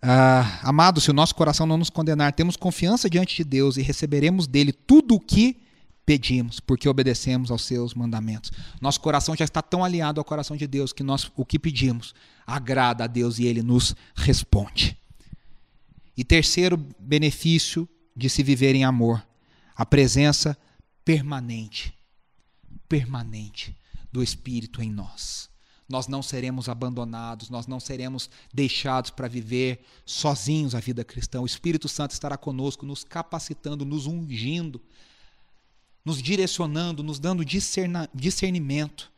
Ah, 0.00 0.60
amado, 0.62 1.00
se 1.00 1.10
o 1.10 1.14
nosso 1.14 1.34
coração 1.34 1.66
não 1.66 1.76
nos 1.76 1.90
condenar, 1.90 2.32
temos 2.32 2.56
confiança 2.56 3.10
diante 3.10 3.36
de 3.36 3.44
Deus 3.44 3.76
e 3.76 3.82
receberemos 3.82 4.46
dele 4.46 4.72
tudo 4.72 5.14
o 5.14 5.20
que 5.20 5.60
pedimos, 6.06 6.60
porque 6.60 6.88
obedecemos 6.88 7.50
aos 7.50 7.64
seus 7.64 7.92
mandamentos. 7.92 8.50
Nosso 8.80 9.00
coração 9.00 9.36
já 9.36 9.44
está 9.44 9.60
tão 9.60 9.84
alinhado 9.84 10.20
ao 10.20 10.24
coração 10.24 10.56
de 10.56 10.66
Deus 10.66 10.92
que 10.92 11.02
nós 11.02 11.30
o 11.36 11.44
que 11.44 11.58
pedimos 11.58 12.14
agrada 12.46 13.04
a 13.04 13.06
Deus 13.06 13.38
e 13.38 13.44
ele 13.44 13.62
nos 13.62 13.94
responde. 14.14 14.96
E 16.16 16.24
terceiro 16.24 16.76
benefício 16.98 17.88
de 18.16 18.30
se 18.30 18.42
viver 18.42 18.74
em 18.74 18.84
amor, 18.84 19.22
a 19.76 19.84
presença 19.84 20.56
permanente, 21.04 21.92
permanente 22.88 23.76
do 24.10 24.22
Espírito 24.22 24.80
em 24.82 24.90
nós. 24.90 25.50
Nós 25.88 26.06
não 26.06 26.22
seremos 26.22 26.68
abandonados, 26.68 27.48
nós 27.48 27.66
não 27.66 27.80
seremos 27.80 28.28
deixados 28.52 29.10
para 29.10 29.26
viver 29.26 29.80
sozinhos 30.04 30.74
a 30.74 30.80
vida 30.80 31.02
cristã. 31.02 31.40
O 31.40 31.46
Espírito 31.46 31.88
Santo 31.88 32.10
estará 32.10 32.36
conosco, 32.36 32.84
nos 32.84 33.02
capacitando, 33.02 33.86
nos 33.86 34.06
ungindo, 34.06 34.82
nos 36.04 36.20
direcionando, 36.20 37.02
nos 37.02 37.18
dando 37.18 37.42
discernimento. 37.42 39.10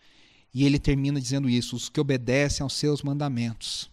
E 0.54 0.64
ele 0.64 0.78
termina 0.78 1.20
dizendo 1.20 1.48
isso: 1.48 1.74
os 1.74 1.88
que 1.88 2.00
obedecem 2.00 2.62
aos 2.62 2.74
seus 2.74 3.02
mandamentos 3.02 3.90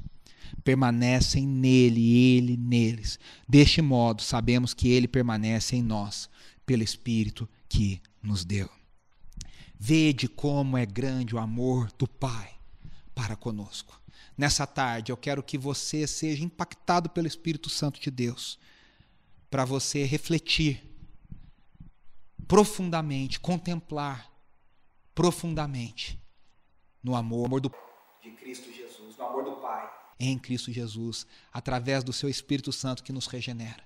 permanecem 0.63 1.47
nele, 1.47 2.35
ele 2.35 2.55
neles. 2.55 3.19
Deste 3.49 3.81
modo, 3.81 4.21
sabemos 4.21 4.73
que 4.73 4.87
ele 4.87 5.07
permanece 5.07 5.75
em 5.75 5.81
nós, 5.81 6.29
pelo 6.65 6.83
Espírito 6.83 7.49
que 7.67 8.01
nos 8.21 8.45
deu. 8.45 8.69
Vede 9.79 10.27
como 10.27 10.77
é 10.77 10.85
grande 10.85 11.35
o 11.35 11.39
amor 11.39 11.91
do 11.97 12.07
Pai 12.07 12.56
para 13.17 13.35
conosco. 13.35 13.99
Nessa 14.37 14.67
tarde, 14.67 15.11
eu 15.11 15.17
quero 15.17 15.41
que 15.41 15.57
você 15.57 16.05
seja 16.05 16.43
impactado 16.43 17.09
pelo 17.09 17.25
Espírito 17.25 17.67
Santo 17.67 17.99
de 17.99 18.11
Deus, 18.11 18.59
para 19.49 19.65
você 19.65 20.03
refletir 20.03 20.83
profundamente, 22.47 23.39
contemplar 23.39 24.31
profundamente 25.15 26.21
no 27.01 27.15
amor, 27.15 27.47
amor 27.47 27.59
do, 27.59 27.73
de 28.21 28.29
Cristo 28.33 28.71
Jesus, 28.71 29.17
no 29.17 29.25
amor 29.25 29.43
do 29.43 29.53
Pai 29.53 29.91
em 30.19 30.37
Cristo 30.37 30.71
Jesus, 30.71 31.25
através 31.51 32.03
do 32.03 32.13
seu 32.13 32.29
Espírito 32.29 32.71
Santo 32.71 33.03
que 33.03 33.11
nos 33.11 33.25
regenera. 33.25 33.83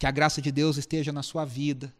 Que 0.00 0.06
a 0.06 0.10
graça 0.10 0.42
de 0.42 0.50
Deus 0.50 0.76
esteja 0.76 1.12
na 1.12 1.22
sua 1.22 1.44
vida, 1.44 1.94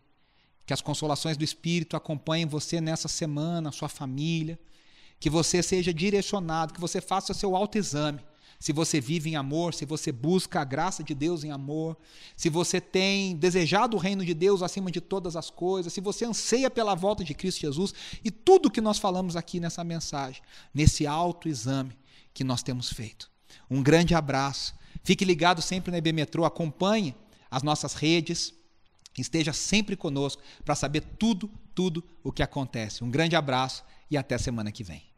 que 0.64 0.72
as 0.72 0.80
consolações 0.80 1.36
do 1.36 1.44
Espírito 1.44 1.96
acompanhem 1.96 2.46
você 2.46 2.80
nessa 2.80 3.06
semana, 3.06 3.68
a 3.68 3.72
sua 3.72 3.88
família, 3.88 4.58
que 5.18 5.30
você 5.30 5.62
seja 5.62 5.92
direcionado, 5.92 6.74
que 6.74 6.80
você 6.80 7.00
faça 7.00 7.34
seu 7.34 7.56
autoexame. 7.56 8.20
Se 8.58 8.72
você 8.72 9.00
vive 9.00 9.30
em 9.30 9.36
amor, 9.36 9.74
se 9.74 9.84
você 9.84 10.10
busca 10.10 10.60
a 10.60 10.64
graça 10.64 11.02
de 11.02 11.14
Deus 11.14 11.44
em 11.44 11.50
amor, 11.50 11.96
se 12.34 12.48
você 12.48 12.80
tem 12.80 13.36
desejado 13.36 13.96
o 13.96 14.00
reino 14.00 14.24
de 14.24 14.32
Deus 14.32 14.62
acima 14.62 14.90
de 14.90 15.00
todas 15.00 15.36
as 15.36 15.50
coisas, 15.50 15.92
se 15.92 16.00
você 16.00 16.24
anseia 16.24 16.70
pela 16.70 16.94
volta 16.94 17.22
de 17.22 17.34
Cristo 17.34 17.60
Jesus 17.60 17.92
e 18.24 18.30
tudo 18.30 18.70
que 18.70 18.80
nós 18.80 18.98
falamos 18.98 19.36
aqui 19.36 19.60
nessa 19.60 19.84
mensagem, 19.84 20.42
nesse 20.72 21.06
autoexame 21.06 21.98
que 22.32 22.44
nós 22.44 22.62
temos 22.62 22.90
feito. 22.90 23.30
Um 23.70 23.82
grande 23.82 24.14
abraço. 24.14 24.74
Fique 25.02 25.24
ligado 25.24 25.60
sempre 25.60 25.90
na 25.90 25.98
EB 25.98 26.12
Metrô, 26.12 26.44
acompanhe 26.44 27.14
as 27.50 27.62
nossas 27.62 27.94
redes, 27.94 28.54
esteja 29.20 29.52
sempre 29.52 29.96
conosco 29.96 30.42
para 30.64 30.74
saber 30.74 31.02
tudo, 31.18 31.50
tudo 31.74 32.02
o 32.22 32.32
que 32.32 32.42
acontece. 32.42 33.02
Um 33.02 33.10
grande 33.10 33.36
abraço 33.36 33.84
e 34.10 34.16
até 34.16 34.36
semana 34.38 34.70
que 34.70 34.84
vem. 34.84 35.15